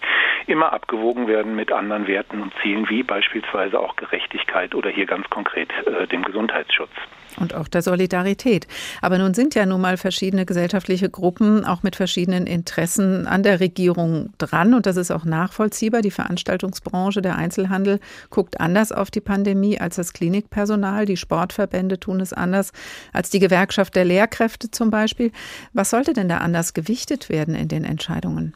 immer 0.48 0.74
abgewogen 0.74 1.28
werden 1.30 1.56
mit 1.56 1.72
anderen 1.72 2.08
Werten 2.08 2.42
und 2.42 2.52
Zielen 2.62 2.90
wie 2.90 3.04
beispielsweise 3.04 3.80
auch 3.80 3.96
Gerechtigkeit 3.96 4.76
oder 4.76 4.90
hier 4.90 5.06
ganz 5.06 5.30
konkret 5.30 5.70
äh, 5.88 6.08
dem 6.08 6.24
Gesundheitsschutz. 6.24 6.92
Und 7.38 7.54
auch 7.54 7.68
der 7.68 7.82
Solidarität. 7.82 8.68
Aber 9.02 9.18
nun 9.18 9.34
sind 9.34 9.56
ja 9.56 9.66
nun 9.66 9.82
mal 9.82 9.98
verschiedene 9.98 10.46
gesellschaftliche 10.46 11.10
Gruppen 11.10 11.66
auch 11.66 11.84
mit 11.84 11.96
verschiedenen 11.96 12.46
Interessen 12.46 13.28
an 13.28 13.44
der 13.44 13.60
Regierung 13.60 14.34
dran. 14.38 14.74
Und 14.74 14.86
das 14.86 14.98
ist 14.98 15.12
auch 15.12 15.26
nachvollziehbar. 15.26 16.02
Die 16.02 16.12
Veranstaltungsbranche, 16.12 17.22
der 17.22 17.38
Einzelhandel 17.38 18.00
guckt 18.30 18.60
anders 18.60 18.92
auf 18.92 19.12
die 19.12 19.22
Pandemie 19.22 19.80
als 19.80 19.96
das 19.96 20.14
Klinikpersonal. 20.14 21.06
Die 21.06 21.18
Sportverbände 21.18 22.00
tun 22.00 22.20
es 22.20 22.34
anders 22.34 22.72
als 23.14 23.30
die 23.30 23.40
Gewerkschaft 23.40 23.96
der 23.96 24.06
Lehrkräfte 24.06 24.72
zum 24.72 24.90
Beispiel. 24.92 25.32
Was 25.74 25.90
sollte 25.90 26.14
denn 26.14 26.30
da 26.30 26.40
anders 26.40 26.74
gewichtet 26.74 27.30
werden 27.30 27.56
in 27.56 27.68
den 27.68 27.84
Entscheidungen? 27.84 28.54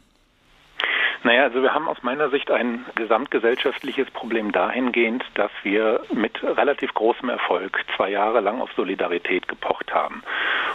Naja, 1.24 1.44
also 1.44 1.62
wir 1.62 1.74
haben 1.74 1.88
aus 1.88 2.02
meiner 2.04 2.30
Sicht 2.30 2.52
ein 2.52 2.86
gesamtgesellschaftliches 2.96 4.10
Problem 4.12 4.52
dahingehend, 4.52 5.24
dass 5.34 5.52
wir 5.64 6.02
mit 6.14 6.44
relativ 6.44 6.94
großem 6.94 7.30
Erfolg 7.30 7.80
zwei 7.96 8.12
Jahre 8.12 8.42
lang 8.42 8.62
auf 8.62 8.72
Solidarität 8.74 9.48
gepocht 9.48 9.94
haben. 9.94 10.22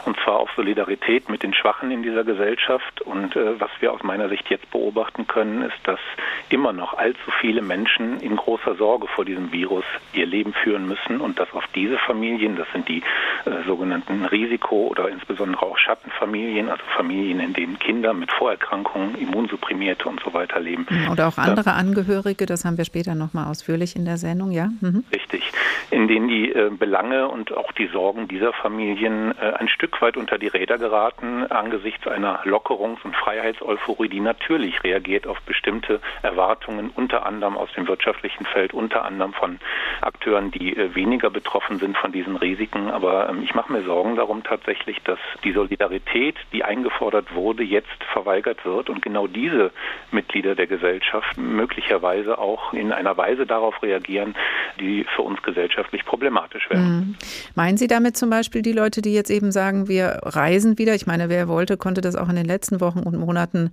Und 0.07 0.19
zwar 0.25 0.41
auf 0.41 0.51
Solidarität 0.57 1.29
mit 1.29 1.43
den 1.43 1.55
Schwachen 1.55 1.91
in 1.91 2.03
dieser 2.03 2.25
Gesellschaft. 2.25 3.01
Und 3.03 3.37
äh, 3.37 3.61
was 3.61 3.71
wir 3.81 3.93
aus 3.93 4.03
meiner 4.03 4.29
Sicht 4.29 4.49
jetzt 4.51 4.71
beobachten 4.71 5.27
können, 5.27 5.63
ist, 5.63 5.79
dass 5.85 6.01
immer 6.49 6.73
noch 6.73 6.95
allzu 6.95 7.31
viele 7.41 7.63
Menschen 7.63 8.19
in 8.21 8.37
großer 8.37 8.75
Sorge 8.75 9.07
vor 9.09 9.25
diesem 9.25 9.53
Virus 9.53 9.85
ihr 10.13 10.27
Leben 10.27 10.53
führen 10.53 10.87
müssen 10.87 11.21
und 11.21 11.39
dass 11.39 11.53
auf 11.53 11.65
diese 11.75 11.99
Familien, 11.99 12.57
das 12.57 12.67
sind 12.73 12.89
die 12.89 13.03
äh, 13.45 13.63
sogenannten 13.67 14.25
Risiko- 14.25 14.89
oder 14.89 15.09
insbesondere 15.09 15.63
auch 15.63 15.79
Schattenfamilien, 15.79 16.69
also 16.69 16.83
Familien, 16.97 17.41
in 17.41 17.53
denen 17.53 17.79
Kinder 17.79 18.15
mit 18.15 18.33
Vorerkrankungen, 18.33 19.15
Immunsupprimierte 19.17 20.09
und 20.09 20.21
so 20.21 20.33
weiter 20.33 20.40
weiterleben. 20.41 20.87
Oder 21.11 21.29
auch 21.29 21.39
andere 21.39 21.75
Angehörige, 21.75 22.47
das 22.47 22.65
haben 22.65 22.79
wir 22.79 22.85
später 22.85 23.15
nochmal 23.15 23.47
ausführlich 23.47 23.95
in 23.95 24.05
der 24.05 24.17
Sendung, 24.17 24.51
ja? 24.51 24.69
Mhm. 24.81 25.05
Richtig, 25.13 25.43
in 25.91 26.09
denen 26.09 26.29
die 26.29 26.53
äh, 26.53 26.71
Belange 26.71 27.29
und 27.29 27.53
auch 27.53 27.73
die 27.73 27.89
Sorgen 27.89 28.27
dieser 28.29 28.53
Familien 28.53 29.33
äh, 29.39 29.53
ein 29.59 29.69
Stück 29.69 30.01
weit 30.03 30.17
unter 30.17 30.39
die 30.39 30.49
Räder 30.49 30.79
geraten 30.79 31.47
angesichts 31.51 32.07
einer 32.07 32.43
Lockerungs- 32.45 33.03
und 33.05 33.15
Freiheitseuphorie, 33.17 34.09
die 34.09 34.21
natürlich 34.21 34.83
reagiert 34.83 35.27
auf 35.27 35.41
bestimmte 35.43 36.01
Erwartungen, 36.23 36.91
unter 36.95 37.27
anderem 37.27 37.57
aus 37.57 37.71
dem 37.77 37.87
wirtschaftlichen 37.87 38.47
Feld, 38.47 38.73
unter 38.73 39.05
anderem 39.05 39.33
von 39.33 39.59
Akteuren, 40.01 40.51
die 40.51 40.77
äh, 40.77 40.95
weniger 40.95 41.31
betroffen 41.31 41.79
sind 41.79 41.97
von 41.97 42.13
diesen 42.13 42.37
Risiken. 42.37 42.91
Aber 42.91 43.29
ähm, 43.29 43.43
ich 43.43 43.55
mache 43.55 43.73
mir 43.73 43.83
Sorgen 43.83 44.17
darum 44.17 44.43
tatsächlich, 44.43 44.99
dass 45.05 45.19
die 45.45 45.53
Solidarität, 45.53 46.37
die 46.53 46.65
eingefordert 46.65 47.35
wurde, 47.35 47.63
jetzt 47.63 48.05
verweigert 48.13 48.65
wird 48.65 48.89
und 48.91 49.03
genau 49.03 49.27
diese 49.27 49.71
mit 50.11 50.20
Mitglieder 50.21 50.55
der 50.55 50.67
Gesellschaft 50.67 51.39
möglicherweise 51.39 52.39
auch 52.39 52.75
in 52.75 52.93
einer 52.93 53.17
Weise 53.17 53.47
darauf 53.47 53.83
reagieren, 53.83 54.35
die 54.79 55.07
für 55.17 55.23
uns 55.23 55.43
gesellschaftlich 55.43 56.05
problematisch 56.05 56.69
wäre. 56.69 56.81
Mhm. 56.81 57.17
Meinen 57.55 57.79
Sie 57.79 57.87
damit 57.87 58.19
zum 58.19 58.29
Beispiel 58.29 58.61
die 58.61 58.73
Leute, 58.73 59.01
die 59.01 59.15
jetzt 59.15 59.31
eben 59.31 59.51
sagen, 59.51 59.89
wir 59.89 60.21
reisen 60.23 60.77
wieder? 60.77 60.95
Ich 60.95 61.07
meine, 61.07 61.31
wer 61.31 61.49
wollte, 61.49 61.79
konnte 61.79 62.03
das 62.03 62.17
auch 62.17 62.29
in 62.29 62.37
den 62.37 62.45
letzten 62.45 62.83
Wochen 62.83 63.01
und 63.01 63.19
Monaten 63.19 63.73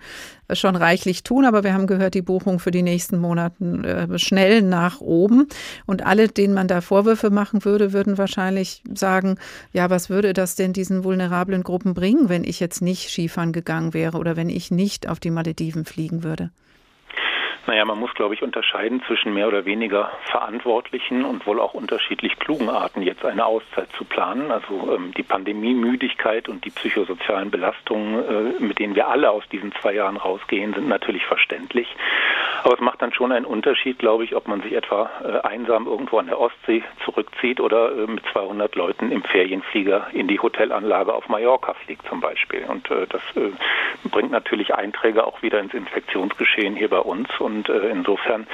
schon 0.53 0.77
reichlich 0.77 1.23
tun, 1.23 1.43
aber 1.43 1.65
wir 1.65 1.73
haben 1.73 1.85
gehört, 1.85 2.13
die 2.13 2.21
Buchung 2.21 2.59
für 2.59 2.71
die 2.71 2.81
nächsten 2.81 3.17
Monate 3.17 4.07
äh, 4.13 4.17
schnell 4.17 4.61
nach 4.61 5.01
oben. 5.01 5.47
Und 5.85 6.05
alle, 6.05 6.29
denen 6.29 6.53
man 6.53 6.69
da 6.69 6.79
Vorwürfe 6.79 7.29
machen 7.29 7.65
würde, 7.65 7.91
würden 7.91 8.17
wahrscheinlich 8.17 8.83
sagen, 8.93 9.37
ja, 9.73 9.89
was 9.89 10.09
würde 10.09 10.31
das 10.31 10.55
denn 10.55 10.71
diesen 10.71 11.03
vulnerablen 11.03 11.63
Gruppen 11.63 11.93
bringen, 11.93 12.29
wenn 12.29 12.45
ich 12.45 12.61
jetzt 12.61 12.81
nicht 12.81 13.09
Skifahren 13.09 13.51
gegangen 13.51 13.93
wäre 13.93 14.17
oder 14.17 14.37
wenn 14.37 14.49
ich 14.49 14.71
nicht 14.71 15.09
auf 15.09 15.19
die 15.19 15.31
Malediven 15.31 15.83
fliegen 15.83 16.23
würde? 16.23 16.36
det. 16.37 16.49
Naja, 17.67 17.83
man 17.83 17.99
muss, 17.99 18.13
glaube 18.13 18.33
ich, 18.33 18.41
unterscheiden 18.41 19.03
zwischen 19.07 19.33
mehr 19.33 19.49
oder 19.49 19.65
weniger 19.65 20.09
verantwortlichen 20.31 21.25
und 21.25 21.45
wohl 21.45 21.59
auch 21.59 21.73
unterschiedlich 21.73 22.39
klugen 22.39 22.69
Arten, 22.69 23.01
jetzt 23.01 23.25
eine 23.25 23.45
Auszeit 23.45 23.89
zu 23.97 24.05
planen. 24.05 24.51
Also 24.51 24.95
ähm, 24.95 25.13
die 25.17 25.23
Pandemiemüdigkeit 25.23 26.47
und 26.47 26.63
die 26.63 26.69
psychosozialen 26.69 27.51
Belastungen, 27.51 28.57
äh, 28.57 28.63
mit 28.63 28.79
denen 28.79 28.95
wir 28.95 29.09
alle 29.09 29.29
aus 29.31 29.43
diesen 29.51 29.73
zwei 29.81 29.93
Jahren 29.93 30.15
rausgehen, 30.15 30.73
sind 30.73 30.87
natürlich 30.87 31.25
verständlich. 31.25 31.93
Aber 32.63 32.75
es 32.75 32.79
macht 32.79 33.01
dann 33.01 33.13
schon 33.13 33.31
einen 33.31 33.45
Unterschied, 33.45 33.99
glaube 33.99 34.23
ich, 34.23 34.35
ob 34.35 34.47
man 34.47 34.61
sich 34.61 34.73
etwa 34.73 35.09
äh, 35.23 35.45
einsam 35.45 35.87
irgendwo 35.87 36.19
an 36.19 36.27
der 36.27 36.39
Ostsee 36.39 36.83
zurückzieht 37.03 37.59
oder 37.59 37.91
äh, 37.91 38.07
mit 38.07 38.23
200 38.31 38.75
Leuten 38.75 39.11
im 39.11 39.23
Ferienflieger 39.23 40.07
in 40.13 40.27
die 40.27 40.39
Hotelanlage 40.39 41.13
auf 41.13 41.29
Mallorca 41.29 41.73
fliegt 41.85 42.07
zum 42.07 42.21
Beispiel. 42.21 42.65
Und 42.65 42.89
äh, 42.91 43.07
das 43.07 43.21
äh, 43.35 43.51
bringt 44.09 44.31
natürlich 44.31 44.73
Einträge 44.73 45.25
auch 45.25 45.41
wieder 45.41 45.59
ins 45.59 45.73
Infektionsgeschehen 45.73 46.75
hier 46.75 46.89
bei 46.89 46.99
uns. 46.99 47.29
Und 47.39 47.56
und 47.57 47.69
äh, 47.69 47.89
insofern 47.89 48.47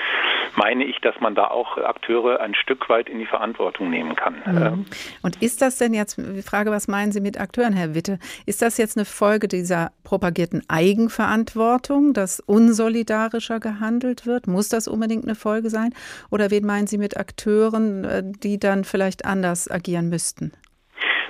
meine 0.55 0.85
ich, 0.85 0.99
dass 1.01 1.15
man 1.19 1.35
da 1.35 1.47
auch 1.47 1.77
Akteure 1.77 2.39
ein 2.39 2.55
Stück 2.55 2.89
weit 2.89 3.09
in 3.09 3.19
die 3.19 3.25
Verantwortung 3.25 3.89
nehmen 3.89 4.15
kann. 4.15 4.35
Mhm. 4.45 4.57
Ähm, 4.57 4.85
und 5.21 5.41
ist 5.41 5.61
das 5.61 5.77
denn 5.77 5.93
jetzt, 5.93 6.17
die 6.17 6.41
Frage, 6.41 6.71
was 6.71 6.87
meinen 6.87 7.11
Sie 7.11 7.21
mit 7.21 7.39
Akteuren, 7.39 7.73
Herr 7.73 7.95
Witte? 7.95 8.19
Ist 8.45 8.61
das 8.61 8.77
jetzt 8.77 8.97
eine 8.97 9.05
Folge 9.05 9.47
dieser 9.47 9.91
propagierten 10.03 10.63
Eigenverantwortung, 10.67 12.13
dass 12.13 12.39
unsolidarischer 12.39 13.59
gehandelt 13.59 14.25
wird? 14.25 14.47
Muss 14.47 14.69
das 14.69 14.87
unbedingt 14.87 15.25
eine 15.25 15.35
Folge 15.35 15.69
sein? 15.69 15.93
Oder 16.29 16.51
wen 16.51 16.65
meinen 16.65 16.87
Sie 16.87 16.97
mit 16.97 17.17
Akteuren, 17.17 18.05
äh, 18.05 18.23
die 18.25 18.59
dann 18.59 18.83
vielleicht 18.83 19.25
anders 19.25 19.69
agieren 19.69 20.09
müssten? 20.09 20.53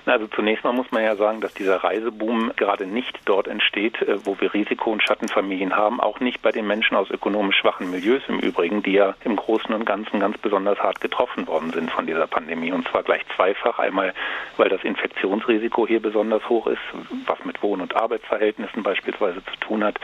Also 0.05 0.27
zunächst 0.27 0.65
mal 0.65 0.73
muss 0.73 0.91
man 0.91 1.03
ja 1.03 1.15
sagen, 1.15 1.39
dass 1.39 1.53
dieser 1.53 1.77
Reiseboom 1.77 2.51
gerade 2.57 2.85
nicht 2.85 3.19
dort 3.25 3.47
entsteht, 3.47 4.01
äh, 4.01 4.25
wo 4.25 4.39
wir 4.39 4.53
Risiko- 4.53 4.91
und 4.91 5.01
Schattenfamilien 5.01 5.75
haben, 5.75 6.01
auch 6.01 6.19
nicht 6.19 6.41
bei 6.41 6.51
den 6.51 6.67
Menschen 6.67 6.97
aus 6.97 7.09
ökonomisch 7.09 7.57
schwachen 7.57 7.89
Milieus 7.89 8.21
im 8.27 8.39
Übrigen, 8.39 8.83
die 8.83 8.93
ja 8.93 9.15
im 9.23 9.37
Großen 9.37 9.73
und 9.73 9.85
Ganzen 9.85 10.19
ganz 10.19 10.37
besonders 10.37 10.77
hart 10.79 10.99
getroffen 10.99 11.47
worden 11.47 11.71
sind 11.71 11.89
von 11.89 12.05
dieser 12.05 12.27
Pandemie. 12.27 12.71
Und 12.71 12.87
zwar 12.89 13.03
gleich 13.03 13.21
zweifach. 13.35 13.79
Einmal, 13.79 14.13
weil 14.57 14.69
das 14.69 14.83
Infektionsrisiko 14.83 15.87
hier 15.87 16.01
besonders 16.01 16.47
hoch 16.49 16.67
ist, 16.67 16.81
was 17.25 17.43
mit 17.45 17.63
Wohn- 17.63 17.81
und 17.81 17.95
Arbeitsverhältnissen 17.95 18.83
beispielsweise 18.83 19.43
zu 19.45 19.55
tun 19.61 19.83
hat, 19.83 19.99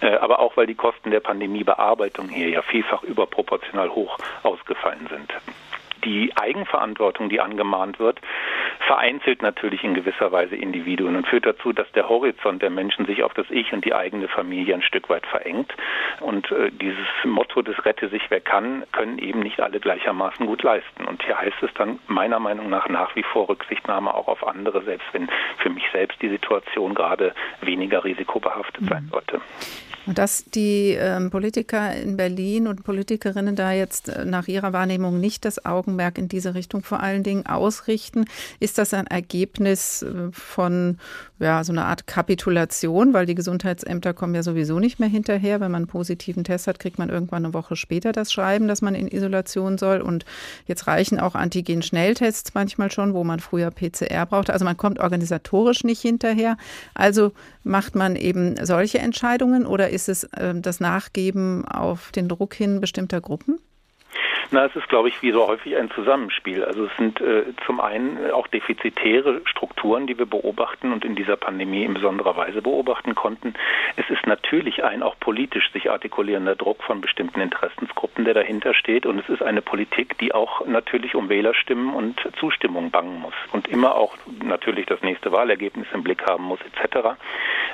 äh, 0.00 0.16
aber 0.16 0.40
auch, 0.40 0.56
weil 0.56 0.66
die 0.66 0.74
Kosten 0.74 1.10
der 1.10 1.20
Pandemiebearbeitung 1.20 2.28
hier 2.28 2.50
ja 2.50 2.62
vielfach 2.62 3.02
überproportional 3.04 3.88
hoch 3.90 4.18
ausgefallen 4.42 5.06
sind 5.10 5.32
die 6.04 6.32
Eigenverantwortung, 6.36 7.28
die 7.28 7.40
angemahnt 7.40 7.98
wird, 7.98 8.20
vereinzelt 8.86 9.42
natürlich 9.42 9.84
in 9.84 9.94
gewisser 9.94 10.32
Weise 10.32 10.56
Individuen 10.56 11.16
und 11.16 11.26
führt 11.26 11.46
dazu, 11.46 11.72
dass 11.72 11.90
der 11.92 12.08
Horizont 12.08 12.62
der 12.62 12.70
Menschen 12.70 13.06
sich 13.06 13.22
auf 13.22 13.34
das 13.34 13.46
Ich 13.50 13.72
und 13.72 13.84
die 13.84 13.94
eigene 13.94 14.28
Familie 14.28 14.74
ein 14.74 14.82
Stück 14.82 15.08
weit 15.08 15.26
verengt. 15.26 15.74
Und 16.20 16.50
äh, 16.50 16.70
dieses 16.70 17.06
Motto 17.24 17.62
des 17.62 17.84
Rette 17.84 18.08
sich 18.08 18.22
wer 18.30 18.40
kann, 18.40 18.84
können 18.92 19.18
eben 19.18 19.40
nicht 19.40 19.60
alle 19.60 19.80
gleichermaßen 19.80 20.46
gut 20.46 20.62
leisten. 20.62 21.04
Und 21.04 21.22
hier 21.24 21.38
heißt 21.38 21.62
es 21.62 21.72
dann 21.74 21.98
meiner 22.06 22.40
Meinung 22.40 22.68
nach 22.68 22.88
nach 22.88 23.14
wie 23.16 23.22
vor 23.22 23.48
Rücksichtnahme 23.48 24.14
auch 24.14 24.28
auf 24.28 24.46
andere, 24.46 24.82
selbst 24.82 25.06
wenn 25.12 25.28
für 25.58 25.70
mich 25.70 25.84
selbst 25.92 26.20
die 26.22 26.28
Situation 26.28 26.94
gerade 26.94 27.34
weniger 27.60 28.04
risikobehaftet 28.04 28.88
sein 28.88 29.04
mhm. 29.04 29.08
sollte. 29.10 29.40
Und 30.06 30.18
dass 30.18 30.44
die 30.44 30.96
ähm, 30.98 31.30
Politiker 31.30 31.94
in 31.94 32.16
Berlin 32.16 32.66
und 32.66 32.84
Politikerinnen 32.84 33.54
da 33.54 33.72
jetzt 33.72 34.08
äh, 34.08 34.24
nach 34.24 34.48
ihrer 34.48 34.72
Wahrnehmung 34.72 35.20
nicht 35.20 35.44
das 35.44 35.64
Augenmerk 35.64 36.16
in 36.16 36.28
diese 36.28 36.54
Richtung 36.54 36.82
vor 36.82 37.00
allen 37.00 37.22
Dingen 37.22 37.46
ausrichten, 37.46 38.24
ist 38.60 38.78
das 38.78 38.94
ein 38.94 39.06
Ergebnis 39.06 40.02
äh, 40.02 40.32
von 40.32 40.98
ja, 41.38 41.64
so 41.64 41.72
einer 41.72 41.86
Art 41.86 42.06
Kapitulation, 42.06 43.12
weil 43.12 43.26
die 43.26 43.34
Gesundheitsämter 43.34 44.12
kommen 44.12 44.34
ja 44.34 44.42
sowieso 44.42 44.78
nicht 44.78 45.00
mehr 45.00 45.08
hinterher. 45.08 45.60
Wenn 45.60 45.70
man 45.70 45.82
einen 45.82 45.86
positiven 45.86 46.44
Test 46.44 46.66
hat, 46.66 46.78
kriegt 46.78 46.98
man 46.98 47.08
irgendwann 47.08 47.44
eine 47.44 47.54
Woche 47.54 47.76
später 47.76 48.12
das 48.12 48.32
Schreiben, 48.32 48.68
dass 48.68 48.82
man 48.82 48.94
in 48.94 49.08
Isolation 49.08 49.78
soll. 49.78 50.00
Und 50.00 50.24
jetzt 50.66 50.86
reichen 50.86 51.18
auch 51.18 51.34
Antigen-Schnelltests 51.34 52.52
manchmal 52.54 52.90
schon, 52.90 53.14
wo 53.14 53.24
man 53.24 53.40
früher 53.40 53.70
PCR 53.70 54.26
brauchte. 54.26 54.52
Also 54.52 54.64
man 54.64 54.76
kommt 54.76 54.98
organisatorisch 54.98 55.82
nicht 55.82 56.02
hinterher. 56.02 56.56
Also 56.94 57.32
macht 57.64 57.94
man 57.94 58.16
eben 58.16 58.56
solche 58.64 58.98
Entscheidungen 58.98 59.66
oder 59.66 59.89
ist 59.90 60.08
es 60.08 60.24
äh, 60.24 60.54
das 60.60 60.80
Nachgeben 60.80 61.64
auf 61.66 62.12
den 62.12 62.28
Druck 62.28 62.54
hin 62.54 62.80
bestimmter 62.80 63.20
Gruppen? 63.20 63.58
Na, 64.52 64.64
es 64.64 64.74
ist, 64.74 64.88
glaube 64.88 65.08
ich, 65.08 65.22
wie 65.22 65.30
so 65.30 65.46
häufig 65.46 65.76
ein 65.76 65.90
Zusammenspiel. 65.92 66.64
Also 66.64 66.86
es 66.86 66.96
sind 66.96 67.20
äh, 67.20 67.44
zum 67.66 67.80
einen 67.80 68.32
auch 68.32 68.48
defizitäre 68.48 69.42
Strukturen, 69.44 70.08
die 70.08 70.18
wir 70.18 70.26
beobachten 70.26 70.92
und 70.92 71.04
in 71.04 71.14
dieser 71.14 71.36
Pandemie 71.36 71.84
in 71.84 71.94
besonderer 71.94 72.36
Weise 72.36 72.60
beobachten 72.60 73.14
konnten. 73.14 73.54
Es 73.96 74.10
ist 74.10 74.26
natürlich 74.26 74.82
ein 74.82 75.04
auch 75.04 75.14
politisch 75.20 75.70
sich 75.72 75.90
artikulierender 75.90 76.56
Druck 76.56 76.82
von 76.82 77.00
bestimmten 77.00 77.40
Interessensgruppen, 77.40 78.24
der 78.24 78.34
dahinter 78.34 78.74
steht. 78.74 79.06
Und 79.06 79.20
es 79.20 79.28
ist 79.28 79.42
eine 79.42 79.62
Politik, 79.62 80.18
die 80.18 80.34
auch 80.34 80.66
natürlich 80.66 81.14
um 81.14 81.28
Wählerstimmen 81.28 81.94
und 81.94 82.20
Zustimmung 82.40 82.90
bangen 82.90 83.20
muss 83.20 83.34
und 83.52 83.68
immer 83.68 83.94
auch 83.94 84.16
natürlich 84.42 84.86
das 84.86 85.00
nächste 85.02 85.30
Wahlergebnis 85.30 85.86
im 85.94 86.02
Blick 86.02 86.26
haben 86.26 86.44
muss, 86.44 86.58
etc. 86.62 87.10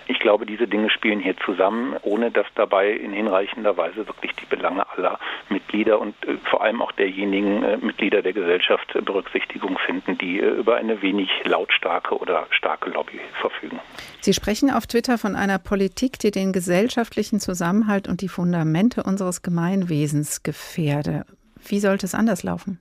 Ich 0.08 0.18
glaube, 0.18 0.44
diese 0.44 0.68
Dinge 0.68 0.90
spielen 0.90 1.20
hier 1.20 1.36
zusammen, 1.38 1.96
ohne 2.02 2.30
dass 2.30 2.46
dabei 2.54 2.90
in 2.90 3.12
hinreichender 3.12 3.78
Weise 3.78 4.06
wirklich 4.06 4.34
die 4.36 4.46
Belange 4.46 4.88
aller 4.90 5.18
Mitglieder 5.48 5.98
und 6.00 6.14
äh, 6.26 6.36
vor 6.50 6.62
allem 6.62 6.65
allem 6.66 6.82
auch 6.82 6.92
derjenigen 6.92 7.62
äh, 7.62 7.76
Mitglieder 7.78 8.22
der 8.22 8.32
Gesellschaft 8.32 8.94
äh, 8.94 9.00
Berücksichtigung 9.00 9.78
finden, 9.86 10.18
die 10.18 10.40
äh, 10.40 10.48
über 10.48 10.76
eine 10.76 11.00
wenig 11.00 11.30
lautstarke 11.44 12.18
oder 12.18 12.46
starke 12.50 12.90
Lobby 12.90 13.20
verfügen. 13.40 13.80
Sie 14.20 14.34
sprechen 14.34 14.70
auf 14.70 14.86
Twitter 14.86 15.18
von 15.18 15.36
einer 15.36 15.58
Politik, 15.58 16.18
die 16.18 16.30
den 16.30 16.52
gesellschaftlichen 16.52 17.40
Zusammenhalt 17.40 18.08
und 18.08 18.20
die 18.20 18.28
Fundamente 18.28 19.02
unseres 19.02 19.42
Gemeinwesens 19.42 20.42
gefährde. 20.42 21.24
Wie 21.66 21.78
sollte 21.78 22.06
es 22.06 22.14
anders 22.14 22.42
laufen? 22.42 22.80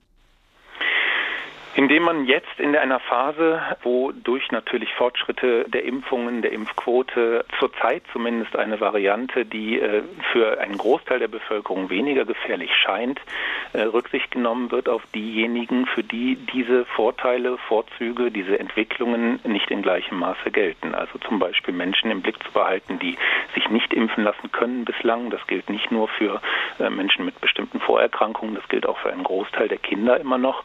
Indem 1.77 2.03
man 2.03 2.25
jetzt 2.25 2.57
in 2.57 2.73
einer 2.73 3.01
Phase, 3.01 3.61
wo 3.83 4.13
durch 4.13 4.49
natürlich 4.49 4.93
Fortschritte 4.93 5.65
der 5.67 5.83
Impfungen, 5.83 6.41
der 6.41 6.53
Impfquote 6.53 7.43
zurzeit 7.59 8.01
zumindest 8.13 8.55
eine 8.55 8.79
Variante, 8.79 9.45
die 9.45 9.81
äh, 9.81 10.01
für 10.31 10.57
einen 10.61 10.77
Großteil 10.77 11.19
der 11.19 11.27
Bevölkerung 11.27 11.89
weniger 11.89 12.23
gefährlich 12.23 12.71
scheint, 12.73 13.19
äh, 13.73 13.81
Rücksicht 13.81 14.31
genommen 14.31 14.71
wird 14.71 14.87
auf 14.87 15.01
diejenigen, 15.13 15.85
für 15.85 16.01
die 16.01 16.37
diese 16.53 16.85
Vorteile, 16.85 17.57
Vorzüge, 17.67 18.31
diese 18.31 18.57
Entwicklungen 18.57 19.41
nicht 19.43 19.69
in 19.69 19.81
gleichem 19.81 20.17
Maße 20.17 20.51
gelten. 20.51 20.95
Also 20.95 21.19
zum 21.27 21.39
Beispiel 21.39 21.73
Menschen 21.73 22.09
im 22.09 22.21
Blick 22.21 22.41
zu 22.41 22.53
behalten, 22.53 22.99
die 22.99 23.17
sich 23.53 23.69
nicht 23.69 23.93
impfen 23.93 24.23
lassen 24.23 24.49
können 24.53 24.85
bislang. 24.85 25.29
Das 25.29 25.45
gilt 25.47 25.69
nicht 25.69 25.91
nur 25.91 26.07
für 26.07 26.39
äh, 26.79 26.89
Menschen 26.89 27.25
mit 27.25 27.41
bestimmten 27.41 27.81
Vorerkrankungen, 27.81 28.55
das 28.55 28.67
gilt 28.69 28.85
auch 28.85 28.97
für 28.99 29.11
einen 29.11 29.25
Großteil 29.25 29.67
der 29.67 29.77
Kinder 29.77 30.17
immer 30.21 30.37
noch. 30.37 30.63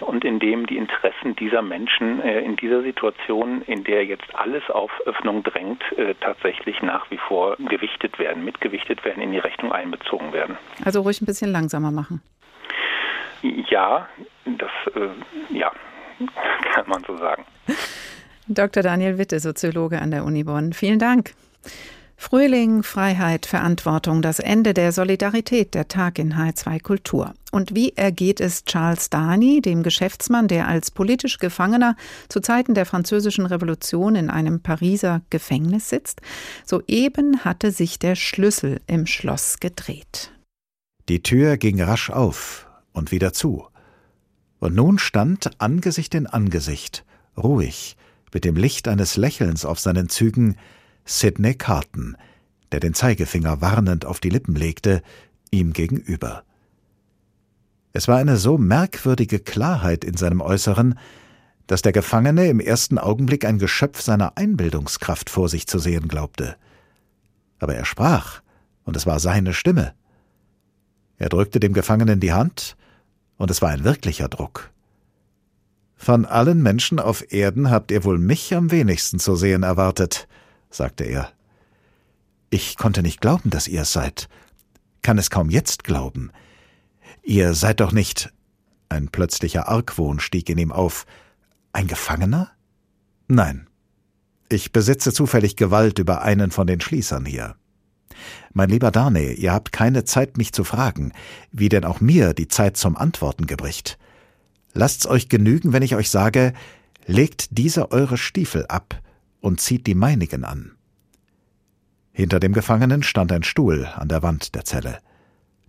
Und 0.00 0.22
indem 0.22 0.49
dem 0.50 0.66
die 0.66 0.76
Interessen 0.76 1.36
dieser 1.36 1.62
Menschen 1.62 2.20
äh, 2.22 2.40
in 2.40 2.56
dieser 2.56 2.82
Situation, 2.82 3.62
in 3.62 3.84
der 3.84 4.04
jetzt 4.04 4.34
alles 4.34 4.68
auf 4.68 4.90
Öffnung 5.06 5.42
drängt, 5.44 5.82
äh, 5.96 6.14
tatsächlich 6.20 6.82
nach 6.82 7.08
wie 7.10 7.18
vor 7.18 7.56
gewichtet 7.56 8.18
werden, 8.18 8.44
mitgewichtet 8.44 9.04
werden, 9.04 9.22
in 9.22 9.32
die 9.32 9.38
Rechnung 9.38 9.72
einbezogen 9.72 10.32
werden. 10.32 10.58
Also 10.84 11.02
ruhig 11.02 11.20
ein 11.20 11.26
bisschen 11.26 11.52
langsamer 11.52 11.92
machen. 11.92 12.20
Ja, 13.42 14.08
das 14.44 14.70
äh, 14.94 15.56
ja, 15.56 15.70
kann 16.74 16.88
man 16.88 17.04
so 17.06 17.16
sagen. 17.16 17.44
Dr. 18.48 18.82
Daniel 18.82 19.18
Witte, 19.18 19.38
Soziologe 19.38 20.00
an 20.00 20.10
der 20.10 20.24
Uni 20.24 20.42
Bonn. 20.42 20.72
Vielen 20.72 20.98
Dank. 20.98 21.30
Frühling, 22.22 22.82
Freiheit, 22.82 23.46
Verantwortung, 23.46 24.20
das 24.20 24.40
Ende 24.40 24.74
der 24.74 24.92
Solidarität, 24.92 25.72
der 25.72 25.88
Tag 25.88 26.18
in 26.18 26.34
H2 26.34 26.82
Kultur. 26.82 27.32
Und 27.50 27.74
wie 27.74 27.96
ergeht 27.96 28.40
es 28.40 28.66
Charles 28.66 29.08
Dani, 29.08 29.62
dem 29.62 29.82
Geschäftsmann, 29.82 30.46
der 30.46 30.68
als 30.68 30.90
politisch 30.90 31.38
Gefangener 31.38 31.96
zu 32.28 32.40
Zeiten 32.40 32.74
der 32.74 32.84
Französischen 32.84 33.46
Revolution 33.46 34.16
in 34.16 34.28
einem 34.28 34.60
Pariser 34.60 35.22
Gefängnis 35.30 35.88
sitzt? 35.88 36.20
Soeben 36.66 37.42
hatte 37.42 37.72
sich 37.72 37.98
der 37.98 38.16
Schlüssel 38.16 38.82
im 38.86 39.06
Schloss 39.06 39.58
gedreht. 39.58 40.30
Die 41.08 41.22
Tür 41.22 41.56
ging 41.56 41.80
rasch 41.80 42.10
auf 42.10 42.68
und 42.92 43.12
wieder 43.12 43.32
zu. 43.32 43.66
Und 44.58 44.74
nun 44.74 44.98
stand 44.98 45.58
Angesicht 45.58 46.14
in 46.14 46.26
Angesicht, 46.26 47.06
ruhig, 47.38 47.96
mit 48.34 48.44
dem 48.44 48.56
Licht 48.56 48.88
eines 48.88 49.16
Lächelns 49.16 49.64
auf 49.64 49.80
seinen 49.80 50.10
Zügen, 50.10 50.56
Sidney 51.10 51.54
Carton, 51.54 52.16
der 52.70 52.78
den 52.78 52.94
Zeigefinger 52.94 53.60
warnend 53.60 54.04
auf 54.04 54.20
die 54.20 54.30
Lippen 54.30 54.54
legte, 54.54 55.02
ihm 55.50 55.72
gegenüber. 55.72 56.44
Es 57.92 58.06
war 58.06 58.18
eine 58.18 58.36
so 58.36 58.58
merkwürdige 58.58 59.40
Klarheit 59.40 60.04
in 60.04 60.16
seinem 60.16 60.40
Äußeren, 60.40 60.96
dass 61.66 61.82
der 61.82 61.90
Gefangene 61.90 62.46
im 62.46 62.60
ersten 62.60 62.96
Augenblick 62.96 63.44
ein 63.44 63.58
Geschöpf 63.58 64.00
seiner 64.00 64.36
Einbildungskraft 64.36 65.30
vor 65.30 65.48
sich 65.48 65.66
zu 65.66 65.80
sehen 65.80 66.06
glaubte. 66.06 66.54
Aber 67.58 67.74
er 67.74 67.84
sprach, 67.84 68.40
und 68.84 68.96
es 68.96 69.04
war 69.04 69.18
seine 69.18 69.52
Stimme. 69.52 69.94
Er 71.18 71.28
drückte 71.28 71.58
dem 71.58 71.72
Gefangenen 71.72 72.20
die 72.20 72.32
Hand, 72.32 72.76
und 73.36 73.50
es 73.50 73.60
war 73.60 73.70
ein 73.70 73.82
wirklicher 73.82 74.28
Druck. 74.28 74.70
Von 75.96 76.24
allen 76.24 76.62
Menschen 76.62 77.00
auf 77.00 77.32
Erden 77.32 77.68
habt 77.68 77.90
ihr 77.90 78.04
wohl 78.04 78.18
mich 78.18 78.54
am 78.54 78.70
wenigsten 78.70 79.18
zu 79.18 79.34
sehen 79.34 79.64
erwartet, 79.64 80.28
sagte 80.70 81.04
er. 81.04 81.32
Ich 82.50 82.76
konnte 82.76 83.02
nicht 83.02 83.20
glauben, 83.20 83.50
dass 83.50 83.68
ihr 83.68 83.82
es 83.82 83.92
seid, 83.92 84.28
kann 85.02 85.18
es 85.18 85.30
kaum 85.30 85.50
jetzt 85.50 85.84
glauben. 85.84 86.30
Ihr 87.22 87.54
seid 87.54 87.80
doch 87.80 87.92
nicht. 87.92 88.32
Ein 88.88 89.08
plötzlicher 89.08 89.68
Argwohn 89.68 90.20
stieg 90.20 90.48
in 90.48 90.58
ihm 90.58 90.72
auf. 90.72 91.06
Ein 91.72 91.86
Gefangener? 91.86 92.50
Nein. 93.28 93.68
Ich 94.48 94.72
besitze 94.72 95.12
zufällig 95.12 95.56
Gewalt 95.56 96.00
über 96.00 96.22
einen 96.22 96.50
von 96.50 96.66
den 96.66 96.80
Schließern 96.80 97.24
hier. 97.24 97.54
Mein 98.52 98.68
lieber 98.68 98.90
Darnay, 98.90 99.32
ihr 99.34 99.52
habt 99.52 99.70
keine 99.70 100.04
Zeit, 100.04 100.36
mich 100.36 100.52
zu 100.52 100.64
fragen, 100.64 101.12
wie 101.52 101.68
denn 101.68 101.84
auch 101.84 102.00
mir 102.00 102.34
die 102.34 102.48
Zeit 102.48 102.76
zum 102.76 102.96
Antworten 102.96 103.46
gebricht. 103.46 103.96
Lasst's 104.72 105.06
euch 105.06 105.28
genügen, 105.28 105.72
wenn 105.72 105.84
ich 105.84 105.94
euch 105.94 106.10
sage, 106.10 106.52
legt 107.06 107.56
diese 107.56 107.92
eure 107.92 108.18
Stiefel 108.18 108.66
ab, 108.66 109.00
und 109.40 109.60
zieht 109.60 109.86
die 109.86 109.94
meinigen 109.94 110.44
an. 110.44 110.72
Hinter 112.12 112.40
dem 112.40 112.52
Gefangenen 112.52 113.02
stand 113.02 113.32
ein 113.32 113.42
Stuhl 113.42 113.86
an 113.86 114.08
der 114.08 114.22
Wand 114.22 114.54
der 114.54 114.64
Zelle. 114.64 114.98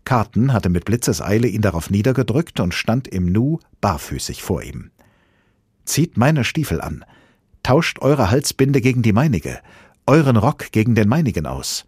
Carton 0.03 0.51
hatte 0.51 0.69
mit 0.69 0.85
Blitzeseile 0.85 1.47
ihn 1.47 1.61
darauf 1.61 1.89
niedergedrückt 1.89 2.59
und 2.59 2.73
stand 2.73 3.07
im 3.07 3.31
Nu 3.31 3.59
barfüßig 3.79 4.41
vor 4.41 4.63
ihm. 4.63 4.91
Zieht 5.85 6.17
meine 6.17 6.43
Stiefel 6.43 6.81
an, 6.81 7.05
tauscht 7.63 7.99
eure 7.99 8.31
Halsbinde 8.31 8.81
gegen 8.81 9.01
die 9.01 9.13
meinige, 9.13 9.59
euren 10.05 10.37
Rock 10.37 10.71
gegen 10.71 10.95
den 10.95 11.07
meinigen 11.07 11.45
aus. 11.45 11.85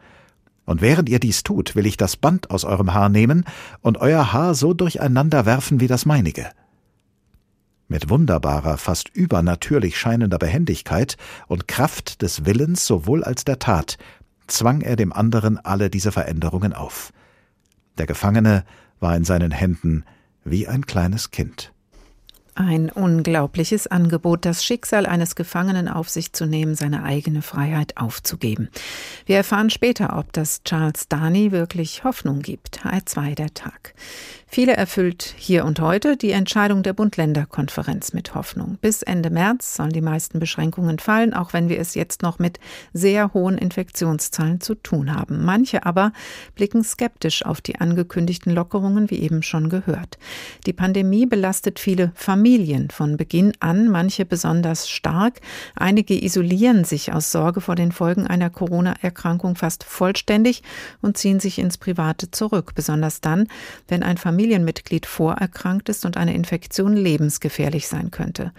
Und 0.65 0.81
während 0.81 1.09
ihr 1.09 1.19
dies 1.19 1.43
tut, 1.43 1.75
will 1.75 1.85
ich 1.85 1.97
das 1.97 2.15
Band 2.15 2.49
aus 2.49 2.63
eurem 2.63 2.93
Haar 2.93 3.09
nehmen 3.09 3.43
und 3.81 3.97
euer 3.97 4.31
Haar 4.31 4.55
so 4.55 4.73
durcheinander 4.73 5.45
werfen 5.45 5.79
wie 5.79 5.87
das 5.87 6.05
meinige. 6.05 6.51
Mit 7.87 8.09
wunderbarer, 8.09 8.77
fast 8.77 9.09
übernatürlich 9.09 9.97
scheinender 9.97 10.39
Behendigkeit 10.39 11.17
und 11.47 11.67
Kraft 11.67 12.21
des 12.21 12.45
Willens 12.45 12.85
sowohl 12.85 13.23
als 13.23 13.45
der 13.45 13.59
Tat 13.59 13.97
zwang 14.47 14.81
er 14.81 14.95
dem 14.95 15.13
anderen 15.13 15.57
alle 15.57 15.89
diese 15.89 16.11
Veränderungen 16.11 16.73
auf. 16.73 17.11
Der 17.97 18.05
Gefangene 18.05 18.63
war 18.99 19.15
in 19.15 19.23
seinen 19.23 19.51
Händen 19.51 20.05
wie 20.43 20.67
ein 20.67 20.85
kleines 20.85 21.31
Kind. 21.31 21.71
Ein 22.55 22.91
unglaubliches 22.91 23.87
Angebot, 23.87 24.45
das 24.45 24.63
Schicksal 24.63 25.07
eines 25.07 25.35
Gefangenen 25.35 25.87
auf 25.87 26.09
sich 26.09 26.33
zu 26.33 26.45
nehmen, 26.45 26.75
seine 26.75 27.03
eigene 27.03 27.41
Freiheit 27.41 27.97
aufzugeben. 27.97 28.69
Wir 29.25 29.37
erfahren 29.37 29.71
später, 29.71 30.15
ob 30.19 30.31
das 30.33 30.61
Charles 30.63 31.07
Dani 31.07 31.51
wirklich 31.51 32.03
Hoffnung 32.03 32.41
gibt. 32.43 32.81
H2 32.85 33.33
der 33.33 33.55
Tag. 33.55 33.95
Viele 34.53 34.77
erfüllt 34.77 35.33
hier 35.35 35.65
und 35.65 35.79
heute 35.79 36.15
die 36.15 36.29
Entscheidung 36.29 36.83
der 36.83 36.93
Bund-Länder-Konferenz 36.93 38.13
mit 38.13 38.35
Hoffnung. 38.35 38.77
Bis 38.79 39.01
Ende 39.01 39.31
März 39.31 39.73
sollen 39.73 39.89
die 39.89 39.99
meisten 39.99 40.37
Beschränkungen 40.37 40.99
fallen, 40.99 41.33
auch 41.33 41.53
wenn 41.53 41.69
wir 41.69 41.79
es 41.79 41.95
jetzt 41.95 42.21
noch 42.21 42.37
mit 42.37 42.59
sehr 42.93 43.33
hohen 43.33 43.57
Infektionszahlen 43.57 44.61
zu 44.61 44.75
tun 44.75 45.15
haben. 45.15 45.43
Manche 45.43 45.87
aber 45.87 46.13
blicken 46.53 46.83
skeptisch 46.83 47.43
auf 47.43 47.61
die 47.61 47.81
angekündigten 47.81 48.53
Lockerungen, 48.53 49.09
wie 49.09 49.21
eben 49.21 49.41
schon 49.41 49.69
gehört. 49.69 50.19
Die 50.67 50.73
Pandemie 50.73 51.25
belastet 51.25 51.79
viele 51.79 52.11
Familien 52.13 52.91
von 52.91 53.17
Beginn 53.17 53.53
an, 53.59 53.89
manche 53.89 54.23
besonders 54.23 54.87
stark. 54.87 55.41
Einige 55.75 56.13
isolieren 56.23 56.83
sich 56.83 57.11
aus 57.11 57.31
Sorge 57.31 57.59
vor 57.59 57.73
den 57.73 57.91
Folgen 57.91 58.27
einer 58.27 58.51
Corona-Erkrankung 58.51 59.55
fast 59.55 59.83
vollständig 59.83 60.61
und 61.01 61.17
ziehen 61.17 61.39
sich 61.39 61.57
ins 61.57 61.79
Private 61.79 62.29
zurück, 62.29 62.73
besonders 62.75 63.19
dann, 63.19 63.47
wenn 63.87 64.03
ein 64.03 64.17
Familien 64.17 64.42
Familienmitglied 64.43 65.05
vorerkrankt 65.05 65.87
ist 65.87 66.05
und 66.05 66.17
eine 66.17 66.33
Infektion 66.33 66.97
lebensgefährlich 66.97 67.87
sein 67.87 68.11
könnte. 68.11 68.51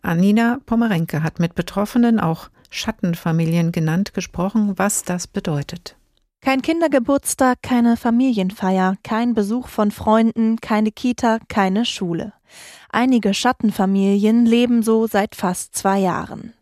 Anina 0.00 0.60
Pomerenke 0.66 1.24
hat 1.24 1.40
mit 1.40 1.56
Betroffenen, 1.56 2.20
auch 2.20 2.48
Schattenfamilien 2.70 3.72
genannt, 3.72 4.14
gesprochen, 4.14 4.74
was 4.76 5.02
das 5.02 5.26
bedeutet. 5.26 5.96
Kein 6.42 6.62
Kindergeburtstag, 6.62 7.60
keine 7.60 7.96
Familienfeier, 7.96 8.94
kein 9.02 9.34
Besuch 9.34 9.66
von 9.66 9.90
Freunden, 9.90 10.60
keine 10.60 10.92
Kita, 10.92 11.40
keine 11.48 11.84
Schule. 11.84 12.32
Einige 12.90 13.34
Schattenfamilien 13.34 14.46
leben 14.46 14.84
so 14.84 15.08
seit 15.08 15.34
fast 15.34 15.74
zwei 15.74 15.98
Jahren. 15.98 16.52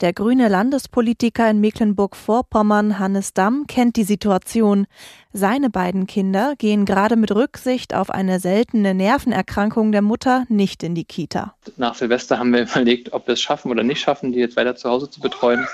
Der 0.00 0.12
grüne 0.12 0.48
Landespolitiker 0.48 1.48
in 1.50 1.60
Mecklenburg-Vorpommern, 1.60 2.98
Hannes 2.98 3.34
Damm, 3.34 3.66
kennt 3.66 3.96
die 3.96 4.04
Situation. 4.04 4.86
Seine 5.32 5.70
beiden 5.70 6.06
Kinder 6.06 6.54
gehen 6.58 6.84
gerade 6.84 7.16
mit 7.16 7.34
Rücksicht 7.34 7.94
auf 7.94 8.10
eine 8.10 8.40
seltene 8.40 8.94
Nervenerkrankung 8.94 9.92
der 9.92 10.02
Mutter 10.02 10.44
nicht 10.48 10.82
in 10.82 10.94
die 10.94 11.04
Kita. 11.04 11.54
Nach 11.76 11.94
Silvester 11.94 12.38
haben 12.38 12.52
wir 12.52 12.62
überlegt, 12.62 13.12
ob 13.12 13.26
wir 13.26 13.34
es 13.34 13.40
schaffen 13.40 13.70
oder 13.70 13.82
nicht 13.82 14.00
schaffen, 14.00 14.32
die 14.32 14.40
jetzt 14.40 14.56
weiter 14.56 14.76
zu 14.76 14.90
Hause 14.90 15.08
zu 15.08 15.20
betreuen. 15.20 15.66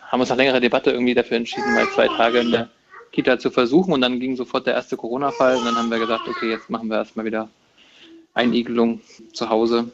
Haben 0.00 0.20
uns 0.20 0.30
nach 0.30 0.36
längerer 0.36 0.60
Debatte 0.60 0.90
irgendwie 0.90 1.14
dafür 1.14 1.38
entschieden, 1.38 1.74
mal 1.74 1.88
zwei 1.94 2.08
Tage 2.08 2.40
in 2.40 2.50
der 2.50 2.68
Kita 3.12 3.38
zu 3.38 3.50
versuchen. 3.50 3.92
Und 3.92 4.02
dann 4.02 4.20
ging 4.20 4.36
sofort 4.36 4.66
der 4.66 4.74
erste 4.74 4.96
Corona-Fall. 4.96 5.56
Und 5.56 5.64
dann 5.64 5.76
haben 5.76 5.90
wir 5.90 5.98
gesagt, 5.98 6.28
okay, 6.28 6.50
jetzt 6.50 6.68
machen 6.70 6.88
wir 6.88 6.98
erstmal 6.98 7.24
wieder 7.24 7.48
Einigelung 8.34 9.00
zu 9.32 9.48
Hause 9.48 9.90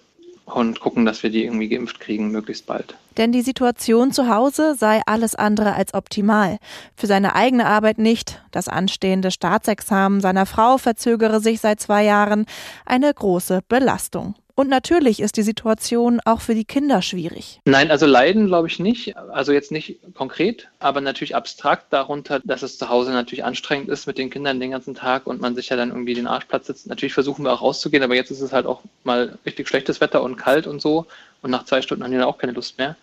und 0.54 0.80
gucken, 0.80 1.04
dass 1.04 1.22
wir 1.22 1.30
die 1.30 1.44
irgendwie 1.44 1.68
geimpft 1.68 2.00
kriegen, 2.00 2.30
möglichst 2.30 2.66
bald. 2.66 2.96
Denn 3.16 3.32
die 3.32 3.42
Situation 3.42 4.12
zu 4.12 4.28
Hause 4.28 4.74
sei 4.76 5.02
alles 5.06 5.34
andere 5.34 5.74
als 5.74 5.94
optimal. 5.94 6.58
Für 6.96 7.06
seine 7.06 7.34
eigene 7.34 7.66
Arbeit 7.66 7.98
nicht. 7.98 8.42
Das 8.50 8.68
anstehende 8.68 9.30
Staatsexamen 9.30 10.20
seiner 10.20 10.46
Frau 10.46 10.78
verzögere 10.78 11.40
sich 11.40 11.60
seit 11.60 11.80
zwei 11.80 12.04
Jahren. 12.04 12.46
Eine 12.86 13.12
große 13.12 13.60
Belastung. 13.68 14.34
Und 14.58 14.68
natürlich 14.68 15.20
ist 15.20 15.36
die 15.36 15.44
Situation 15.44 16.18
auch 16.24 16.40
für 16.40 16.52
die 16.52 16.64
Kinder 16.64 17.00
schwierig. 17.00 17.60
Nein, 17.64 17.92
also 17.92 18.06
leiden 18.06 18.48
glaube 18.48 18.66
ich 18.66 18.80
nicht. 18.80 19.16
Also 19.16 19.52
jetzt 19.52 19.70
nicht 19.70 20.00
konkret, 20.14 20.68
aber 20.80 21.00
natürlich 21.00 21.36
abstrakt 21.36 21.92
darunter, 21.92 22.40
dass 22.42 22.62
es 22.62 22.76
zu 22.76 22.88
Hause 22.88 23.12
natürlich 23.12 23.44
anstrengend 23.44 23.88
ist 23.88 24.08
mit 24.08 24.18
den 24.18 24.30
Kindern 24.30 24.58
den 24.58 24.72
ganzen 24.72 24.96
Tag 24.96 25.28
und 25.28 25.40
man 25.40 25.54
sich 25.54 25.68
ja 25.68 25.76
dann 25.76 25.90
irgendwie 25.90 26.14
den 26.14 26.26
Arschplatz 26.26 26.66
sitzt. 26.66 26.88
Natürlich 26.88 27.14
versuchen 27.14 27.44
wir 27.44 27.52
auch 27.52 27.62
rauszugehen, 27.62 28.02
aber 28.02 28.16
jetzt 28.16 28.32
ist 28.32 28.40
es 28.40 28.52
halt 28.52 28.66
auch 28.66 28.82
mal 29.04 29.38
richtig 29.46 29.68
schlechtes 29.68 30.00
Wetter 30.00 30.24
und 30.24 30.34
kalt 30.34 30.66
und 30.66 30.82
so. 30.82 31.06
Und 31.40 31.52
nach 31.52 31.64
zwei 31.64 31.80
Stunden 31.80 32.02
haben 32.02 32.10
die 32.10 32.18
dann 32.18 32.26
auch 32.26 32.38
keine 32.38 32.50
Lust 32.50 32.78
mehr. 32.78 32.96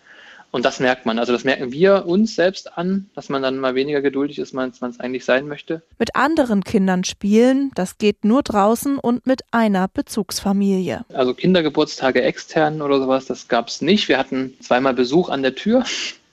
Und 0.56 0.64
das 0.64 0.80
merkt 0.80 1.04
man. 1.04 1.18
Also 1.18 1.34
das 1.34 1.44
merken 1.44 1.70
wir 1.70 2.06
uns 2.06 2.34
selbst 2.34 2.78
an, 2.78 3.10
dass 3.14 3.28
man 3.28 3.42
dann 3.42 3.58
mal 3.58 3.74
weniger 3.74 4.00
geduldig 4.00 4.38
ist, 4.38 4.56
als 4.56 4.80
man 4.80 4.88
es 4.88 4.98
eigentlich 5.00 5.26
sein 5.26 5.46
möchte. 5.48 5.82
Mit 5.98 6.16
anderen 6.16 6.64
Kindern 6.64 7.04
spielen, 7.04 7.72
das 7.74 7.98
geht 7.98 8.24
nur 8.24 8.42
draußen 8.42 8.98
und 8.98 9.26
mit 9.26 9.42
einer 9.50 9.86
Bezugsfamilie. 9.86 11.04
Also 11.12 11.34
Kindergeburtstage 11.34 12.22
extern 12.22 12.80
oder 12.80 13.00
sowas, 13.00 13.26
das 13.26 13.48
gab 13.48 13.68
es 13.68 13.82
nicht. 13.82 14.08
Wir 14.08 14.16
hatten 14.16 14.54
zweimal 14.62 14.94
Besuch 14.94 15.28
an 15.28 15.42
der 15.42 15.56
Tür, 15.56 15.84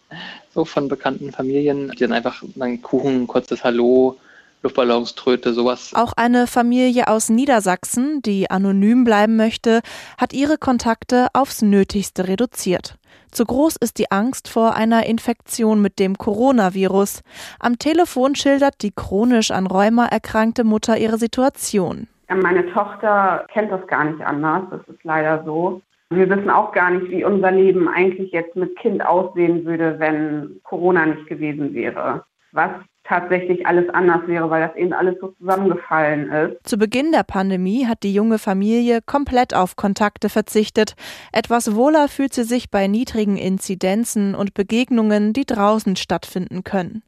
so 0.55 0.63
von 0.63 0.87
bekannten 0.87 1.33
Familien, 1.33 1.91
die 1.91 1.99
dann 1.99 2.13
einfach 2.13 2.41
einen 2.57 2.81
Kuchen, 2.81 3.27
kurzes 3.27 3.65
Hallo, 3.65 4.17
Luftballons, 4.61 5.15
Tröte, 5.15 5.53
sowas. 5.53 5.91
Auch 5.93 6.13
eine 6.15 6.47
Familie 6.47 7.09
aus 7.09 7.27
Niedersachsen, 7.27 8.21
die 8.21 8.49
anonym 8.49 9.03
bleiben 9.03 9.35
möchte, 9.35 9.81
hat 10.17 10.31
ihre 10.31 10.57
Kontakte 10.57 11.27
aufs 11.33 11.61
Nötigste 11.61 12.29
reduziert. 12.29 12.95
Zu 13.33 13.45
groß 13.45 13.77
ist 13.77 13.97
die 13.97 14.11
Angst 14.11 14.47
vor 14.47 14.75
einer 14.75 15.07
Infektion 15.07 15.81
mit 15.81 15.97
dem 15.97 16.19
Coronavirus. 16.19 17.23
Am 17.59 17.79
Telefon 17.79 18.35
schildert 18.35 18.83
die 18.83 18.91
chronisch 18.91 19.49
an 19.49 19.65
Rheuma 19.65 20.05
erkrankte 20.05 20.63
Mutter 20.63 20.97
ihre 20.97 21.17
Situation. 21.17 22.07
Meine 22.29 22.71
Tochter 22.71 23.45
kennt 23.51 23.71
das 23.71 23.85
gar 23.87 24.03
nicht 24.03 24.23
anders. 24.23 24.63
Das 24.69 24.81
ist 24.87 25.03
leider 25.03 25.43
so. 25.45 25.81
Wir 26.11 26.29
wissen 26.29 26.51
auch 26.51 26.73
gar 26.73 26.91
nicht, 26.91 27.09
wie 27.09 27.23
unser 27.23 27.49
Leben 27.49 27.87
eigentlich 27.87 28.31
jetzt 28.31 28.55
mit 28.55 28.75
Kind 28.77 29.03
aussehen 29.03 29.65
würde, 29.65 29.95
wenn 29.97 30.59
Corona 30.61 31.07
nicht 31.07 31.25
gewesen 31.25 31.73
wäre. 31.73 32.23
Was 32.51 32.69
tatsächlich 33.03 33.65
alles 33.67 33.89
anders 33.89 34.21
wäre, 34.27 34.49
weil 34.49 34.67
das 34.67 34.75
eben 34.75 34.93
alles 34.93 35.15
so 35.19 35.29
zusammengefallen 35.39 36.31
ist. 36.31 36.67
Zu 36.67 36.77
Beginn 36.77 37.11
der 37.11 37.23
Pandemie 37.23 37.85
hat 37.85 38.03
die 38.03 38.13
junge 38.13 38.39
Familie 38.39 38.99
komplett 39.05 39.53
auf 39.53 39.75
Kontakte 39.75 40.29
verzichtet. 40.29 40.95
Etwas 41.31 41.75
wohler 41.75 42.07
fühlt 42.07 42.33
sie 42.33 42.43
sich 42.43 42.71
bei 42.71 42.87
niedrigen 42.87 43.37
Inzidenzen 43.37 44.35
und 44.35 44.53
Begegnungen, 44.53 45.33
die 45.33 45.45
draußen 45.45 45.95
stattfinden 45.95 46.63
können. 46.63 47.03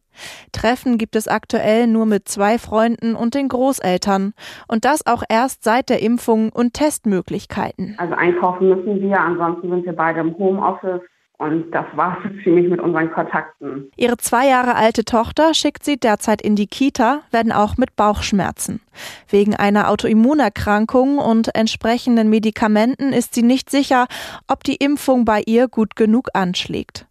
Treffen 0.51 0.97
gibt 0.97 1.15
es 1.15 1.27
aktuell 1.27 1.88
nur 1.88 2.05
mit 2.05 2.27
zwei 2.27 2.58
Freunden 2.58 3.15
und 3.15 3.36
den 3.36 3.49
Großeltern. 3.49 4.34
Und 4.67 4.86
das 4.86 5.05
auch 5.05 5.23
erst 5.27 5.63
seit 5.63 5.89
der 5.89 6.01
Impfung 6.01 6.49
und 6.49 6.73
Testmöglichkeiten. 6.73 7.95
Also 7.97 8.13
einkaufen 8.13 8.69
müssen 8.69 9.01
wir, 9.01 9.19
ansonsten 9.19 9.69
sind 9.69 9.86
wir 9.86 9.93
beide 9.93 10.21
im 10.21 10.38
Homeoffice. 10.38 11.01
Und 11.37 11.71
das 11.71 11.85
war 11.95 12.17
es 12.23 12.43
ziemlich 12.43 12.69
mit 12.69 12.79
unseren 12.79 13.11
Kontakten. 13.11 13.91
Ihre 13.97 14.17
zwei 14.17 14.47
Jahre 14.47 14.75
alte 14.75 15.03
Tochter 15.03 15.53
schickt 15.53 15.83
sie 15.83 15.97
derzeit 15.97 16.41
in 16.41 16.55
die 16.55 16.67
Kita, 16.67 17.21
werden 17.31 17.51
auch 17.51 17.77
mit 17.77 17.95
Bauchschmerzen. 17.95 18.81
Wegen 19.29 19.55
einer 19.55 19.89
Autoimmunerkrankung 19.89 21.17
und 21.17 21.53
entsprechenden 21.53 22.29
Medikamenten 22.29 23.11
ist 23.11 23.35
sie 23.35 23.43
nicht 23.43 23.69
sicher, 23.69 24.07
ob 24.47 24.63
die 24.63 24.75
Impfung 24.75 25.25
bei 25.25 25.41
ihr 25.45 25.67
gut 25.67 25.95
genug 25.95 26.29
anschlägt. 26.33 27.05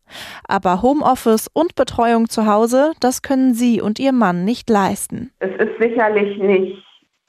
Aber 0.48 0.80
Homeoffice 0.80 1.48
und 1.52 1.74
Betreuung 1.74 2.28
zu 2.28 2.46
Hause, 2.46 2.92
das 3.00 3.22
können 3.22 3.52
sie 3.52 3.80
und 3.80 3.98
ihr 3.98 4.12
Mann 4.12 4.44
nicht 4.44 4.70
leisten. 4.70 5.32
Es 5.40 5.50
ist 5.58 5.78
sicherlich 5.80 6.38
nicht 6.38 6.82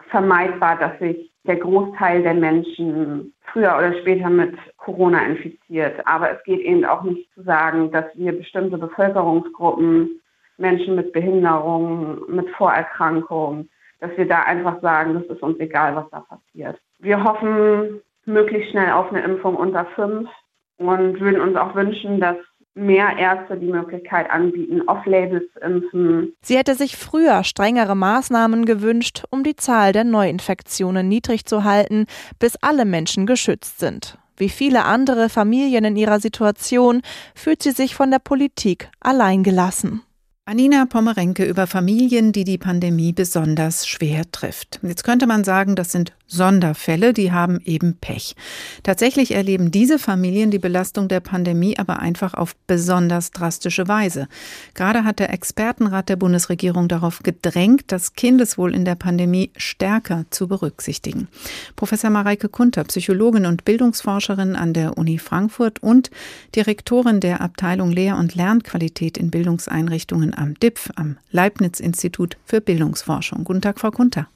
vermeidbar, 0.09 0.77
dass 0.79 0.97
sich 0.99 1.34
der 1.47 1.57
Großteil 1.57 2.23
der 2.23 2.33
Menschen 2.33 3.33
früher 3.51 3.75
oder 3.77 3.93
später 3.99 4.29
mit 4.29 4.55
Corona 4.77 5.25
infiziert. 5.25 6.05
Aber 6.05 6.31
es 6.31 6.43
geht 6.43 6.59
eben 6.59 6.85
auch 6.85 7.03
nicht 7.03 7.31
zu 7.33 7.43
sagen, 7.43 7.91
dass 7.91 8.05
wir 8.15 8.31
bestimmte 8.31 8.77
Bevölkerungsgruppen, 8.77 10.21
Menschen 10.57 10.95
mit 10.95 11.11
Behinderungen, 11.13 12.21
mit 12.27 12.49
Vorerkrankungen, 12.51 13.69
dass 13.99 14.11
wir 14.17 14.27
da 14.27 14.43
einfach 14.43 14.81
sagen, 14.81 15.13
das 15.13 15.23
ist 15.25 15.41
uns 15.41 15.59
egal, 15.59 15.95
was 15.95 16.09
da 16.11 16.21
passiert. 16.21 16.79
Wir 16.99 17.23
hoffen 17.23 18.01
möglichst 18.25 18.71
schnell 18.71 18.91
auf 18.91 19.11
eine 19.11 19.23
Impfung 19.23 19.55
unter 19.55 19.85
fünf 19.95 20.29
und 20.77 21.19
würden 21.19 21.41
uns 21.41 21.55
auch 21.55 21.75
wünschen, 21.75 22.19
dass 22.19 22.37
mehr 22.75 23.17
Ärzte 23.17 23.57
die 23.57 23.71
Möglichkeit 23.71 24.29
anbieten, 24.29 24.81
off-label 24.87 25.47
zu 25.53 25.59
impfen. 25.59 26.33
Sie 26.41 26.57
hätte 26.57 26.75
sich 26.75 26.97
früher 26.97 27.43
strengere 27.43 27.95
Maßnahmen 27.95 28.65
gewünscht, 28.65 29.23
um 29.29 29.43
die 29.43 29.55
Zahl 29.55 29.93
der 29.93 30.03
Neuinfektionen 30.03 31.07
niedrig 31.07 31.45
zu 31.45 31.63
halten, 31.63 32.05
bis 32.37 32.57
alle 32.57 32.85
Menschen 32.85 33.25
geschützt 33.25 33.79
sind. 33.79 34.17
Wie 34.37 34.49
viele 34.49 34.83
andere 34.83 35.29
Familien 35.29 35.85
in 35.85 35.95
ihrer 35.95 36.19
Situation 36.19 37.01
fühlt 37.33 37.63
sie 37.63 37.71
sich 37.71 37.95
von 37.95 38.11
der 38.11 38.19
Politik 38.19 38.89
alleingelassen. 38.99 40.01
Anina 40.47 40.85
Pommerenke 40.85 41.43
über 41.43 41.65
Familien, 41.65 42.31
die 42.31 42.43
die 42.43 42.59
Pandemie 42.59 43.13
besonders 43.13 43.87
schwer 43.87 44.29
trifft. 44.31 44.79
Jetzt 44.83 45.03
könnte 45.03 45.25
man 45.25 45.43
sagen, 45.43 45.75
das 45.75 45.91
sind 45.91 46.13
Sonderfälle, 46.27 47.13
die 47.13 47.31
haben 47.31 47.59
eben 47.63 47.97
Pech. 47.97 48.35
Tatsächlich 48.83 49.31
erleben 49.31 49.71
diese 49.71 49.99
Familien 49.99 50.51
die 50.51 50.59
Belastung 50.59 51.07
der 51.07 51.19
Pandemie 51.19 51.77
aber 51.77 51.99
einfach 51.99 52.33
auf 52.33 52.55
besonders 52.67 53.31
drastische 53.31 53.87
Weise. 53.87 54.27
Gerade 54.73 55.03
hat 55.03 55.19
der 55.19 55.31
Expertenrat 55.31 56.09
der 56.09 56.15
Bundesregierung 56.15 56.87
darauf 56.87 57.19
gedrängt, 57.19 57.83
das 57.87 58.13
Kindeswohl 58.13 58.73
in 58.73 58.85
der 58.85 58.95
Pandemie 58.95 59.51
stärker 59.55 60.25
zu 60.29 60.47
berücksichtigen. 60.47 61.27
Professor 61.75 62.09
Mareike 62.09 62.49
Kunter, 62.49 62.83
Psychologin 62.85 63.45
und 63.45 63.65
Bildungsforscherin 63.65 64.55
an 64.55 64.73
der 64.73 64.97
Uni 64.97 65.19
Frankfurt 65.19 65.81
und 65.81 66.11
Direktorin 66.55 67.19
der 67.19 67.41
Abteilung 67.41 67.91
Lehr- 67.91 68.17
und 68.17 68.35
Lernqualität 68.35 69.17
in 69.17 69.31
Bildungseinrichtungen 69.31 70.33
am 70.37 70.55
DIPF, 70.55 70.89
am 70.95 71.17
Leibniz-Institut 71.31 72.37
für 72.45 72.61
Bildungsforschung. 72.61 73.43
Guten 73.43 73.61
Tag, 73.61 73.79
Frau 73.79 73.91
Kunter. 73.91 74.27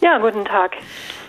Ja, 0.00 0.18
guten 0.18 0.44
Tag. 0.44 0.76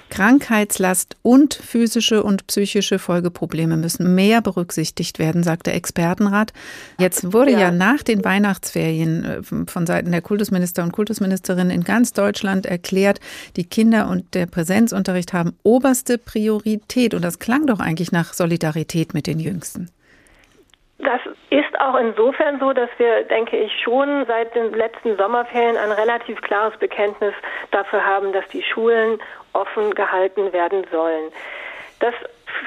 Krankheitslast 0.09 1.17
und 1.21 1.53
physische 1.53 2.23
und 2.23 2.47
psychische 2.47 2.99
Folgeprobleme 2.99 3.77
müssen 3.77 4.15
mehr 4.15 4.41
berücksichtigt 4.41 5.19
werden, 5.19 5.43
sagt 5.43 5.67
der 5.67 5.75
Expertenrat. 5.75 6.51
Jetzt 6.97 7.31
wurde 7.31 7.51
ja, 7.51 7.59
ja 7.59 7.71
nach 7.71 8.03
den 8.03 8.25
Weihnachtsferien 8.25 9.25
äh, 9.25 9.43
von 9.43 9.85
Seiten 9.85 10.11
der 10.11 10.21
Kultusminister 10.21 10.83
und 10.83 10.91
Kultusministerinnen 10.91 11.71
in 11.71 11.83
ganz 11.83 12.13
Deutschland 12.13 12.65
erklärt, 12.65 13.19
die 13.55 13.65
Kinder 13.65 14.09
und 14.09 14.33
der 14.33 14.45
Präsenzunterricht 14.47 15.33
haben 15.33 15.53
oberste 15.63 16.17
Priorität. 16.17 17.13
Und 17.13 17.23
das 17.23 17.39
klang 17.39 17.67
doch 17.67 17.79
eigentlich 17.79 18.11
nach 18.11 18.33
Solidarität 18.33 19.13
mit 19.13 19.27
den 19.27 19.39
Jüngsten. 19.39 19.89
Das 20.99 21.21
ist 21.49 21.79
auch 21.79 21.95
insofern 21.95 22.59
so, 22.59 22.73
dass 22.73 22.89
wir, 22.97 23.23
denke 23.23 23.57
ich, 23.57 23.71
schon 23.81 24.25
seit 24.25 24.53
den 24.53 24.73
letzten 24.73 25.15
Sommerferien 25.15 25.77
ein 25.77 25.93
relativ 25.93 26.41
klares 26.41 26.77
Bekenntnis 26.77 27.33
dafür 27.71 28.05
haben, 28.05 28.33
dass 28.33 28.45
die 28.49 28.61
Schulen 28.61 29.17
offen 29.53 29.95
gehalten 29.95 30.51
werden 30.51 30.85
sollen. 30.91 31.31
Das 32.01 32.13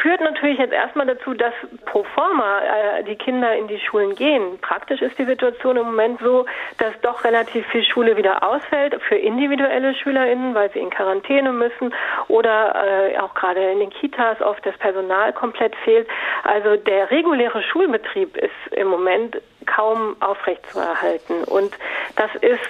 führt 0.01 0.21
natürlich 0.21 0.59
jetzt 0.59 0.73
erstmal 0.73 1.07
dazu, 1.07 1.35
dass 1.35 1.55
pro 1.85 2.05
forma 2.05 2.61
äh, 2.61 3.05
die 3.05 3.17
Kinder 3.17 3.55
in 3.57 3.69
die 3.69 3.79
Schulen 3.79 4.15
gehen. 4.15 4.59
Praktisch 4.61 5.01
ist 5.03 5.19
die 5.19 5.25
Situation 5.25 5.77
im 5.77 5.87
Moment 5.87 6.21
so, 6.21 6.47
dass 6.79 6.93
doch 7.03 7.25
relativ 7.25 7.67
viel 7.69 7.85
Schule 7.85 8.17
wieder 8.17 8.43
ausfällt 8.43 9.01
für 9.09 9.17
individuelle 9.17 9.95
SchülerInnen, 9.95 10.55
weil 10.55 10.71
sie 10.73 10.81
in 10.81 10.91
Quarantäne 10.91 11.53
müssen 11.53 11.95
oder 12.29 12.75
äh, 12.75 13.19
auch 13.19 13.35
gerade 13.35 13.73
in 13.73 13.81
den 13.81 13.91
Kitas 13.91 14.41
oft 14.41 14.65
das 14.67 14.77
Personal 14.79 15.33
komplett 15.33 15.75
fehlt. 15.85 16.09
Also 16.45 16.77
der 16.77 17.11
reguläre 17.11 17.63
Schulbetrieb 17.63 18.37
ist 18.37 18.77
im 18.77 18.89
Moment 18.89 19.41
kaum 19.67 20.17
aufrechtzuerhalten. 20.21 21.45
Und 21.45 21.77
das 22.17 22.31
ist 22.37 22.61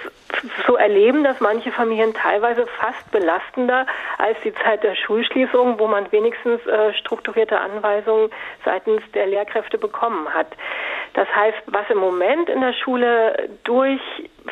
zu 0.65 0.75
erleben, 0.75 1.23
dass 1.23 1.39
manche 1.39 1.71
Familien 1.71 2.13
teilweise 2.13 2.65
fast 2.79 3.11
belastender 3.11 3.85
als 4.17 4.37
die 4.43 4.53
Zeit 4.53 4.83
der 4.83 4.95
Schulschließung, 4.95 5.79
wo 5.79 5.87
man 5.87 6.11
wenigstens 6.11 6.65
äh, 6.65 6.93
strukturierte 6.93 7.59
Anweisungen 7.59 8.29
seitens 8.65 9.01
der 9.13 9.27
Lehrkräfte 9.27 9.77
bekommen 9.77 10.33
hat. 10.33 10.47
Das 11.13 11.27
heißt, 11.35 11.61
was 11.67 11.87
im 11.89 11.99
Moment 11.99 12.49
in 12.49 12.61
der 12.61 12.73
Schule 12.73 13.49
durch 13.63 14.01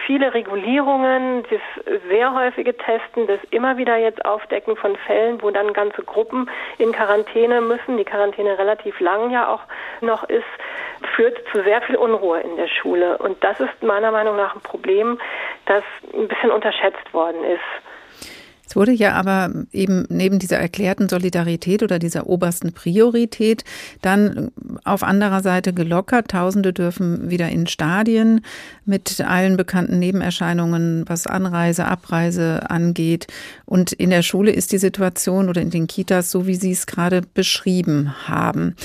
viele 0.06 0.34
Regulierungen, 0.34 1.44
das 1.50 2.02
sehr 2.08 2.34
häufige 2.34 2.76
Testen, 2.78 3.28
das 3.28 3.40
immer 3.50 3.78
wieder 3.78 3.98
jetzt 3.98 4.24
Aufdecken 4.26 4.76
von 4.76 4.96
Fällen, 4.96 5.42
wo 5.42 5.50
dann 5.50 5.74
ganze 5.74 6.04
Gruppen 6.04 6.50
in 6.78 6.92
Quarantäne 6.92 7.62
müssen, 7.62 7.98
die 7.98 8.06
Quarantäne 8.06 8.58
relativ 8.58 9.00
lang 9.00 9.32
ja 9.32 9.52
auch 9.52 9.62
noch 10.02 10.24
ist, 10.24 10.44
führt 11.16 11.38
zu 11.52 11.64
sehr 11.64 11.82
viel 11.82 11.96
Unruhe 11.96 12.40
in 12.42 12.56
der 12.56 12.68
Schule. 12.68 13.18
Und 13.18 13.44
das 13.44 13.60
ist 13.60 13.82
meiner 13.82 14.12
Meinung 14.12 14.38
nach 14.38 14.56
ein 14.56 14.62
Problem, 14.62 15.20
das 15.66 15.84
ein 16.14 16.28
bisschen 16.28 16.52
unterschätzt 16.52 17.14
worden 17.14 17.44
ist. 17.44 17.91
Es 18.72 18.76
wurde 18.78 18.94
ja 18.94 19.16
aber 19.16 19.52
eben 19.74 20.06
neben 20.08 20.40
dieser 20.40 20.58
erklärten 20.58 21.10
Solidarität 21.10 21.84
oder 21.84 22.00
dieser 22.00 22.28
obersten 22.28 22.72
Priorität 22.72 23.66
dann 24.02 24.50
auf 24.86 25.04
anderer 25.04 25.42
Seite 25.42 25.74
gelockert. 25.74 26.30
Tausende 26.30 26.72
dürfen 26.72 27.30
wieder 27.30 27.50
in 27.50 27.68
Stadien 27.68 28.40
mit 28.86 29.20
allen 29.20 29.58
bekannten 29.58 30.00
Nebenerscheinungen, 30.00 31.04
was 31.06 31.28
Anreise, 31.28 31.84
Abreise 31.84 32.70
angeht. 32.70 33.28
Und 33.66 33.92
in 33.92 34.10
der 34.10 34.22
Schule 34.22 34.52
ist 34.52 34.72
die 34.72 34.78
Situation 34.78 35.50
oder 35.50 35.60
in 35.62 35.70
den 35.70 35.88
Kitas 35.88 36.32
so, 36.32 36.48
wie 36.48 36.56
Sie 36.56 36.72
es 36.72 36.88
gerade 36.88 37.24
beschrieben 37.34 38.30
haben. 38.30 38.78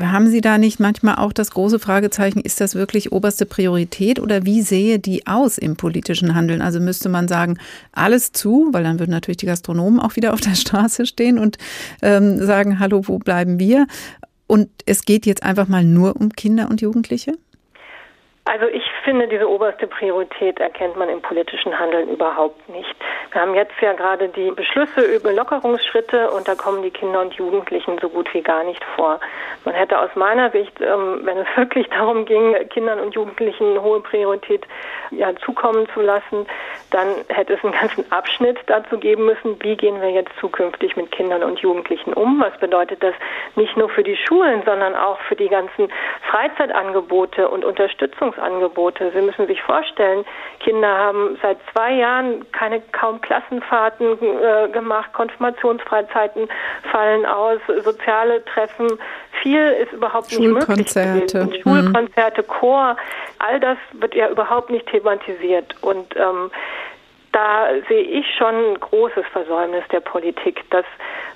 Haben 0.00 0.28
Sie 0.28 0.40
da 0.40 0.58
nicht 0.58 0.80
manchmal 0.80 1.16
auch 1.16 1.32
das 1.32 1.52
große 1.52 1.78
Fragezeichen, 1.78 2.40
ist 2.40 2.60
das 2.60 2.74
wirklich 2.74 3.12
oberste 3.12 3.46
Priorität 3.46 4.18
oder 4.18 4.44
wie 4.44 4.62
sehe 4.62 4.98
die 4.98 5.26
aus 5.26 5.56
im 5.56 5.76
politischen 5.76 6.34
Handeln? 6.34 6.62
Also 6.62 6.80
müsste 6.80 7.08
man 7.08 7.28
sagen, 7.28 7.58
alles 7.92 8.32
zu, 8.32 8.68
weil 8.72 8.82
dann 8.82 8.98
würden 8.98 9.12
natürlich 9.12 9.36
die 9.36 9.46
Gastronomen 9.46 10.00
auch 10.00 10.16
wieder 10.16 10.32
auf 10.32 10.40
der 10.40 10.56
Straße 10.56 11.06
stehen 11.06 11.38
und 11.38 11.58
ähm, 12.02 12.44
sagen, 12.44 12.80
hallo, 12.80 13.02
wo 13.04 13.18
bleiben 13.18 13.60
wir? 13.60 13.86
Und 14.48 14.68
es 14.84 15.04
geht 15.04 15.26
jetzt 15.26 15.44
einfach 15.44 15.68
mal 15.68 15.84
nur 15.84 16.16
um 16.16 16.30
Kinder 16.30 16.68
und 16.70 16.80
Jugendliche? 16.80 17.34
Also 18.46 18.66
ich 18.66 18.84
finde, 19.04 19.26
diese 19.26 19.48
oberste 19.48 19.86
Priorität 19.86 20.60
erkennt 20.60 20.96
man 20.96 21.08
im 21.08 21.22
politischen 21.22 21.78
Handeln 21.78 22.10
überhaupt 22.10 22.68
nicht. 22.68 22.94
Wir 23.32 23.40
haben 23.40 23.54
jetzt 23.54 23.72
ja 23.80 23.94
gerade 23.94 24.28
die 24.28 24.50
Beschlüsse 24.50 25.00
über 25.00 25.32
Lockerungsschritte 25.32 26.30
und 26.30 26.46
da 26.46 26.54
kommen 26.54 26.82
die 26.82 26.90
Kinder 26.90 27.22
und 27.22 27.32
Jugendlichen 27.34 27.98
so 28.02 28.10
gut 28.10 28.32
wie 28.34 28.42
gar 28.42 28.62
nicht 28.64 28.84
vor. 28.96 29.18
Man 29.64 29.74
hätte 29.74 29.98
aus 29.98 30.10
meiner 30.14 30.50
Sicht, 30.50 30.78
ähm, 30.82 31.22
wenn 31.24 31.38
es 31.38 31.46
wirklich 31.56 31.88
darum 31.88 32.26
ging, 32.26 32.54
Kindern 32.68 33.00
und 33.00 33.14
Jugendlichen 33.14 33.80
hohe 33.80 34.00
Priorität 34.00 34.66
ja, 35.10 35.34
zukommen 35.36 35.88
zu 35.94 36.02
lassen, 36.02 36.46
dann 36.90 37.08
hätte 37.28 37.54
es 37.54 37.64
einen 37.64 37.72
ganzen 37.72 38.12
Abschnitt 38.12 38.58
dazu 38.66 38.98
geben 38.98 39.24
müssen, 39.24 39.56
wie 39.62 39.76
gehen 39.76 40.02
wir 40.02 40.10
jetzt 40.10 40.32
zukünftig 40.38 40.96
mit 40.96 41.10
Kindern 41.12 41.42
und 41.42 41.60
Jugendlichen 41.60 42.12
um? 42.12 42.40
Was 42.40 42.56
bedeutet 42.58 43.02
das 43.02 43.14
nicht 43.56 43.74
nur 43.78 43.88
für 43.88 44.04
die 44.04 44.16
Schulen, 44.16 44.62
sondern 44.66 44.94
auch 44.94 45.18
für 45.20 45.34
die 45.34 45.48
ganzen 45.48 45.88
Freizeitangebote 46.30 47.48
und 47.48 47.64
Unterstützungsangebote? 48.34 49.12
Sie 49.14 49.20
müssen 49.20 49.46
sich 49.46 49.60
vorstellen, 49.62 50.24
Kinder 50.60 50.88
haben 50.88 51.38
seit 51.42 51.58
zwei 51.72 51.92
Jahren 51.94 52.50
keine 52.52 52.80
kaum 52.92 53.20
Klassenfahrten 53.20 54.18
äh, 54.22 54.68
gemacht, 54.68 55.12
Konfirmationsfreizeiten 55.12 56.48
fallen 56.90 57.26
aus, 57.26 57.60
soziale 57.84 58.44
Treffen, 58.44 58.98
viel 59.42 59.76
ist 59.82 59.92
überhaupt 59.92 60.30
nicht 60.30 60.40
möglich 60.40 60.94
gewesen. 60.94 61.50
Mhm. 61.50 61.62
Schulkonzerte, 61.62 62.42
Chor, 62.42 62.96
all 63.38 63.60
das 63.60 63.78
wird 63.92 64.14
ja 64.14 64.28
überhaupt 64.28 64.70
nicht 64.70 64.86
thematisiert 64.86 65.74
und 65.82 66.16
ähm, 66.16 66.50
da 67.34 67.66
sehe 67.88 68.02
ich 68.02 68.24
schon 68.36 68.54
ein 68.54 68.80
großes 68.80 69.26
Versäumnis 69.32 69.82
der 69.90 69.98
Politik, 69.98 70.62
dass 70.70 70.84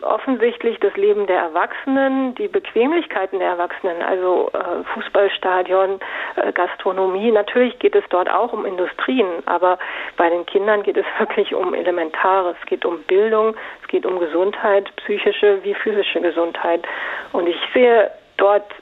offensichtlich 0.03 0.79
das 0.79 0.97
Leben 0.97 1.27
der 1.27 1.41
Erwachsenen, 1.41 2.37
die 2.37 2.47
Bequemlichkeiten 2.47 3.41
der 3.41 3.49
Erwachsenen, 3.49 4.01
also 4.03 4.49
äh, 4.53 4.85
Fußballstadion, 4.95 5.99
äh, 6.37 6.53
Gastronomie, 6.53 7.33
natürlich 7.33 7.77
geht 7.81 7.97
es 7.97 8.05
dort 8.11 8.31
auch 8.31 8.53
um 8.53 8.65
Industrien, 8.65 9.27
aber 9.47 9.77
bei 10.17 10.31
den 10.31 10.47
Kindern 10.47 10.85
geht 10.85 10.97
es 10.97 11.07
wirklich 11.19 11.53
um 11.53 11.75
Elementares. 11.75 12.55
Es 12.61 12.67
geht 12.69 12.85
um 12.85 13.03
Bildung, 13.03 13.57
es 13.83 13.89
geht 13.89 14.07
um 14.07 14.21
Gesundheit, 14.21 14.95
psychische 14.97 15.65
wie 15.65 15.75
physische 15.75 16.21
Gesundheit. 16.21 16.87
Und 17.33 17.49
ich 17.49 17.59
sehe 17.75 18.13
dort 18.37 18.73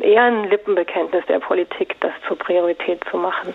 eher 0.00 0.22
ein 0.22 0.48
Lippenbekenntnis 0.48 1.24
der 1.26 1.40
Politik, 1.40 1.96
das 2.00 2.12
zur 2.26 2.38
Priorität 2.38 3.02
zu 3.10 3.16
machen. 3.16 3.52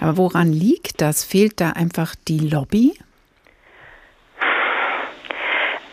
Aber 0.00 0.16
woran 0.16 0.52
liegt 0.52 1.00
das? 1.00 1.24
Fehlt 1.24 1.60
da 1.60 1.70
einfach 1.70 2.14
die 2.28 2.38
Lobby? 2.38 2.94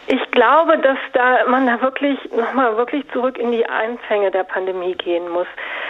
Ich 0.07 0.31
glaube, 0.31 0.77
dass 0.77 0.97
da 1.13 1.45
man 1.49 1.65
da 1.65 1.81
wirklich 1.81 2.17
nochmal 2.35 2.75
wirklich 2.77 3.03
zurück 3.11 3.37
in 3.37 3.51
die 3.51 3.65
Anfänge 3.65 4.31
der 4.31 4.43
Pandemie 4.43 4.95
gehen 4.95 5.29
muss. 5.29 5.47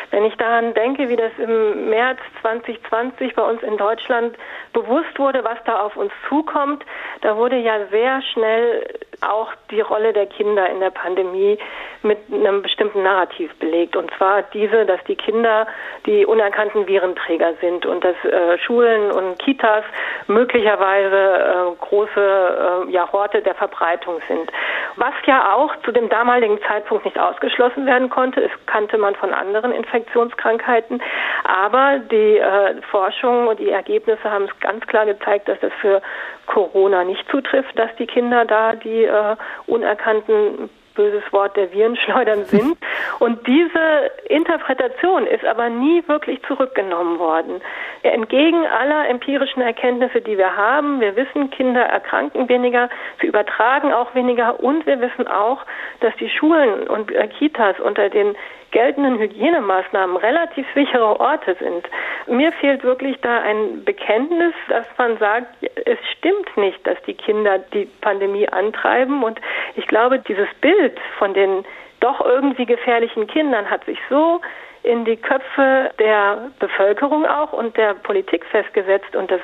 Wenn 0.09 0.25
ich 0.25 0.35
daran 0.35 0.73
denke, 0.73 1.09
wie 1.09 1.15
das 1.15 1.31
im 1.37 1.89
März 1.89 2.19
2020 2.41 3.35
bei 3.35 3.43
uns 3.43 3.61
in 3.63 3.77
Deutschland 3.77 4.35
bewusst 4.73 5.17
wurde, 5.17 5.43
was 5.43 5.57
da 5.65 5.81
auf 5.81 5.95
uns 5.95 6.11
zukommt, 6.27 6.83
da 7.21 7.37
wurde 7.37 7.57
ja 7.57 7.85
sehr 7.91 8.21
schnell 8.33 8.87
auch 9.21 9.53
die 9.69 9.81
Rolle 9.81 10.13
der 10.13 10.25
Kinder 10.25 10.67
in 10.69 10.79
der 10.79 10.89
Pandemie 10.89 11.57
mit 12.03 12.17
einem 12.31 12.61
bestimmten 12.61 13.03
Narrativ 13.03 13.53
belegt. 13.59 13.95
Und 13.95 14.11
zwar 14.17 14.41
diese, 14.53 14.85
dass 14.85 15.03
die 15.03 15.15
Kinder 15.15 15.67
die 16.05 16.25
unerkannten 16.25 16.87
Virenträger 16.87 17.53
sind 17.61 17.85
und 17.85 18.03
dass 18.03 18.15
äh, 18.23 18.57
Schulen 18.57 19.11
und 19.11 19.37
Kitas 19.39 19.83
möglicherweise 20.27 21.15
äh, 21.15 21.75
große 21.79 22.87
äh, 22.87 22.91
ja, 22.91 23.11
Horte 23.11 23.41
der 23.41 23.53
Verbreitung 23.55 24.19
sind. 24.27 24.51
Was 24.95 25.13
ja 25.25 25.53
auch 25.53 25.75
zu 25.85 25.91
dem 25.91 26.09
damaligen 26.09 26.59
Zeitpunkt 26.67 27.05
nicht 27.05 27.19
ausgeschlossen 27.19 27.85
werden 27.85 28.09
konnte, 28.09 28.41
es 28.43 28.51
kannte 28.65 28.97
man 28.97 29.15
von 29.15 29.33
anderen 29.33 29.71
Infektionskrankheiten. 29.91 31.01
Aber 31.43 31.99
die 31.99 32.37
äh, 32.37 32.81
Forschung 32.89 33.47
und 33.47 33.59
die 33.59 33.69
Ergebnisse 33.69 34.23
haben 34.23 34.45
es 34.45 34.59
ganz 34.59 34.85
klar 34.87 35.05
gezeigt, 35.05 35.47
dass 35.47 35.59
das 35.59 35.71
für 35.81 36.01
Corona 36.47 37.03
nicht 37.03 37.29
zutrifft, 37.29 37.77
dass 37.77 37.93
die 37.97 38.07
Kinder 38.07 38.45
da 38.45 38.73
die 38.75 39.03
äh, 39.03 39.35
unerkannten 39.67 40.69
böses 40.93 41.23
Wort 41.31 41.55
der 41.55 41.71
Virenschleudern 41.71 42.45
sind. 42.45 42.77
Und 43.19 43.47
diese 43.47 44.11
Interpretation 44.27 45.25
ist 45.25 45.45
aber 45.45 45.69
nie 45.69 46.03
wirklich 46.07 46.41
zurückgenommen 46.43 47.17
worden. 47.17 47.61
Entgegen 48.03 48.65
aller 48.65 49.07
empirischen 49.09 49.61
Erkenntnisse, 49.61 50.21
die 50.21 50.37
wir 50.37 50.57
haben, 50.57 50.99
wir 50.99 51.15
wissen, 51.15 51.49
Kinder 51.51 51.81
erkranken 51.81 52.49
weniger, 52.49 52.89
sie 53.21 53.27
übertragen 53.27 53.93
auch 53.93 54.13
weniger 54.15 54.59
und 54.59 54.85
wir 54.85 54.99
wissen 54.99 55.27
auch, 55.27 55.65
dass 56.01 56.13
die 56.17 56.29
Schulen 56.29 56.87
und 56.87 57.11
Kitas 57.37 57.79
unter 57.79 58.09
den 58.09 58.35
geltenden 58.71 59.19
Hygienemaßnahmen 59.19 60.17
relativ 60.17 60.65
sichere 60.73 61.19
Orte 61.19 61.55
sind. 61.59 61.87
Mir 62.27 62.51
fehlt 62.53 62.83
wirklich 62.83 63.19
da 63.21 63.41
ein 63.41 63.83
Bekenntnis, 63.83 64.53
dass 64.69 64.85
man 64.97 65.17
sagt, 65.17 65.47
es 65.85 65.99
stimmt 66.17 66.55
nicht, 66.57 66.85
dass 66.87 67.01
die 67.03 67.13
Kinder 67.13 67.59
die 67.59 67.85
Pandemie 68.01 68.47
antreiben. 68.47 69.23
Und 69.23 69.39
ich 69.75 69.87
glaube, 69.87 70.19
dieses 70.19 70.47
Bild 70.61 70.97
von 71.17 71.33
den 71.33 71.65
doch 71.99 72.21
irgendwie 72.25 72.65
gefährlichen 72.65 73.27
Kindern 73.27 73.69
hat 73.69 73.85
sich 73.85 73.99
so 74.09 74.41
in 74.83 75.05
die 75.05 75.17
Köpfe 75.17 75.91
der 75.99 76.51
Bevölkerung 76.59 77.25
auch 77.25 77.53
und 77.53 77.77
der 77.77 77.93
Politik 77.93 78.45
festgesetzt 78.45 79.15
und 79.15 79.29
das 79.29 79.41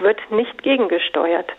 wird 0.00 0.18
nicht 0.30 0.62
gegengesteuert. 0.62 1.50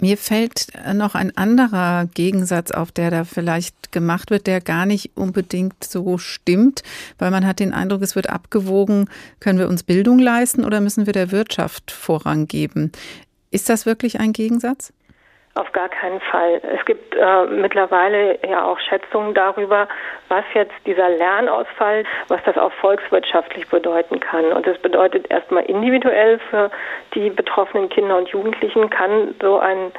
Mir 0.00 0.16
fällt 0.16 0.68
noch 0.94 1.14
ein 1.14 1.36
anderer 1.36 2.06
Gegensatz 2.14 2.70
auf, 2.70 2.90
der 2.90 3.10
da 3.10 3.24
vielleicht 3.24 3.92
gemacht 3.92 4.30
wird, 4.30 4.46
der 4.46 4.60
gar 4.60 4.86
nicht 4.86 5.10
unbedingt 5.14 5.84
so 5.84 6.16
stimmt, 6.16 6.82
weil 7.18 7.30
man 7.30 7.46
hat 7.46 7.60
den 7.60 7.74
Eindruck, 7.74 8.02
es 8.02 8.16
wird 8.16 8.30
abgewogen, 8.30 9.08
können 9.40 9.58
wir 9.58 9.68
uns 9.68 9.82
Bildung 9.82 10.18
leisten 10.18 10.64
oder 10.64 10.80
müssen 10.80 11.06
wir 11.06 11.12
der 11.12 11.32
Wirtschaft 11.32 11.90
Vorrang 11.90 12.46
geben? 12.46 12.92
Ist 13.50 13.68
das 13.68 13.84
wirklich 13.84 14.20
ein 14.20 14.32
Gegensatz? 14.32 14.92
Auf 15.54 15.72
gar 15.72 15.88
keinen 15.88 16.20
Fall. 16.20 16.60
Es 16.62 16.84
gibt 16.84 17.12
äh, 17.16 17.44
mittlerweile 17.46 18.38
ja 18.48 18.64
auch 18.64 18.78
Schätzungen 18.78 19.34
darüber, 19.34 19.88
was 20.28 20.44
jetzt 20.54 20.74
dieser 20.86 21.08
Lernausfall, 21.08 22.04
was 22.28 22.40
das 22.44 22.56
auch 22.56 22.72
volkswirtschaftlich 22.74 23.66
bedeuten 23.68 24.20
kann. 24.20 24.52
Und 24.52 24.64
das 24.64 24.78
bedeutet 24.78 25.28
erstmal 25.28 25.64
individuell 25.64 26.38
für 26.50 26.70
die 27.14 27.30
betroffenen 27.30 27.88
Kinder 27.88 28.16
und 28.16 28.28
Jugendlichen 28.28 28.90
kann 28.90 29.34
so 29.40 29.58
ein 29.58 29.90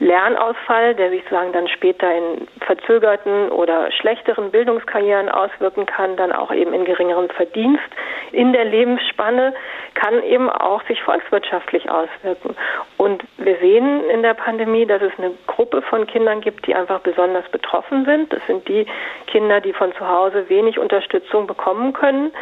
Lernausfall, 0.00 0.94
der 0.94 1.10
sich 1.10 1.22
sagen 1.28 1.52
dann 1.52 1.66
später 1.66 2.12
in 2.14 2.46
verzögerten 2.60 3.50
oder 3.50 3.90
schlechteren 3.90 4.52
Bildungskarrieren 4.52 5.28
auswirken 5.28 5.86
kann, 5.86 6.16
dann 6.16 6.32
auch 6.32 6.52
eben 6.52 6.72
in 6.72 6.84
geringerem 6.84 7.28
Verdienst 7.30 7.88
in 8.30 8.52
der 8.52 8.64
Lebensspanne, 8.64 9.54
kann 9.94 10.22
eben 10.22 10.48
auch 10.50 10.82
sich 10.86 11.02
volkswirtschaftlich 11.02 11.90
auswirken. 11.90 12.56
Und 12.96 13.24
wir 13.38 13.56
sehen 13.56 14.08
in 14.10 14.22
der 14.22 14.34
Pandemie, 14.34 14.86
dass 14.86 15.02
es 15.02 15.12
eine 15.18 15.32
Gruppe 15.46 15.82
von 15.82 16.06
Kindern 16.06 16.40
gibt, 16.40 16.66
die 16.66 16.74
einfach 16.74 17.00
besonders 17.00 17.48
betroffen 17.48 18.04
sind. 18.04 18.32
Das 18.32 18.44
sind 18.46 18.68
die 18.68 18.86
Kinder, 19.26 19.60
die 19.60 19.72
von 19.72 19.92
zu 19.94 20.08
Hause 20.08 20.48
wenig 20.48 20.78
Unterstützung 20.78 21.48
bekommen 21.48 21.92
können. 21.92 22.32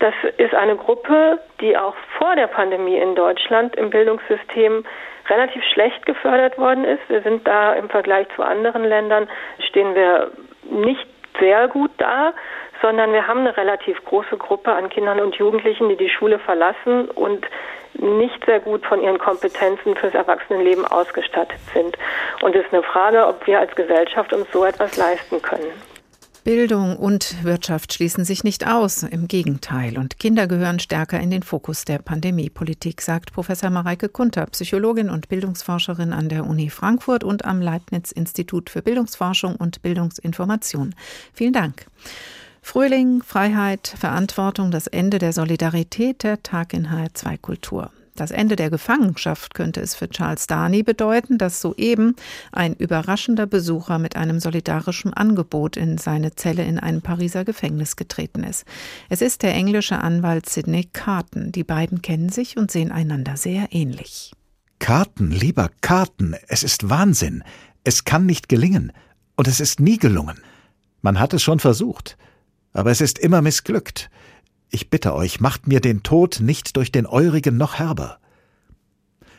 Das 0.00 0.14
ist 0.36 0.54
eine 0.54 0.76
Gruppe, 0.76 1.38
die 1.60 1.78
auch 1.78 1.94
vor 2.18 2.36
der 2.36 2.48
Pandemie 2.48 2.98
in 2.98 3.14
Deutschland 3.14 3.74
im 3.76 3.88
Bildungssystem 3.88 4.84
relativ 5.28 5.62
schlecht 5.72 6.04
gefördert 6.06 6.58
worden 6.58 6.84
ist. 6.84 7.02
Wir 7.08 7.22
sind 7.22 7.46
da 7.46 7.74
im 7.74 7.88
Vergleich 7.88 8.26
zu 8.36 8.42
anderen 8.42 8.84
Ländern, 8.84 9.28
stehen 9.58 9.94
wir 9.94 10.30
nicht 10.70 11.06
sehr 11.38 11.68
gut 11.68 11.90
da, 11.98 12.32
sondern 12.82 13.12
wir 13.12 13.26
haben 13.26 13.40
eine 13.40 13.56
relativ 13.56 14.02
große 14.04 14.36
Gruppe 14.36 14.72
an 14.72 14.88
Kindern 14.88 15.20
und 15.20 15.36
Jugendlichen, 15.36 15.88
die 15.88 15.96
die 15.96 16.10
Schule 16.10 16.38
verlassen 16.38 17.08
und 17.10 17.46
nicht 17.94 18.44
sehr 18.44 18.60
gut 18.60 18.84
von 18.84 19.02
ihren 19.02 19.18
Kompetenzen 19.18 19.96
fürs 19.96 20.14
Erwachsenenleben 20.14 20.84
ausgestattet 20.84 21.60
sind. 21.72 21.96
Und 22.42 22.54
es 22.54 22.66
ist 22.66 22.72
eine 22.72 22.82
Frage, 22.82 23.26
ob 23.26 23.46
wir 23.46 23.58
als 23.58 23.74
Gesellschaft 23.74 24.32
uns 24.32 24.50
so 24.52 24.64
etwas 24.64 24.96
leisten 24.96 25.40
können. 25.40 25.95
Bildung 26.46 26.96
und 26.96 27.42
Wirtschaft 27.42 27.92
schließen 27.92 28.24
sich 28.24 28.44
nicht 28.44 28.68
aus, 28.68 29.02
im 29.02 29.26
Gegenteil. 29.26 29.98
Und 29.98 30.20
Kinder 30.20 30.46
gehören 30.46 30.78
stärker 30.78 31.18
in 31.18 31.32
den 31.32 31.42
Fokus 31.42 31.84
der 31.84 31.98
Pandemiepolitik, 31.98 33.02
sagt 33.02 33.32
Professor 33.32 33.68
Mareike 33.68 34.08
Kunter, 34.08 34.46
Psychologin 34.46 35.10
und 35.10 35.28
Bildungsforscherin 35.28 36.12
an 36.12 36.28
der 36.28 36.46
Uni 36.46 36.70
Frankfurt 36.70 37.24
und 37.24 37.44
am 37.44 37.60
Leibniz-Institut 37.60 38.70
für 38.70 38.80
Bildungsforschung 38.80 39.56
und 39.56 39.82
Bildungsinformation. 39.82 40.94
Vielen 41.32 41.52
Dank. 41.52 41.86
Frühling, 42.62 43.24
Freiheit, 43.24 43.92
Verantwortung, 43.98 44.70
das 44.70 44.86
Ende 44.86 45.18
der 45.18 45.32
Solidarität, 45.32 46.22
der 46.22 46.44
Tag 46.44 46.74
in 46.74 46.86
HR2 46.86 47.38
Kultur. 47.38 47.90
Das 48.16 48.30
Ende 48.30 48.56
der 48.56 48.70
Gefangenschaft 48.70 49.54
könnte 49.54 49.80
es 49.80 49.94
für 49.94 50.08
Charles 50.08 50.46
Darney 50.46 50.82
bedeuten, 50.82 51.38
dass 51.38 51.60
soeben 51.60 52.16
ein 52.50 52.74
überraschender 52.74 53.46
Besucher 53.46 53.98
mit 53.98 54.16
einem 54.16 54.40
solidarischen 54.40 55.12
Angebot 55.12 55.76
in 55.76 55.98
seine 55.98 56.34
Zelle 56.34 56.64
in 56.64 56.78
einem 56.78 57.02
Pariser 57.02 57.44
Gefängnis 57.44 57.96
getreten 57.96 58.42
ist. 58.42 58.64
Es 59.08 59.20
ist 59.20 59.42
der 59.42 59.54
englische 59.54 59.98
Anwalt 59.98 60.48
Sidney 60.48 60.88
Carton. 60.92 61.52
Die 61.52 61.64
beiden 61.64 62.02
kennen 62.02 62.30
sich 62.30 62.56
und 62.56 62.70
sehen 62.70 62.90
einander 62.90 63.36
sehr 63.36 63.68
ähnlich. 63.70 64.32
Karten, 64.78 65.30
lieber 65.30 65.70
Karten, 65.80 66.34
es 66.48 66.62
ist 66.62 66.88
Wahnsinn. 66.88 67.44
Es 67.84 68.04
kann 68.04 68.26
nicht 68.26 68.48
gelingen. 68.48 68.92
Und 69.36 69.48
es 69.48 69.60
ist 69.60 69.80
nie 69.80 69.98
gelungen. 69.98 70.38
Man 71.02 71.20
hat 71.20 71.34
es 71.34 71.42
schon 71.42 71.60
versucht. 71.60 72.16
Aber 72.72 72.90
es 72.90 73.00
ist 73.00 73.18
immer 73.18 73.42
missglückt. 73.42 74.10
Ich 74.76 74.90
bitte 74.90 75.14
euch, 75.14 75.40
macht 75.40 75.66
mir 75.66 75.80
den 75.80 76.02
Tod 76.02 76.40
nicht 76.40 76.76
durch 76.76 76.92
den 76.92 77.06
eurigen 77.06 77.56
noch 77.56 77.78
herber. 77.78 78.18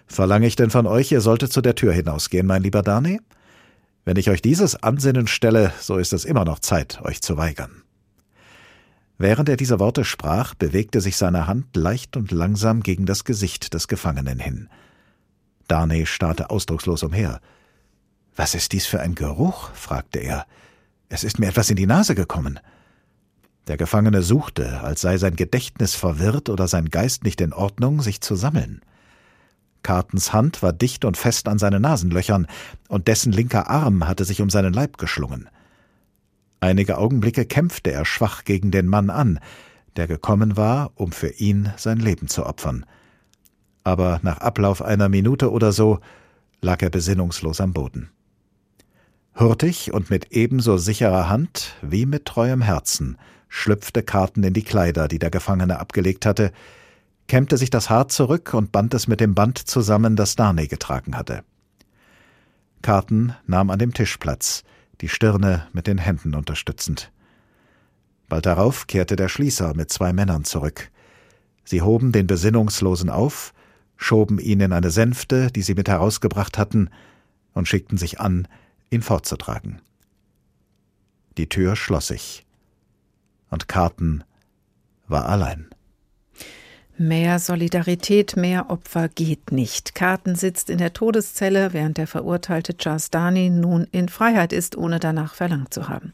Verlange 0.07 0.47
ich 0.47 0.55
denn 0.55 0.71
von 0.71 0.87
euch, 0.87 1.11
ihr 1.11 1.21
solltet 1.21 1.53
zu 1.53 1.61
der 1.61 1.75
Tür 1.75 1.93
hinausgehen, 1.93 2.47
mein 2.47 2.63
lieber 2.63 2.81
Darnay? 2.81 3.19
Wenn 4.03 4.17
ich 4.17 4.31
euch 4.31 4.41
dieses 4.41 4.81
Ansinnen 4.81 5.27
stelle, 5.27 5.71
so 5.79 5.97
ist 5.97 6.11
es 6.11 6.25
immer 6.25 6.43
noch 6.43 6.57
Zeit, 6.57 6.99
euch 7.03 7.21
zu 7.21 7.37
weigern. 7.37 7.83
Während 9.19 9.47
er 9.47 9.57
diese 9.57 9.79
Worte 9.79 10.05
sprach, 10.05 10.55
bewegte 10.55 11.01
sich 11.01 11.17
seine 11.17 11.45
Hand 11.45 11.75
leicht 11.75 12.17
und 12.17 12.31
langsam 12.31 12.81
gegen 12.81 13.05
das 13.05 13.23
Gesicht 13.23 13.75
des 13.75 13.87
Gefangenen 13.87 14.39
hin. 14.39 14.69
Darnay 15.67 16.07
starrte 16.07 16.49
ausdruckslos 16.49 17.03
umher. 17.03 17.41
Was 18.35 18.55
ist 18.55 18.71
dies 18.71 18.87
für 18.87 19.01
ein 19.01 19.13
Geruch? 19.13 19.69
fragte 19.75 20.17
er. 20.17 20.47
Es 21.09 21.23
ist 21.23 21.37
mir 21.37 21.49
etwas 21.49 21.69
in 21.69 21.75
die 21.75 21.85
Nase 21.85 22.15
gekommen. 22.15 22.59
Der 23.67 23.75
Gefangene 23.75 24.21
suchte, 24.21 24.79
als 24.81 25.01
sei 25.01 25.17
sein 25.17 25.35
Gedächtnis 25.35 25.93
verwirrt 25.93 26.49
oder 26.49 26.67
sein 26.67 26.89
Geist 26.89 27.23
nicht 27.23 27.41
in 27.41 27.51
Ordnung, 27.51 28.01
sich 28.01 28.21
zu 28.21 28.35
sammeln. 28.35 28.81
Cartens 29.83 30.31
Hand 30.31 30.63
war 30.63 30.71
dicht 30.71 31.03
und 31.03 31.17
fest 31.17 31.47
an 31.47 31.59
seinen 31.59 31.81
Nasenlöchern, 31.81 32.47
und 32.87 33.07
dessen 33.07 33.33
linker 33.33 33.69
Arm 33.69 34.07
hatte 34.07 34.25
sich 34.25 34.41
um 34.41 34.49
seinen 34.49 34.73
Leib 34.73 34.97
geschlungen. 34.97 35.49
Einige 36.61 36.97
Augenblicke 36.97 37.45
kämpfte 37.45 37.91
er 37.91 38.05
schwach 38.05 38.45
gegen 38.45 38.71
den 38.71 38.87
Mann 38.87 39.09
an, 39.09 39.39
der 39.97 40.07
gekommen 40.07 40.55
war, 40.55 40.91
um 40.95 41.11
für 41.11 41.29
ihn 41.29 41.71
sein 41.75 41.97
Leben 41.97 42.27
zu 42.27 42.45
opfern. 42.45 42.85
Aber 43.83 44.19
nach 44.23 44.37
Ablauf 44.37 44.81
einer 44.81 45.09
Minute 45.09 45.51
oder 45.51 45.71
so 45.71 45.99
lag 46.61 46.81
er 46.81 46.89
besinnungslos 46.89 47.61
am 47.61 47.73
Boden. 47.73 48.09
Hurtig 49.35 49.93
und 49.93 50.09
mit 50.09 50.31
ebenso 50.31 50.77
sicherer 50.77 51.29
Hand 51.29 51.75
wie 51.81 52.05
mit 52.05 52.25
treuem 52.25 52.61
Herzen 52.61 53.17
schlüpfte 53.49 54.03
Karten 54.03 54.43
in 54.43 54.53
die 54.53 54.63
Kleider, 54.63 55.07
die 55.07 55.19
der 55.19 55.31
Gefangene 55.31 55.79
abgelegt 55.79 56.25
hatte, 56.25 56.51
kämmte 57.27 57.57
sich 57.57 57.69
das 57.69 57.89
Haar 57.89 58.07
zurück 58.07 58.53
und 58.53 58.71
band 58.71 58.93
es 58.93 59.07
mit 59.07 59.19
dem 59.19 59.35
Band 59.35 59.57
zusammen, 59.57 60.15
das 60.15 60.35
Darnay 60.35 60.67
getragen 60.67 61.17
hatte. 61.17 61.43
Karten 62.81 63.33
nahm 63.45 63.69
an 63.69 63.79
dem 63.79 63.93
Tisch 63.93 64.17
Platz, 64.17 64.63
die 65.01 65.09
Stirne 65.09 65.67
mit 65.73 65.87
den 65.87 65.97
Händen 65.97 66.35
unterstützend. 66.35 67.11
Bald 68.29 68.45
darauf 68.45 68.87
kehrte 68.87 69.15
der 69.15 69.29
Schließer 69.29 69.73
mit 69.73 69.91
zwei 69.91 70.13
Männern 70.13 70.43
zurück. 70.43 70.89
Sie 71.63 71.81
hoben 71.81 72.11
den 72.11 72.27
Besinnungslosen 72.27 73.09
auf, 73.09 73.53
schoben 73.97 74.39
ihn 74.39 74.61
in 74.61 74.73
eine 74.73 74.91
Sänfte, 74.91 75.51
die 75.51 75.61
sie 75.61 75.75
mit 75.75 75.89
herausgebracht 75.89 76.57
hatten, 76.57 76.89
und 77.53 77.67
schickten 77.67 77.97
sich 77.97 78.19
an, 78.19 78.47
ihn 78.89 79.01
fortzutragen. 79.01 79.81
Die 81.37 81.49
Tür 81.49 81.75
schloss 81.75 82.07
sich 82.07 82.46
und 83.49 83.67
Karten 83.67 84.23
war 85.07 85.27
allein. 85.27 85.69
Mehr 86.99 87.37
Solidarität, 87.37 88.35
mehr 88.37 88.71
Opfer 88.71 89.07
geht 89.07 89.51
nicht. 89.51 89.93
Karten 89.93 90.33
sitzt 90.33 90.71
in 90.71 90.79
der 90.79 90.93
Todeszelle, 90.93 91.71
während 91.71 91.99
der 91.99 92.07
verurteilte 92.07 92.75
Charles 92.75 93.11
Darney 93.11 93.51
nun 93.51 93.85
in 93.91 94.09
Freiheit 94.09 94.51
ist, 94.51 94.75
ohne 94.75 94.99
danach 94.99 95.35
verlangt 95.35 95.71
zu 95.71 95.89
haben. 95.89 96.13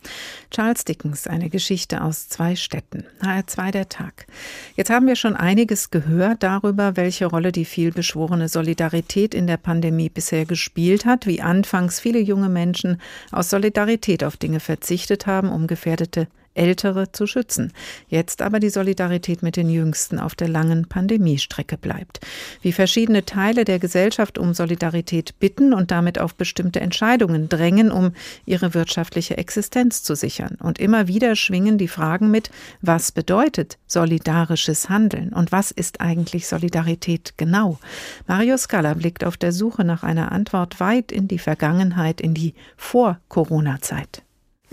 Charles 0.51 0.84
Dickens, 0.84 1.25
eine 1.25 1.49
Geschichte 1.49 2.03
aus 2.03 2.27
zwei 2.27 2.57
Städten. 2.57 3.05
HR2 3.21 3.71
der 3.71 3.88
Tag. 3.88 4.27
Jetzt 4.75 4.89
haben 4.89 5.07
wir 5.07 5.15
schon 5.15 5.38
einiges 5.38 5.89
gehört 5.89 6.43
darüber, 6.43 6.97
welche 6.97 7.27
Rolle 7.27 7.53
die 7.53 7.63
vielbeschworene 7.63 8.49
Solidarität 8.49 9.34
in 9.34 9.47
der 9.47 9.55
Pandemie 9.57 10.09
bisher 10.09 10.45
gespielt 10.45 11.05
hat, 11.05 11.27
wie 11.27 11.41
anfangs 11.41 12.01
viele 12.01 12.19
junge 12.19 12.49
Menschen 12.49 12.99
aus 13.31 13.49
Solidarität 13.49 14.25
auf 14.25 14.36
Dinge 14.36 14.59
verzichtet 14.59 15.27
haben, 15.27 15.49
um 15.49 15.67
gefährdete 15.67 16.27
Ältere 16.56 17.12
zu 17.12 17.28
schützen. 17.28 17.72
Jetzt 18.08 18.41
aber 18.41 18.60
die 18.60 18.70
Solidarität 18.70 19.43
mit 19.43 19.56
den 19.56 19.70
Jüngsten 19.70 20.20
auf 20.20 20.36
der 20.36 20.47
langen 20.47 20.88
Pandemiestrecke 20.88 21.78
bleibt. 21.78 22.20
Wie 22.62 22.72
verschiedene 22.72 23.26
Teile 23.26 23.66
der 23.66 23.80
Gesellschaft 23.80 24.38
um 24.38 24.54
Solidarität 24.54 25.39
bitten 25.39 25.74
und 25.74 25.91
damit 25.91 26.20
auf 26.20 26.36
bestimmte 26.36 26.80
Entscheidungen 26.80 27.49
drängen, 27.49 27.91
um 27.91 28.14
ihre 28.45 28.74
wirtschaftliche 28.74 29.38
Existenz 29.38 30.04
zu 30.04 30.16
sichern. 30.16 30.58
Und 30.60 30.80
immer 30.80 31.08
wieder 31.08 31.36
schwingen 31.36 31.78
die 31.78 31.88
Fragen 31.88 32.32
mit, 32.32 32.51
was 32.82 33.12
bedeutet 33.12 33.78
solidarisches 33.88 34.89
Handeln 34.89 35.34
und 35.34 35.51
was 35.51 35.72
ist 35.72 36.01
eigentlich 36.01 36.47
Solidarität 36.47 37.34
genau? 37.38 37.80
Mario 38.28 38.58
Scala 38.58 38.93
blickt 38.93 39.24
auf 39.24 39.38
der 39.38 39.51
Suche 39.51 39.84
nach 39.84 40.04
einer 40.04 40.32
Antwort 40.32 40.80
weit 40.80 41.12
in 41.12 41.28
die 41.28 41.39
Vergangenheit, 41.39 42.22
in 42.22 42.34
die 42.34 42.54
Vor-Corona-Zeit. 42.78 44.22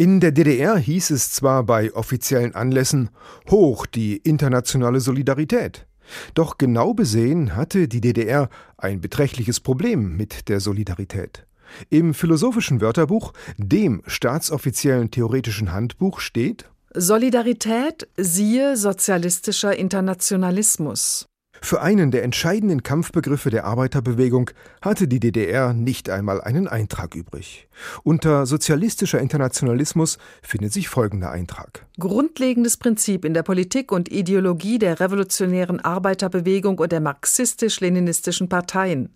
In 0.01 0.18
der 0.18 0.32
DDR 0.32 0.78
hieß 0.78 1.11
es 1.11 1.30
zwar 1.30 1.62
bei 1.62 1.92
offiziellen 1.92 2.55
Anlässen 2.55 3.11
hoch 3.51 3.84
die 3.84 4.16
internationale 4.16 4.98
Solidarität. 4.98 5.86
Doch 6.32 6.57
genau 6.57 6.94
besehen 6.94 7.55
hatte 7.55 7.86
die 7.86 8.01
DDR 8.01 8.48
ein 8.78 9.03
beträchtliches 9.03 9.61
Problem 9.61 10.16
mit 10.16 10.48
der 10.48 10.61
Solidarität. 10.61 11.44
Im 11.90 12.14
philosophischen 12.14 12.80
Wörterbuch, 12.80 13.34
dem 13.59 14.01
staatsoffiziellen 14.07 15.11
theoretischen 15.11 15.70
Handbuch, 15.70 16.20
steht 16.20 16.64
Solidarität 16.94 18.09
siehe 18.16 18.78
sozialistischer 18.78 19.76
Internationalismus. 19.76 21.26
Für 21.62 21.82
einen 21.82 22.11
der 22.11 22.24
entscheidenden 22.24 22.82
Kampfbegriffe 22.82 23.50
der 23.50 23.64
Arbeiterbewegung 23.64 24.50
hatte 24.80 25.06
die 25.06 25.20
DDR 25.20 25.74
nicht 25.74 26.08
einmal 26.08 26.40
einen 26.40 26.66
Eintrag 26.66 27.14
übrig. 27.14 27.68
Unter 28.02 28.46
sozialistischer 28.46 29.20
Internationalismus 29.20 30.18
findet 30.42 30.72
sich 30.72 30.88
folgender 30.88 31.30
Eintrag. 31.30 31.86
Grundlegendes 31.98 32.78
Prinzip 32.78 33.24
in 33.24 33.34
der 33.34 33.42
Politik 33.42 33.92
und 33.92 34.11
Ideologie 34.11 34.78
der 34.78 35.00
revolutionären 35.00 35.80
Arbeiterbewegung 35.80 36.78
und 36.78 36.92
der 36.92 37.00
marxistisch-leninistischen 37.00 38.48
Parteien. 38.48 39.14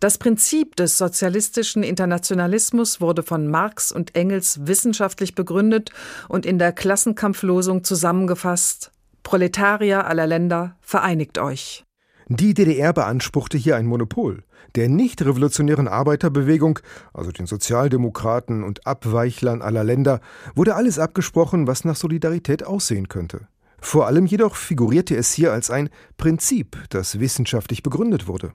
Das 0.00 0.18
Prinzip 0.18 0.76
des 0.76 0.98
sozialistischen 0.98 1.82
Internationalismus 1.82 3.00
wurde 3.00 3.22
von 3.22 3.48
Marx 3.48 3.92
und 3.92 4.14
Engels 4.14 4.66
wissenschaftlich 4.66 5.34
begründet 5.34 5.90
und 6.28 6.46
in 6.46 6.58
der 6.58 6.72
Klassenkampflosung 6.72 7.84
zusammengefasst 7.84 8.91
Proletarier 9.22 10.06
aller 10.06 10.26
Länder, 10.26 10.76
vereinigt 10.80 11.38
euch. 11.38 11.84
Die 12.28 12.54
DDR 12.54 12.92
beanspruchte 12.92 13.58
hier 13.58 13.76
ein 13.76 13.86
Monopol. 13.86 14.44
Der 14.74 14.88
nicht 14.88 15.20
revolutionären 15.22 15.86
Arbeiterbewegung, 15.86 16.78
also 17.12 17.30
den 17.30 17.46
Sozialdemokraten 17.46 18.62
und 18.64 18.86
Abweichlern 18.86 19.60
aller 19.60 19.84
Länder, 19.84 20.20
wurde 20.54 20.74
alles 20.74 20.98
abgesprochen, 20.98 21.66
was 21.66 21.84
nach 21.84 21.96
Solidarität 21.96 22.64
aussehen 22.64 23.08
könnte. 23.08 23.48
Vor 23.80 24.06
allem 24.06 24.26
jedoch 24.26 24.54
figurierte 24.54 25.16
es 25.16 25.32
hier 25.32 25.52
als 25.52 25.70
ein 25.70 25.90
Prinzip, 26.16 26.78
das 26.90 27.20
wissenschaftlich 27.20 27.82
begründet 27.82 28.28
wurde. 28.28 28.52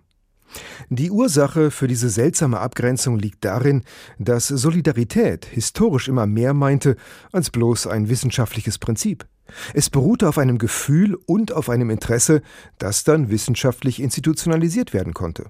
Die 0.90 1.12
Ursache 1.12 1.70
für 1.70 1.88
diese 1.88 2.10
seltsame 2.10 2.60
Abgrenzung 2.60 3.20
liegt 3.20 3.44
darin, 3.44 3.84
dass 4.18 4.48
Solidarität 4.48 5.46
historisch 5.46 6.08
immer 6.08 6.26
mehr 6.26 6.54
meinte 6.54 6.96
als 7.32 7.50
bloß 7.50 7.88
ein 7.88 8.10
wissenschaftliches 8.10 8.80
Prinzip. 8.80 9.26
Es 9.74 9.90
beruhte 9.90 10.28
auf 10.28 10.38
einem 10.38 10.58
Gefühl 10.58 11.18
und 11.26 11.52
auf 11.52 11.70
einem 11.70 11.90
Interesse, 11.90 12.42
das 12.78 13.04
dann 13.04 13.30
wissenschaftlich 13.30 14.02
institutionalisiert 14.02 14.94
werden 14.94 15.14
konnte. 15.14 15.46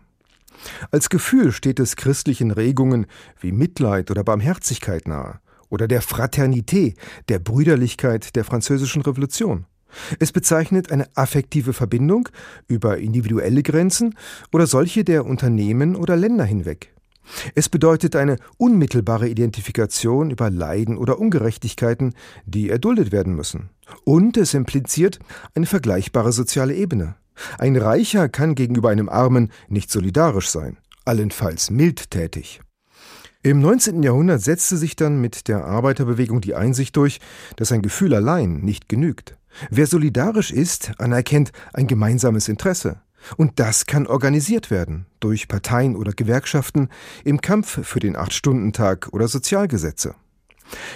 Als 0.91 1.09
Gefühl 1.09 1.51
steht 1.51 1.79
es 1.79 1.95
christlichen 1.95 2.51
Regungen 2.51 3.05
wie 3.39 3.51
Mitleid 3.51 4.11
oder 4.11 4.23
Barmherzigkeit 4.23 5.07
nahe 5.07 5.39
oder 5.69 5.87
der 5.87 6.01
Fraternité, 6.01 6.95
der 7.29 7.39
Brüderlichkeit 7.39 8.35
der 8.35 8.43
französischen 8.43 9.01
Revolution. 9.01 9.65
Es 10.19 10.31
bezeichnet 10.31 10.91
eine 10.91 11.07
affektive 11.15 11.73
Verbindung 11.73 12.29
über 12.67 12.97
individuelle 12.97 13.63
Grenzen 13.63 14.15
oder 14.51 14.67
solche 14.67 15.03
der 15.03 15.25
Unternehmen 15.25 15.95
oder 15.95 16.15
Länder 16.15 16.45
hinweg. 16.45 16.93
Es 17.55 17.69
bedeutet 17.69 18.15
eine 18.15 18.37
unmittelbare 18.57 19.27
Identifikation 19.27 20.31
über 20.31 20.49
Leiden 20.49 20.97
oder 20.97 21.19
Ungerechtigkeiten, 21.19 22.13
die 22.45 22.69
erduldet 22.69 23.11
werden 23.11 23.35
müssen. 23.35 23.69
Und 24.03 24.37
es 24.37 24.53
impliziert 24.53 25.19
eine 25.55 25.65
vergleichbare 25.65 26.31
soziale 26.31 26.75
Ebene. 26.75 27.15
Ein 27.57 27.75
Reicher 27.75 28.29
kann 28.29 28.55
gegenüber 28.55 28.89
einem 28.89 29.09
Armen 29.09 29.51
nicht 29.67 29.91
solidarisch 29.91 30.49
sein, 30.49 30.77
allenfalls 31.05 31.69
mildtätig. 31.69 32.61
Im 33.43 33.61
19. 33.61 34.03
Jahrhundert 34.03 34.41
setzte 34.41 34.77
sich 34.77 34.95
dann 34.95 35.21
mit 35.21 35.47
der 35.47 35.63
Arbeiterbewegung 35.63 36.41
die 36.41 36.55
Einsicht 36.55 36.95
durch, 36.97 37.19
dass 37.55 37.71
ein 37.71 37.81
Gefühl 37.81 38.13
allein 38.13 38.57
nicht 38.57 38.89
genügt. 38.89 39.37
Wer 39.69 39.87
solidarisch 39.87 40.51
ist, 40.51 40.91
anerkennt 40.99 41.51
ein 41.73 41.87
gemeinsames 41.87 42.49
Interesse. 42.49 42.99
Und 43.35 43.59
das 43.59 43.85
kann 43.85 44.07
organisiert 44.07 44.71
werden 44.71 45.05
durch 45.19 45.47
Parteien 45.47 45.95
oder 45.95 46.11
Gewerkschaften 46.13 46.89
im 47.23 47.41
Kampf 47.41 47.85
für 47.85 47.99
den 47.99 48.15
Acht-Stunden-Tag 48.15 49.09
oder 49.11 49.27
Sozialgesetze. 49.27 50.15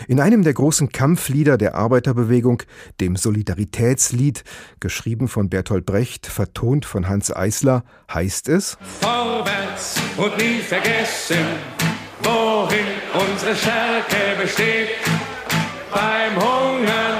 In 0.07 0.19
einem 0.19 0.43
der 0.43 0.53
großen 0.53 0.91
Kampflieder 0.91 1.57
der 1.57 1.75
Arbeiterbewegung, 1.75 2.63
dem 2.99 3.15
Solidaritätslied, 3.15 4.43
geschrieben 4.79 5.27
von 5.27 5.49
Bertolt 5.49 5.85
Brecht, 5.85 6.27
vertont 6.27 6.85
von 6.85 7.07
Hans 7.07 7.33
Eisler, 7.33 7.83
heißt 8.13 8.49
es 8.49 8.77
Vorwärts 8.99 9.95
und 10.17 10.37
nie 10.37 10.59
vergessen, 10.59 11.37
worin 12.23 12.85
unsere 13.13 13.55
Stärke 13.55 14.41
besteht. 14.41 14.89
Beim 15.91 16.35
Hungern 16.35 17.10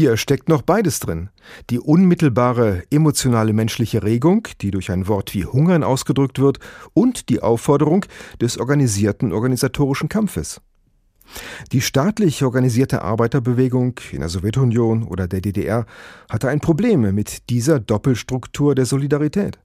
Hier 0.00 0.16
steckt 0.16 0.48
noch 0.48 0.62
beides 0.62 0.98
drin. 0.98 1.28
Die 1.68 1.78
unmittelbare 1.78 2.84
emotionale 2.90 3.52
menschliche 3.52 4.02
Regung, 4.02 4.48
die 4.62 4.70
durch 4.70 4.90
ein 4.90 5.08
Wort 5.08 5.34
wie 5.34 5.44
Hungern 5.44 5.84
ausgedrückt 5.84 6.38
wird, 6.38 6.58
und 6.94 7.28
die 7.28 7.42
Aufforderung 7.42 8.06
des 8.40 8.56
organisierten 8.56 9.30
organisatorischen 9.30 10.08
Kampfes. 10.08 10.62
Die 11.72 11.82
staatlich 11.82 12.42
organisierte 12.42 13.02
Arbeiterbewegung 13.02 14.00
in 14.10 14.20
der 14.20 14.30
Sowjetunion 14.30 15.02
oder 15.02 15.28
der 15.28 15.42
DDR 15.42 15.84
hatte 16.30 16.48
ein 16.48 16.60
Problem 16.60 17.02
mit 17.14 17.50
dieser 17.50 17.78
Doppelstruktur 17.78 18.74
der 18.74 18.86
Solidarität. 18.86 19.58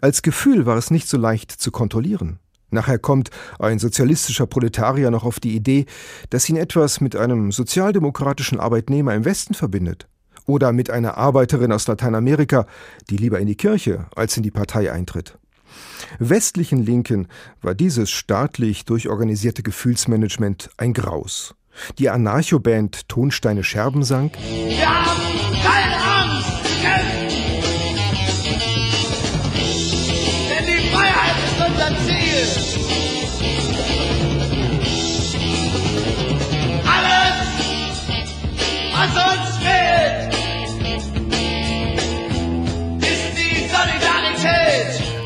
Als 0.00 0.22
Gefühl 0.22 0.66
war 0.66 0.76
es 0.76 0.92
nicht 0.92 1.08
so 1.08 1.18
leicht 1.18 1.50
zu 1.50 1.72
kontrollieren. 1.72 2.38
Nachher 2.70 2.98
kommt 2.98 3.30
ein 3.58 3.78
sozialistischer 3.78 4.46
Proletarier 4.46 5.10
noch 5.10 5.24
auf 5.24 5.40
die 5.40 5.54
Idee, 5.54 5.86
dass 6.30 6.48
ihn 6.48 6.56
etwas 6.56 7.00
mit 7.00 7.16
einem 7.16 7.52
sozialdemokratischen 7.52 8.60
Arbeitnehmer 8.60 9.14
im 9.14 9.24
Westen 9.24 9.54
verbindet. 9.54 10.06
Oder 10.46 10.72
mit 10.72 10.90
einer 10.90 11.16
Arbeiterin 11.16 11.72
aus 11.72 11.86
Lateinamerika, 11.86 12.66
die 13.08 13.16
lieber 13.16 13.38
in 13.38 13.46
die 13.46 13.56
Kirche 13.56 14.06
als 14.16 14.36
in 14.36 14.42
die 14.42 14.50
Partei 14.50 14.90
eintritt. 14.90 15.38
Westlichen 16.18 16.84
Linken 16.84 17.28
war 17.62 17.74
dieses 17.74 18.10
staatlich 18.10 18.84
durchorganisierte 18.84 19.62
Gefühlsmanagement 19.62 20.70
ein 20.76 20.92
Graus. 20.92 21.54
Die 21.98 22.10
Anarcho-Band 22.10 23.08
Tonsteine 23.08 23.62
Scherben 23.62 24.02
sang. 24.02 24.32
Wir 24.34 24.88
haben 24.88 25.99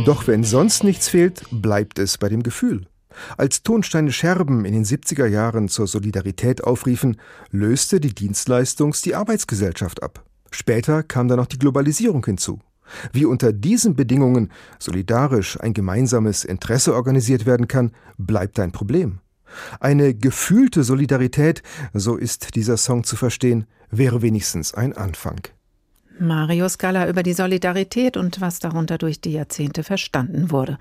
Doch 0.05 0.27
wenn 0.27 0.45
sonst 0.45 0.85
nichts 0.85 1.09
fehlt, 1.09 1.45
bleibt 1.51 1.99
es 1.99 2.19
bei 2.19 2.29
dem 2.29 2.43
Gefühl. 2.43 2.87
Als 3.39 3.63
Tonsteine 3.63 4.13
Scherben 4.13 4.67
in 4.67 4.75
den 4.75 4.85
70er 4.85 5.27
Jahren 5.27 5.69
zur 5.69 5.87
Solidarität 5.87 6.63
aufriefen, 6.63 7.17
löste 7.51 8.01
die 8.01 8.15
Dienstleistungs 8.15 9.01
die 9.01 9.15
Arbeitsgesellschaft 9.15 10.03
ab. 10.03 10.23
Später 10.51 11.03
kam 11.03 11.29
dann 11.29 11.39
noch 11.39 11.47
die 11.47 11.59
Globalisierung 11.59 12.23
hinzu. 12.25 12.61
Wie 13.13 13.25
unter 13.25 13.55
diesen 13.55 13.97
Bedingungen 13.97 14.53
solidarisch 14.79 15.59
ein 15.59 15.73
gemeinsames 15.73 16.45
Interesse 16.45 16.95
organisiert 16.95 17.47
werden 17.47 17.67
kann, 17.67 17.93
bleibt 18.19 18.61
ein 18.61 18.73
Problem. 18.73 19.21
Eine 19.81 20.15
gefühlte 20.15 20.85
Solidarität, 20.85 21.63
so 21.95 22.17
ist 22.17 22.57
dieser 22.57 22.77
Song 22.77 23.05
zu 23.05 23.17
verstehen, 23.17 23.65
wäre 23.91 24.21
wenigstens 24.21 24.75
ein 24.75 24.93
Anfang. 24.93 25.41
Mario 26.19 26.69
Scala 26.69 27.09
über 27.09 27.23
die 27.23 27.33
Solidarität 27.33 28.17
und 28.17 28.41
was 28.41 28.59
darunter 28.59 28.99
durch 28.99 29.21
die 29.21 29.33
Jahrzehnte 29.33 29.83
verstanden 29.83 30.51
wurde. 30.51 30.79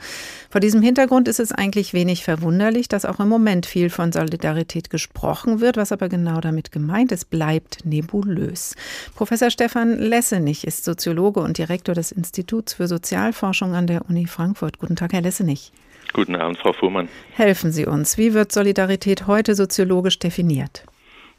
Vor 0.50 0.62
diesem 0.62 0.82
Hintergrund 0.82 1.28
ist 1.28 1.40
es 1.40 1.52
eigentlich 1.52 1.94
wenig 1.94 2.24
verwunderlich, 2.24 2.88
dass 2.88 3.06
auch 3.06 3.20
im 3.20 3.30
Moment 3.30 3.66
viel 3.66 3.90
von 3.90 4.12
Solidarität 4.12 4.90
gesprochen 4.90 5.60
wird. 5.60 5.78
Was 5.78 5.92
aber 5.92 6.10
genau 6.10 6.40
damit 6.40 6.72
gemeint 6.72 7.12
ist, 7.12 7.30
bleibt 7.30 7.86
nebulös. 7.86 8.76
Professor 9.16 9.50
Stefan 9.50 9.98
Lessenich 9.98 10.66
ist 10.66 10.86
Soziologe 10.86 11.40
und 11.40 11.58
Direktor 11.58 11.96
des 11.96 12.12
Instituts 12.12 12.74
für 12.74 12.88
Sozialforschung 12.88 13.74
an 13.76 13.88
der 13.88 14.10
Uni 14.10 14.28
Frankfurt. 14.28 14.80
Guten 14.80 14.96
Tag, 14.96 15.14
Herr 15.14 15.22
Lessenich. 15.22 15.72
Guten 16.14 16.36
Abend, 16.36 16.60
Frau 16.60 16.74
Fuhrmann. 16.74 17.10
Helfen 17.32 17.72
Sie 17.72 17.88
uns. 17.88 18.18
Wie 18.18 18.34
wird 18.34 18.52
Solidarität 18.52 19.26
heute 19.26 19.56
soziologisch 19.56 20.20
definiert? 20.20 20.84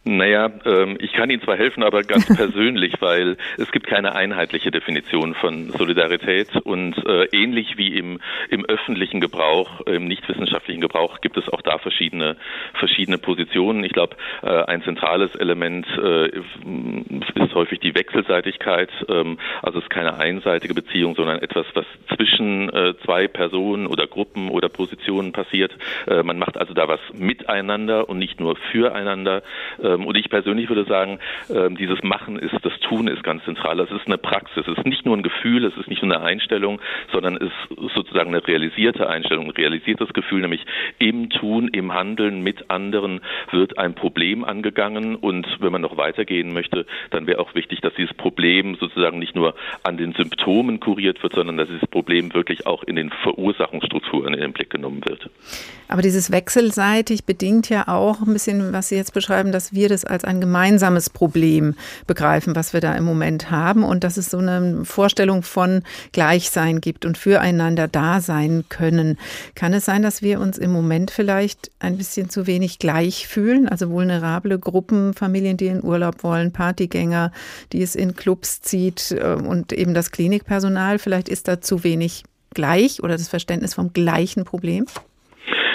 Naja, 0.06 0.50
ähm, 0.66 0.98
ich 1.00 1.14
kann 1.14 1.30
Ihnen 1.30 1.40
zwar 1.40 1.56
helfen, 1.56 1.82
aber 1.82 2.02
ganz 2.02 2.26
persönlich, 2.36 2.92
weil 3.00 3.38
es 3.56 3.72
gibt 3.72 3.86
keine 3.86 4.14
einheitliche 4.14 4.70
Definition 4.70 5.34
von 5.34 5.70
Solidarität 5.70 6.54
und 6.62 6.94
äh, 7.06 7.24
ähnlich 7.32 7.78
wie 7.78 7.96
im, 7.96 8.20
im 8.50 8.66
öffentlichen 8.66 9.22
Gebrauch, 9.22 9.80
im 9.86 10.06
nichtwissenschaftlichen 10.06 10.82
Gebrauch 10.82 11.22
gibt 11.22 11.38
es 11.38 11.48
auch 11.48 11.62
da 11.62 11.78
verschiedene, 11.78 12.36
verschiedene 12.74 13.16
Positionen. 13.16 13.82
Ich 13.82 13.92
glaube, 13.92 14.16
äh, 14.42 14.64
ein 14.64 14.82
zentrales 14.82 15.34
Element 15.36 15.86
äh, 15.96 16.28
ist 16.28 17.54
häufig 17.54 17.80
die 17.80 17.94
Wechselseitigkeit. 17.94 18.90
Ähm, 19.08 19.38
also 19.62 19.78
es 19.78 19.84
ist 19.84 19.90
keine 19.90 20.18
einseitige 20.18 20.74
Beziehung, 20.74 21.14
sondern 21.14 21.38
etwas, 21.38 21.64
was 21.72 21.86
zwischen 22.14 22.68
äh, 22.68 22.92
zwei 23.04 23.26
Personen 23.26 23.86
oder 23.86 24.06
Gruppen 24.06 24.50
oder 24.50 24.68
Positionen 24.68 25.32
passiert. 25.32 25.72
Äh, 26.06 26.22
man 26.22 26.38
macht 26.38 26.58
also 26.58 26.74
da 26.74 26.88
was 26.88 27.00
miteinander 27.14 28.06
und 28.10 28.18
nicht 28.18 28.38
nur 28.38 28.56
füreinander. 28.70 29.42
Äh, 29.82 29.93
und 30.02 30.16
ich 30.16 30.28
persönlich 30.28 30.68
würde 30.68 30.84
sagen, 30.84 31.18
ähm, 31.50 31.76
dieses 31.76 32.02
Machen 32.02 32.38
ist, 32.38 32.54
das 32.62 32.72
Tun 32.80 33.06
ist 33.06 33.22
ganz 33.22 33.44
zentral. 33.44 33.78
Es 33.80 33.90
ist 33.90 34.06
eine 34.06 34.18
Praxis. 34.18 34.66
Es 34.66 34.78
ist 34.78 34.86
nicht 34.86 35.04
nur 35.04 35.16
ein 35.16 35.22
Gefühl, 35.22 35.64
es 35.64 35.76
ist 35.76 35.88
nicht 35.88 36.02
nur 36.02 36.14
eine 36.14 36.24
Einstellung, 36.24 36.80
sondern 37.12 37.36
es 37.36 37.52
ist 37.70 37.94
sozusagen 37.94 38.34
eine 38.34 38.46
realisierte 38.46 39.08
Einstellung, 39.08 39.46
ein 39.46 39.50
realisiertes 39.50 40.12
Gefühl, 40.12 40.40
nämlich 40.40 40.64
im 40.98 41.30
Tun, 41.30 41.68
im 41.68 41.94
Handeln 41.94 42.42
mit 42.42 42.70
anderen 42.70 43.20
wird 43.50 43.78
ein 43.78 43.94
Problem 43.94 44.44
angegangen. 44.44 45.16
Und 45.16 45.46
wenn 45.60 45.72
man 45.72 45.82
noch 45.82 45.96
weitergehen 45.96 46.52
möchte, 46.52 46.86
dann 47.10 47.26
wäre 47.26 47.40
auch 47.40 47.54
wichtig, 47.54 47.80
dass 47.80 47.94
dieses 47.94 48.14
Problem 48.14 48.76
sozusagen 48.76 49.18
nicht 49.18 49.34
nur 49.34 49.54
an 49.82 49.96
den 49.96 50.12
Symptomen 50.12 50.80
kuriert 50.80 51.22
wird, 51.22 51.34
sondern 51.34 51.56
dass 51.56 51.68
dieses 51.68 51.88
Problem 51.88 52.34
wirklich 52.34 52.66
auch 52.66 52.82
in 52.82 52.96
den 52.96 53.10
Verursachungsstrukturen 53.10 54.34
in 54.34 54.40
den 54.40 54.52
Blick 54.52 54.70
genommen 54.70 55.02
wird. 55.06 55.30
Aber 55.88 56.02
dieses 56.02 56.30
wechselseitig 56.30 57.24
bedingt 57.24 57.68
ja 57.68 57.88
auch 57.88 58.22
ein 58.22 58.32
bisschen, 58.32 58.72
was 58.72 58.88
Sie 58.88 58.96
jetzt 58.96 59.12
beschreiben, 59.12 59.52
dass 59.52 59.72
wir 59.72 59.88
das 59.88 60.04
als 60.04 60.24
ein 60.24 60.40
gemeinsames 60.40 61.10
Problem 61.10 61.74
begreifen, 62.06 62.56
was 62.56 62.72
wir 62.72 62.80
da 62.80 62.94
im 62.94 63.04
Moment 63.04 63.50
haben 63.50 63.84
und 63.84 64.02
dass 64.02 64.16
es 64.16 64.30
so 64.30 64.38
eine 64.38 64.84
Vorstellung 64.84 65.42
von 65.42 65.82
Gleichsein 66.12 66.80
gibt 66.80 67.04
und 67.04 67.18
füreinander 67.18 67.86
da 67.88 68.20
sein 68.20 68.64
können. 68.68 69.18
Kann 69.54 69.74
es 69.74 69.84
sein, 69.84 70.02
dass 70.02 70.22
wir 70.22 70.40
uns 70.40 70.58
im 70.58 70.72
Moment 70.72 71.10
vielleicht 71.10 71.70
ein 71.80 71.98
bisschen 71.98 72.30
zu 72.30 72.46
wenig 72.46 72.78
gleich 72.78 73.28
fühlen? 73.28 73.68
Also 73.68 73.90
vulnerable 73.90 74.58
Gruppen, 74.58 75.14
Familien, 75.14 75.56
die 75.56 75.66
in 75.66 75.84
Urlaub 75.84 76.24
wollen, 76.24 76.52
Partygänger, 76.52 77.30
die 77.72 77.82
es 77.82 77.94
in 77.94 78.16
Clubs 78.16 78.62
zieht 78.62 79.12
äh, 79.12 79.34
und 79.34 79.72
eben 79.72 79.94
das 79.94 80.10
Klinikpersonal. 80.10 80.98
Vielleicht 80.98 81.28
ist 81.28 81.46
da 81.48 81.60
zu 81.60 81.84
wenig 81.84 82.24
gleich 82.54 83.02
oder 83.02 83.16
das 83.16 83.28
Verständnis 83.28 83.74
vom 83.74 83.92
gleichen 83.92 84.44
Problem? 84.44 84.86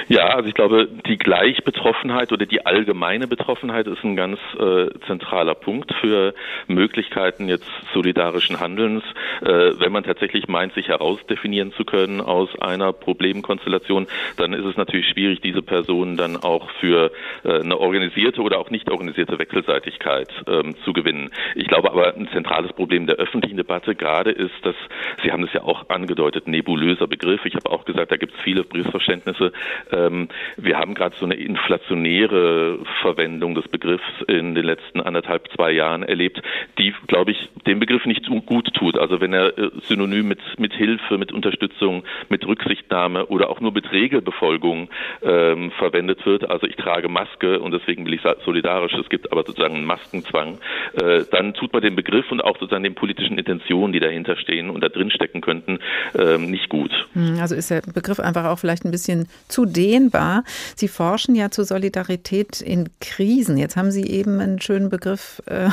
Ja, 0.09 0.29
also 0.29 0.49
ich 0.49 0.55
glaube, 0.55 0.87
die 1.05 1.19
Gleichbetroffenheit 1.19 2.31
oder 2.31 2.47
die 2.47 2.65
allgemeine 2.65 3.27
Betroffenheit 3.27 3.85
ist 3.85 4.03
ein 4.03 4.15
ganz 4.15 4.39
äh, 4.59 4.87
zentraler 5.05 5.53
Punkt 5.53 5.93
für 6.01 6.33
Möglichkeiten 6.67 7.47
jetzt 7.47 7.69
solidarischen 7.93 8.59
Handelns. 8.59 9.03
Äh, 9.41 9.79
wenn 9.79 9.91
man 9.91 10.03
tatsächlich 10.03 10.47
meint, 10.47 10.73
sich 10.73 10.87
herausdefinieren 10.87 11.73
zu 11.73 11.85
können 11.85 12.21
aus 12.21 12.49
einer 12.59 12.91
Problemkonstellation, 12.91 14.07
dann 14.37 14.53
ist 14.53 14.65
es 14.65 14.77
natürlich 14.77 15.09
schwierig, 15.09 15.41
diese 15.41 15.61
Personen 15.61 16.17
dann 16.17 16.37
auch 16.37 16.71
für 16.79 17.11
äh, 17.43 17.59
eine 17.59 17.77
organisierte 17.77 18.41
oder 18.41 18.57
auch 18.57 18.71
nicht 18.71 18.89
organisierte 18.89 19.37
Wechselseitigkeit 19.37 20.29
ähm, 20.47 20.73
zu 20.85 20.91
gewinnen. 20.91 21.29
Ich 21.53 21.67
glaube 21.67 21.91
aber, 21.91 22.15
ein 22.15 22.27
zentrales 22.29 22.73
Problem 22.73 23.05
der 23.05 23.17
öffentlichen 23.17 23.57
Debatte 23.57 23.93
gerade 23.93 24.31
ist, 24.31 24.55
dass, 24.63 24.75
Sie 25.21 25.31
haben 25.31 25.43
es 25.43 25.53
ja 25.53 25.61
auch 25.61 25.87
angedeutet, 25.89 26.47
nebulöser 26.47 27.05
Begriff. 27.05 27.45
Ich 27.45 27.53
habe 27.53 27.69
auch 27.69 27.85
gesagt, 27.85 28.11
da 28.11 28.17
gibt 28.17 28.33
es 28.33 28.41
viele 28.41 28.63
Begriffsverständnisse. 28.63 29.51
Äh, 29.91 29.98
Ähm, 29.99 30.29
wir 30.57 30.77
haben 30.77 30.93
gerade 30.93 31.15
so 31.17 31.25
eine 31.25 31.35
inflationäre 31.35 32.79
Verwendung 33.01 33.55
des 33.55 33.67
Begriffs 33.67 34.03
in 34.27 34.55
den 34.55 34.65
letzten 34.65 35.01
anderthalb, 35.01 35.49
zwei 35.55 35.71
Jahren 35.71 36.03
erlebt, 36.03 36.41
die, 36.77 36.93
glaube 37.07 37.31
ich, 37.31 37.49
dem 37.67 37.79
Begriff 37.79 38.05
nicht 38.05 38.25
gut 38.45 38.73
tut. 38.73 38.97
Also 38.97 39.21
wenn 39.21 39.33
er 39.33 39.57
äh, 39.57 39.69
synonym 39.83 40.27
mit, 40.27 40.39
mit 40.57 40.73
Hilfe, 40.73 41.17
mit 41.17 41.31
Unterstützung, 41.31 42.03
mit 42.29 42.45
Rücksichtnahme 42.45 43.25
oder 43.27 43.49
auch 43.49 43.59
nur 43.59 43.71
mit 43.71 43.91
Regelbefolgung 43.91 44.89
ähm, 45.21 45.71
verwendet 45.71 46.25
wird, 46.25 46.49
also 46.49 46.67
ich 46.67 46.75
trage 46.75 47.09
Maske 47.09 47.59
und 47.59 47.71
deswegen 47.71 48.05
will 48.05 48.13
ich 48.13 48.21
solidarisch, 48.45 48.93
es 48.93 49.09
gibt 49.09 49.31
aber 49.31 49.43
sozusagen 49.45 49.75
einen 49.75 49.85
Maskenzwang, 49.85 50.59
äh, 50.93 51.23
dann 51.31 51.53
tut 51.53 51.73
man 51.73 51.81
den 51.81 51.95
Begriff 51.95 52.31
und 52.31 52.43
auch 52.43 52.57
sozusagen 52.59 52.83
den 52.83 52.95
politischen 52.95 53.37
Intentionen, 53.37 53.93
die 53.93 53.99
dahinter 53.99 54.35
stehen 54.37 54.69
und 54.69 54.81
da 54.81 54.89
drin 54.89 55.11
stecken 55.11 55.41
könnten, 55.41 55.79
ähm, 56.17 56.49
nicht 56.49 56.69
gut. 56.69 56.91
Hm, 57.13 57.37
also 57.39 57.55
ist 57.55 57.71
der 57.71 57.81
Begriff 57.93 58.19
einfach 58.19 58.45
auch 58.45 58.59
vielleicht 58.59 58.85
ein 58.85 58.91
bisschen 58.91 59.27
zu 59.47 59.65
dehnbar. 59.89 60.43
Sie 60.75 60.87
forschen 60.87 61.35
ja 61.35 61.49
zur 61.51 61.65
Solidarität 61.65 62.61
in 62.61 62.89
Krisen. 63.01 63.57
Jetzt 63.57 63.75
haben 63.75 63.91
Sie 63.91 64.03
eben 64.03 64.39
einen 64.39 64.61
schönen 64.61 64.89
Begriff 64.89 65.41
äh, 65.47 65.69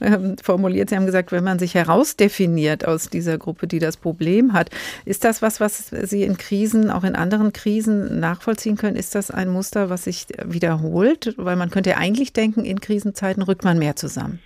äh, 0.00 0.36
formuliert. 0.42 0.90
Sie 0.90 0.96
haben 0.96 1.06
gesagt, 1.06 1.32
wenn 1.32 1.44
man 1.44 1.58
sich 1.58 1.74
herausdefiniert 1.74 2.86
aus 2.86 3.10
dieser 3.10 3.38
Gruppe, 3.38 3.66
die 3.66 3.78
das 3.78 3.96
Problem 3.96 4.52
hat, 4.52 4.70
ist 5.04 5.24
das 5.24 5.42
was, 5.42 5.60
was 5.60 5.90
Sie 6.02 6.22
in 6.22 6.36
Krisen, 6.36 6.90
auch 6.90 7.04
in 7.04 7.16
anderen 7.16 7.52
Krisen 7.52 8.20
nachvollziehen 8.20 8.76
können? 8.76 8.96
Ist 8.96 9.14
das 9.14 9.30
ein 9.30 9.48
Muster, 9.48 9.90
was 9.90 10.04
sich 10.04 10.26
wiederholt? 10.44 11.34
Weil 11.36 11.56
man 11.56 11.70
könnte 11.70 11.90
ja 11.90 11.96
eigentlich 11.96 12.32
denken, 12.32 12.64
in 12.64 12.80
Krisenzeiten 12.80 13.42
rückt 13.42 13.64
man 13.64 13.78
mehr 13.78 13.96
zusammen. 13.96 14.40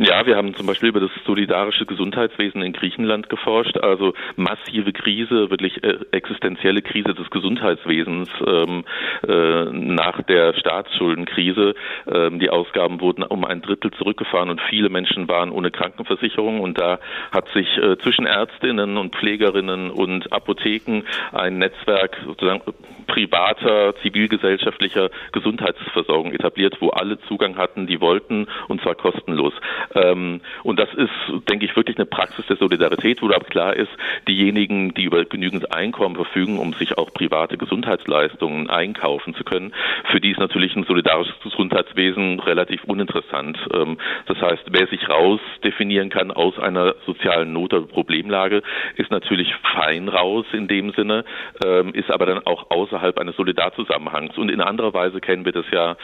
Ja, 0.00 0.24
wir 0.26 0.36
haben 0.36 0.54
zum 0.54 0.68
Beispiel 0.68 0.90
über 0.90 1.00
das 1.00 1.10
solidarische 1.26 1.84
Gesundheitswesen 1.84 2.62
in 2.62 2.72
Griechenland 2.72 3.28
geforscht. 3.28 3.78
Also 3.78 4.14
massive 4.36 4.92
Krise, 4.92 5.50
wirklich 5.50 5.82
äh, 5.82 5.98
existenzielle 6.12 6.82
Krise 6.82 7.14
des 7.14 7.28
Gesundheitswesens 7.30 8.28
ähm, 8.46 8.84
äh, 9.26 9.64
nach 9.72 10.22
der 10.22 10.54
Staatsschuldenkrise. 10.54 11.74
Ähm, 12.06 12.38
die 12.38 12.48
Ausgaben 12.48 13.00
wurden 13.00 13.24
um 13.24 13.44
ein 13.44 13.60
Drittel 13.60 13.90
zurückgefahren 13.90 14.50
und 14.50 14.60
viele 14.70 14.88
Menschen 14.88 15.26
waren 15.26 15.50
ohne 15.50 15.72
Krankenversicherung. 15.72 16.60
Und 16.60 16.78
da 16.78 17.00
hat 17.32 17.48
sich 17.48 17.66
äh, 17.78 17.98
zwischen 17.98 18.24
Ärztinnen 18.24 18.98
und 18.98 19.16
Pflegerinnen 19.16 19.90
und 19.90 20.32
Apotheken 20.32 21.02
ein 21.32 21.58
Netzwerk 21.58 22.18
sozusagen 22.24 22.62
privater, 23.08 23.94
zivilgesellschaftlicher 24.02 25.10
Gesundheitsversorgung 25.32 26.32
etabliert, 26.32 26.76
wo 26.80 26.90
alle 26.90 27.18
Zugang 27.22 27.56
hatten, 27.56 27.88
die 27.88 28.00
wollten, 28.00 28.46
und 28.68 28.80
zwar 28.82 28.94
kostenlos. 28.94 29.54
Ähm, 29.94 30.40
und 30.62 30.78
das 30.78 30.92
ist, 30.94 31.10
denke 31.48 31.64
ich, 31.64 31.76
wirklich 31.76 31.96
eine 31.96 32.06
Praxis 32.06 32.46
der 32.46 32.56
Solidarität, 32.56 33.22
wo 33.22 33.26
aber 33.26 33.44
klar 33.44 33.74
ist, 33.74 33.90
diejenigen, 34.26 34.94
die 34.94 35.04
über 35.04 35.24
genügend 35.24 35.72
Einkommen 35.72 36.16
verfügen, 36.16 36.58
um 36.58 36.72
sich 36.72 36.98
auch 36.98 37.12
private 37.12 37.56
Gesundheitsleistungen 37.56 38.70
einkaufen 38.70 39.34
zu 39.34 39.44
können, 39.44 39.72
für 40.10 40.20
die 40.20 40.30
ist 40.30 40.40
natürlich 40.40 40.74
ein 40.76 40.84
solidarisches 40.84 41.38
Gesundheitswesen 41.42 42.40
relativ 42.40 42.84
uninteressant. 42.84 43.58
Ähm, 43.72 43.98
das 44.26 44.40
heißt, 44.40 44.64
wer 44.70 44.86
sich 44.88 45.08
raus 45.08 45.40
definieren 45.64 46.10
kann 46.10 46.30
aus 46.30 46.58
einer 46.58 46.94
sozialen 47.06 47.52
Not- 47.52 47.74
oder 47.74 47.86
Problemlage, 47.86 48.62
ist 48.96 49.10
natürlich 49.10 49.54
fein 49.74 50.08
raus 50.08 50.46
in 50.52 50.68
dem 50.68 50.92
Sinne, 50.92 51.24
ähm, 51.64 51.94
ist 51.94 52.10
aber 52.10 52.26
dann 52.26 52.46
auch 52.46 52.70
außerhalb 52.70 53.18
eines 53.18 53.36
Solidarzusammenhangs. 53.36 54.36
Und 54.38 54.50
in 54.50 54.60
anderer 54.60 54.94
Weise 54.94 55.20
kennen 55.20 55.44
wir 55.44 55.52
das 55.52 55.66
ja 55.70 55.96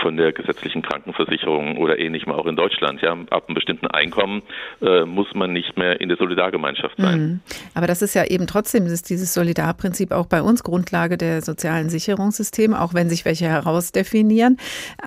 von 0.00 0.16
der 0.16 0.32
gesetzlichen 0.32 0.82
Krankenversicherung 0.82 1.78
oder 1.78 1.98
ähnlichem 1.98 2.32
auch 2.32 2.46
in 2.46 2.56
Deutschland. 2.56 3.02
Ja, 3.02 3.16
ab 3.32 3.48
einem 3.48 3.54
bestimmten 3.54 3.86
Einkommen 3.86 4.42
äh, 4.80 5.04
muss 5.04 5.28
man 5.34 5.52
nicht 5.52 5.76
mehr 5.76 6.00
in 6.00 6.08
der 6.08 6.18
Solidargemeinschaft 6.18 6.96
sein. 6.98 7.20
Mhm. 7.20 7.40
Aber 7.74 7.86
das 7.86 8.02
ist 8.02 8.14
ja 8.14 8.24
eben 8.24 8.46
trotzdem, 8.46 8.86
ist 8.86 9.10
dieses 9.10 9.34
Solidarprinzip 9.34 10.12
auch 10.12 10.26
bei 10.26 10.42
uns 10.42 10.62
Grundlage 10.62 11.16
der 11.16 11.42
sozialen 11.42 11.88
Sicherungssysteme, 11.88 12.80
auch 12.80 12.94
wenn 12.94 13.08
sich 13.08 13.24
welche 13.24 13.46
herausdefinieren. 13.46 14.58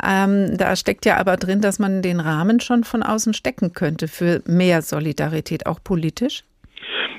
Ähm, 0.06 0.58
da 0.58 0.76
steckt 0.76 1.06
ja 1.06 1.18
aber 1.18 1.38
drin, 1.38 1.62
dass 1.62 1.80
man 1.80 2.02
den 2.02 2.20
Rahmen 2.20 2.60
schon 2.60 2.84
von 2.84 3.04
außen 3.04 3.34
stecken 3.34 3.74
könnte 3.74 4.08
für 4.08 4.42
mehr 4.46 4.82
Solidarität, 4.82 5.66
auch 5.66 5.80
politisch. 5.84 6.44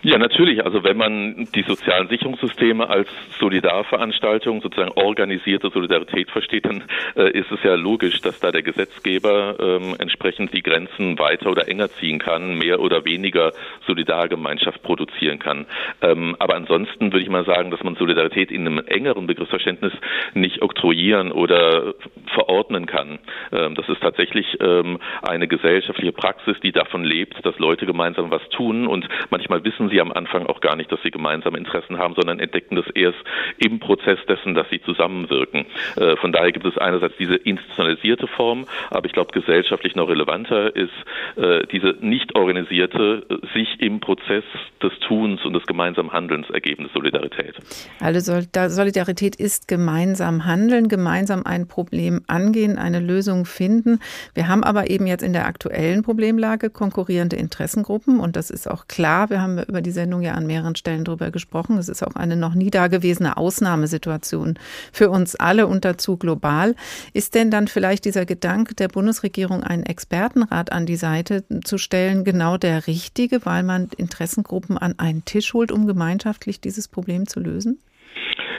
Ja, 0.02 0.18
natürlich. 0.18 0.64
Also 0.64 0.84
wenn 0.84 0.96
man 0.96 1.48
die 1.54 1.62
sozialen 1.62 2.08
Sicherungssysteme 2.08 2.88
als 2.88 3.08
Solidarveranstaltung, 3.38 4.60
sozusagen 4.60 4.92
organisierte 4.92 5.70
Solidarität 5.70 6.30
versteht, 6.30 6.66
dann 6.66 6.84
äh, 7.16 7.30
ist 7.30 7.50
es 7.50 7.62
ja 7.62 7.74
logisch, 7.74 8.20
dass 8.20 8.38
da 8.40 8.52
der 8.52 8.62
Gesetzgeber 8.62 9.56
ähm, 9.58 9.96
entsprechend 9.98 10.52
die 10.54 10.62
Grenzen 10.62 11.18
weiter 11.18 11.50
oder 11.50 11.68
enger 11.68 11.88
ziehen 11.88 12.18
kann, 12.18 12.58
mehr 12.58 12.80
oder 12.80 13.04
weniger 13.04 13.52
Solidargemeinschaft 13.86 14.82
produzieren 14.82 15.38
kann. 15.38 15.66
Ähm, 16.02 16.36
aber 16.38 16.54
ansonsten 16.54 17.12
würde 17.12 17.22
ich 17.22 17.30
mal 17.30 17.44
sagen, 17.44 17.70
dass 17.70 17.82
man 17.82 17.96
Solidarität 17.96 18.50
in 18.50 18.66
einem 18.66 18.78
engeren 18.86 19.26
Begriffsverständnis 19.26 19.92
nicht 20.34 20.62
oktroyieren 20.62 21.32
oder 21.32 21.94
verordnen 22.34 22.86
kann. 22.86 23.18
Ähm, 23.52 23.74
das 23.74 23.88
ist 23.88 24.00
tatsächlich 24.00 24.58
ähm, 24.60 24.98
eine 25.22 25.48
gesellschaftliche 25.48 26.12
Praxis, 26.12 26.56
die 26.62 26.72
davon 26.72 27.04
lebt, 27.04 27.44
dass 27.44 27.58
Leute 27.58 27.86
gemeinsam 27.86 28.30
was 28.30 28.46
tun 28.50 28.86
und 28.86 29.08
manchmal 29.30 29.64
wissen 29.64 29.85
sie 29.88 30.00
am 30.00 30.12
Anfang 30.12 30.46
auch 30.46 30.60
gar 30.60 30.76
nicht, 30.76 30.90
dass 30.92 31.00
sie 31.02 31.10
gemeinsame 31.10 31.58
Interessen 31.58 31.98
haben, 31.98 32.14
sondern 32.14 32.38
entdecken 32.38 32.76
das 32.76 32.86
erst 32.94 33.18
im 33.58 33.80
Prozess 33.80 34.18
dessen, 34.28 34.54
dass 34.54 34.68
sie 34.70 34.80
zusammenwirken. 34.82 35.66
Äh, 35.96 36.16
von 36.16 36.32
daher 36.32 36.52
gibt 36.52 36.66
es 36.66 36.78
einerseits 36.78 37.16
diese 37.18 37.36
institutionalisierte 37.36 38.26
Form, 38.26 38.66
aber 38.90 39.06
ich 39.06 39.12
glaube 39.12 39.32
gesellschaftlich 39.32 39.94
noch 39.94 40.08
relevanter 40.08 40.74
ist 40.74 40.92
äh, 41.36 41.66
diese 41.70 41.96
nicht 42.00 42.34
organisierte, 42.34 43.26
äh, 43.28 43.58
sich 43.58 43.80
im 43.80 44.00
Prozess 44.00 44.44
des 44.82 44.92
Tuns 45.00 45.44
und 45.44 45.52
des 45.52 45.66
gemeinsamen 45.66 46.12
Handelns 46.12 46.48
ergebende 46.50 46.90
Solidarität. 46.92 47.54
Also 48.00 48.40
Solidarität 48.68 49.36
ist 49.36 49.68
gemeinsam 49.68 50.44
handeln, 50.44 50.88
gemeinsam 50.88 51.44
ein 51.44 51.68
Problem 51.68 52.22
angehen, 52.26 52.78
eine 52.78 53.00
Lösung 53.00 53.44
finden. 53.44 54.00
Wir 54.34 54.48
haben 54.48 54.64
aber 54.64 54.90
eben 54.90 55.06
jetzt 55.06 55.22
in 55.22 55.32
der 55.32 55.46
aktuellen 55.46 56.02
Problemlage 56.02 56.70
konkurrierende 56.70 57.36
Interessengruppen 57.36 58.20
und 58.20 58.36
das 58.36 58.50
ist 58.50 58.68
auch 58.70 58.86
klar. 58.88 59.30
Wir 59.30 59.40
haben 59.40 59.58
über 59.62 59.75
die 59.82 59.90
Sendung 59.90 60.22
ja 60.22 60.34
an 60.34 60.46
mehreren 60.46 60.76
Stellen 60.76 61.04
drüber 61.04 61.30
gesprochen. 61.30 61.78
Es 61.78 61.88
ist 61.88 62.02
auch 62.02 62.16
eine 62.16 62.36
noch 62.36 62.54
nie 62.54 62.70
dagewesene 62.70 63.36
Ausnahmesituation 63.36 64.58
für 64.92 65.10
uns 65.10 65.36
alle 65.36 65.66
und 65.66 65.84
dazu 65.84 66.16
global. 66.16 66.74
Ist 67.12 67.34
denn 67.34 67.50
dann 67.50 67.68
vielleicht 67.68 68.04
dieser 68.04 68.26
Gedanke 68.26 68.74
der 68.74 68.88
Bundesregierung, 68.88 69.62
einen 69.62 69.84
Expertenrat 69.84 70.72
an 70.72 70.86
die 70.86 70.96
Seite 70.96 71.44
zu 71.64 71.78
stellen, 71.78 72.24
genau 72.24 72.56
der 72.56 72.86
richtige, 72.86 73.44
weil 73.44 73.62
man 73.62 73.88
Interessengruppen 73.96 74.78
an 74.78 74.98
einen 74.98 75.24
Tisch 75.24 75.54
holt, 75.54 75.72
um 75.72 75.86
gemeinschaftlich 75.86 76.60
dieses 76.60 76.88
Problem 76.88 77.26
zu 77.26 77.40
lösen? 77.40 77.78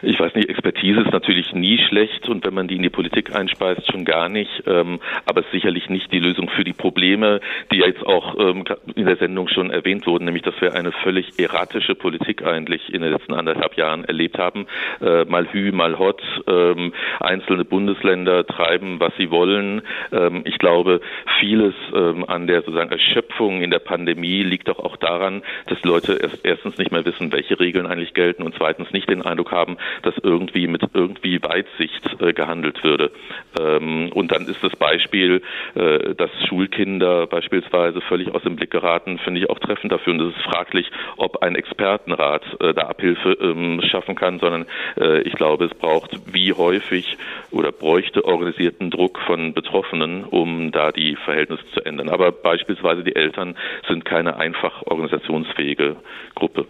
Ich 0.02 0.20
weiß 0.20 0.36
nicht, 0.36 0.50
Expertise 0.50 1.02
ist 1.02 1.12
natürlich 1.12 1.54
nie 1.54 1.78
schlecht 1.78 2.30
und 2.30 2.46
wenn 2.46 2.54
man 2.54 2.68
die 2.68 2.76
in 2.76 2.84
die 2.84 2.90
Politik 2.90 3.36
einspeist, 3.36 3.92
schon 3.92 4.06
gar 4.06 4.30
nicht. 4.30 4.64
Ähm, 4.66 5.00
aber 5.26 5.42
es 5.42 5.46
ist 5.48 5.54
sicherlich 5.54 5.90
nicht 5.90 6.12
die 6.12 6.20
Lösung 6.20 6.50
für 6.50 6.64
die 6.64 6.74
Probleme, 6.74 7.40
die 7.72 7.78
jetzt 7.78 8.06
auch 8.06 8.38
ähm, 8.40 8.64
in 8.96 9.06
der 9.06 9.18
Sendung 9.18 9.48
schon 9.48 9.72
erwähnt 9.72 10.06
wurden, 10.08 10.26
nämlich 10.26 10.44
dass 10.44 10.60
wir 10.62 10.74
eine 10.74 10.92
völlig 10.92 11.40
erratische 11.40 11.96
Politik 11.96 12.44
eigentlich 12.44 12.94
in 12.94 13.02
den 13.02 13.12
letzten 13.12 13.34
anderthalb 13.34 13.76
Jahren 13.76 14.06
erlebt 14.06 14.38
haben. 14.38 14.68
Äh, 15.02 15.26
mal 15.26 15.48
Hü, 15.52 15.72
mal 15.72 15.98
Hot. 15.98 16.22
Ähm, 16.48 16.94
einzelne 17.20 17.66
Bundesländer 17.66 18.46
treiben, 18.46 19.00
was 19.00 19.14
sie 19.18 19.32
wollen. 19.32 19.82
Ähm, 20.12 20.42
ich 20.46 20.58
glaube, 20.58 21.02
vieles 21.40 21.74
ähm, 21.94 22.26
an 22.28 22.48
der 22.48 22.62
sozusagen 22.62 22.92
Erschöpfung 22.92 23.62
in 23.62 23.72
der 23.72 23.80
Pandemie 23.80 24.44
liegt 24.44 24.68
doch 24.68 24.80
auch 24.80 24.98
daran, 24.98 25.44
dass 25.68 25.82
Leute 25.84 26.14
erst, 26.14 26.46
erstens 26.46 26.78
nicht 26.78 26.92
mehr 26.92 27.06
wissen, 27.06 27.32
welche 27.32 27.60
Regeln 27.60 27.88
eigentlich 27.88 28.14
gelten 28.14 28.44
und 28.44 28.56
zweitens 28.56 28.92
nicht 28.92 29.10
den 29.10 29.22
Eindruck 29.22 29.52
haben, 29.52 29.78
dass 30.04 30.16
irgendwie 30.22 30.68
mit 30.68 30.84
irgendwie 30.94 31.42
Weitsicht 31.42 32.22
äh, 32.22 32.34
gehandelt 32.34 32.84
würde. 32.84 33.12
Ähm, 33.60 34.12
und 34.14 34.32
dann 34.32 34.46
ist 34.48 34.64
das 34.64 34.76
Beispiel, 34.76 35.42
äh, 35.76 36.16
dass 36.16 36.30
Schulkinder 36.48 37.28
beispielsweise 37.28 38.02
völlig 38.02 38.34
aus 38.34 38.44
dem 38.44 38.56
Blick 38.56 38.72
geraten, 38.72 39.20
finde 39.20 39.42
ich 39.42 39.50
auch 39.50 39.60
treffend 39.60 39.92
dafür. 39.92 40.14
Und 40.14 40.22
es 40.22 40.36
ist 40.36 40.44
fraglich, 40.44 40.90
ob 41.18 41.42
ein 41.42 41.56
Expertenrat 41.56 42.44
äh, 42.60 42.74
da 42.74 42.84
Abhilfe 42.84 43.38
ähm, 43.42 43.82
schaffen 43.82 44.16
kann, 44.16 44.40
sondern 44.40 44.66
äh, 45.00 45.22
ich 45.22 45.34
glaube, 45.34 45.66
es 45.66 45.74
braucht 45.74 46.34
wie 46.34 46.54
häufig 46.54 47.18
oder 47.52 47.72
bräuchte 47.72 48.26
organisierten 48.26 48.92
Druck 48.92 49.20
von 49.26 49.54
Betroffenen, 49.54 50.24
um 50.24 50.72
da 50.72 50.92
die 50.92 51.16
Verhältnisse 51.16 51.64
zu 51.74 51.86
ändern. 51.86 52.10
Aber 52.10 52.32
beispielsweise 52.32 53.04
die 53.04 53.16
Eltern 53.16 53.56
sind 53.88 54.06
keine 54.06 54.38
einfach 54.38 54.84
organisationsfähige 54.86 55.98
Gruppe. 56.36 56.66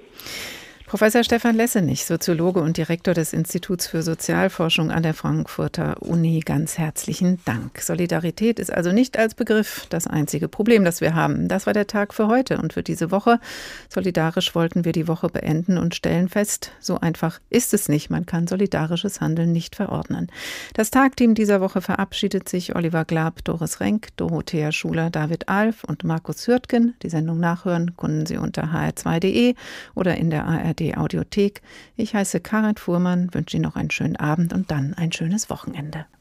Professor 0.87 1.21
Stefan 1.21 1.57
Lessenich, 1.57 2.05
Soziologe 2.05 2.61
und 2.61 2.77
Direktor 2.77 3.13
des 3.13 3.33
Instituts 3.33 3.87
für 3.87 4.03
Sozialforschung 4.03 4.89
an 4.89 5.03
der 5.03 5.13
Frankfurter 5.13 6.01
Uni, 6.01 6.39
ganz 6.39 6.77
herzlichen 6.77 7.41
Dank. 7.43 7.81
Solidarität 7.81 8.57
ist 8.57 8.71
also 8.71 8.93
nicht 8.93 9.19
als 9.19 9.35
Begriff 9.35 9.85
das 9.89 10.07
einzige 10.07 10.47
Problem, 10.47 10.85
das 10.85 11.01
wir 11.01 11.13
haben. 11.13 11.49
Das 11.49 11.65
war 11.65 11.73
der 11.73 11.87
Tag 11.87 12.13
für 12.13 12.29
heute 12.29 12.57
und 12.57 12.71
für 12.71 12.83
diese 12.83 13.11
Woche. 13.11 13.41
Solidarisch 13.89 14.55
wollten 14.55 14.85
wir 14.85 14.93
die 14.93 15.09
Woche 15.09 15.27
beenden 15.27 15.77
und 15.77 15.93
stellen 15.93 16.29
fest, 16.29 16.71
so 16.79 16.97
einfach 17.01 17.41
ist 17.49 17.73
es 17.73 17.89
nicht. 17.89 18.09
Man 18.09 18.25
kann 18.25 18.47
solidarisches 18.47 19.19
Handeln 19.19 19.51
nicht 19.51 19.75
verordnen. 19.75 20.31
Das 20.73 20.89
Tagteam 20.89 21.35
dieser 21.35 21.59
Woche 21.59 21.81
verabschiedet 21.81 22.47
sich 22.47 22.77
Oliver 22.77 23.03
Glab, 23.03 23.43
Doris 23.43 23.81
Renk, 23.81 24.15
Dorothea 24.15 24.71
Schuler, 24.71 25.09
David 25.09 25.49
Alf 25.49 25.83
und 25.83 26.05
Markus 26.05 26.47
Hürtgen. 26.47 26.93
Die 27.03 27.09
Sendung 27.09 27.41
nachhören 27.41 27.97
können 27.97 28.25
Sie 28.25 28.37
unter 28.37 28.69
hr2.de 28.73 29.53
oder 29.93 30.15
in 30.15 30.29
der 30.29 30.45
ARD 30.45 30.76
ARD 30.81 30.97
Audiothek. 30.97 31.61
Ich 31.95 32.15
heiße 32.15 32.39
Karin 32.39 32.75
Fuhrmann, 32.75 33.33
wünsche 33.33 33.57
Ihnen 33.57 33.63
noch 33.63 33.75
einen 33.75 33.91
schönen 33.91 34.15
Abend 34.15 34.53
und 34.53 34.71
dann 34.71 34.93
ein 34.93 35.11
schönes 35.11 35.49
Wochenende. 35.49 36.07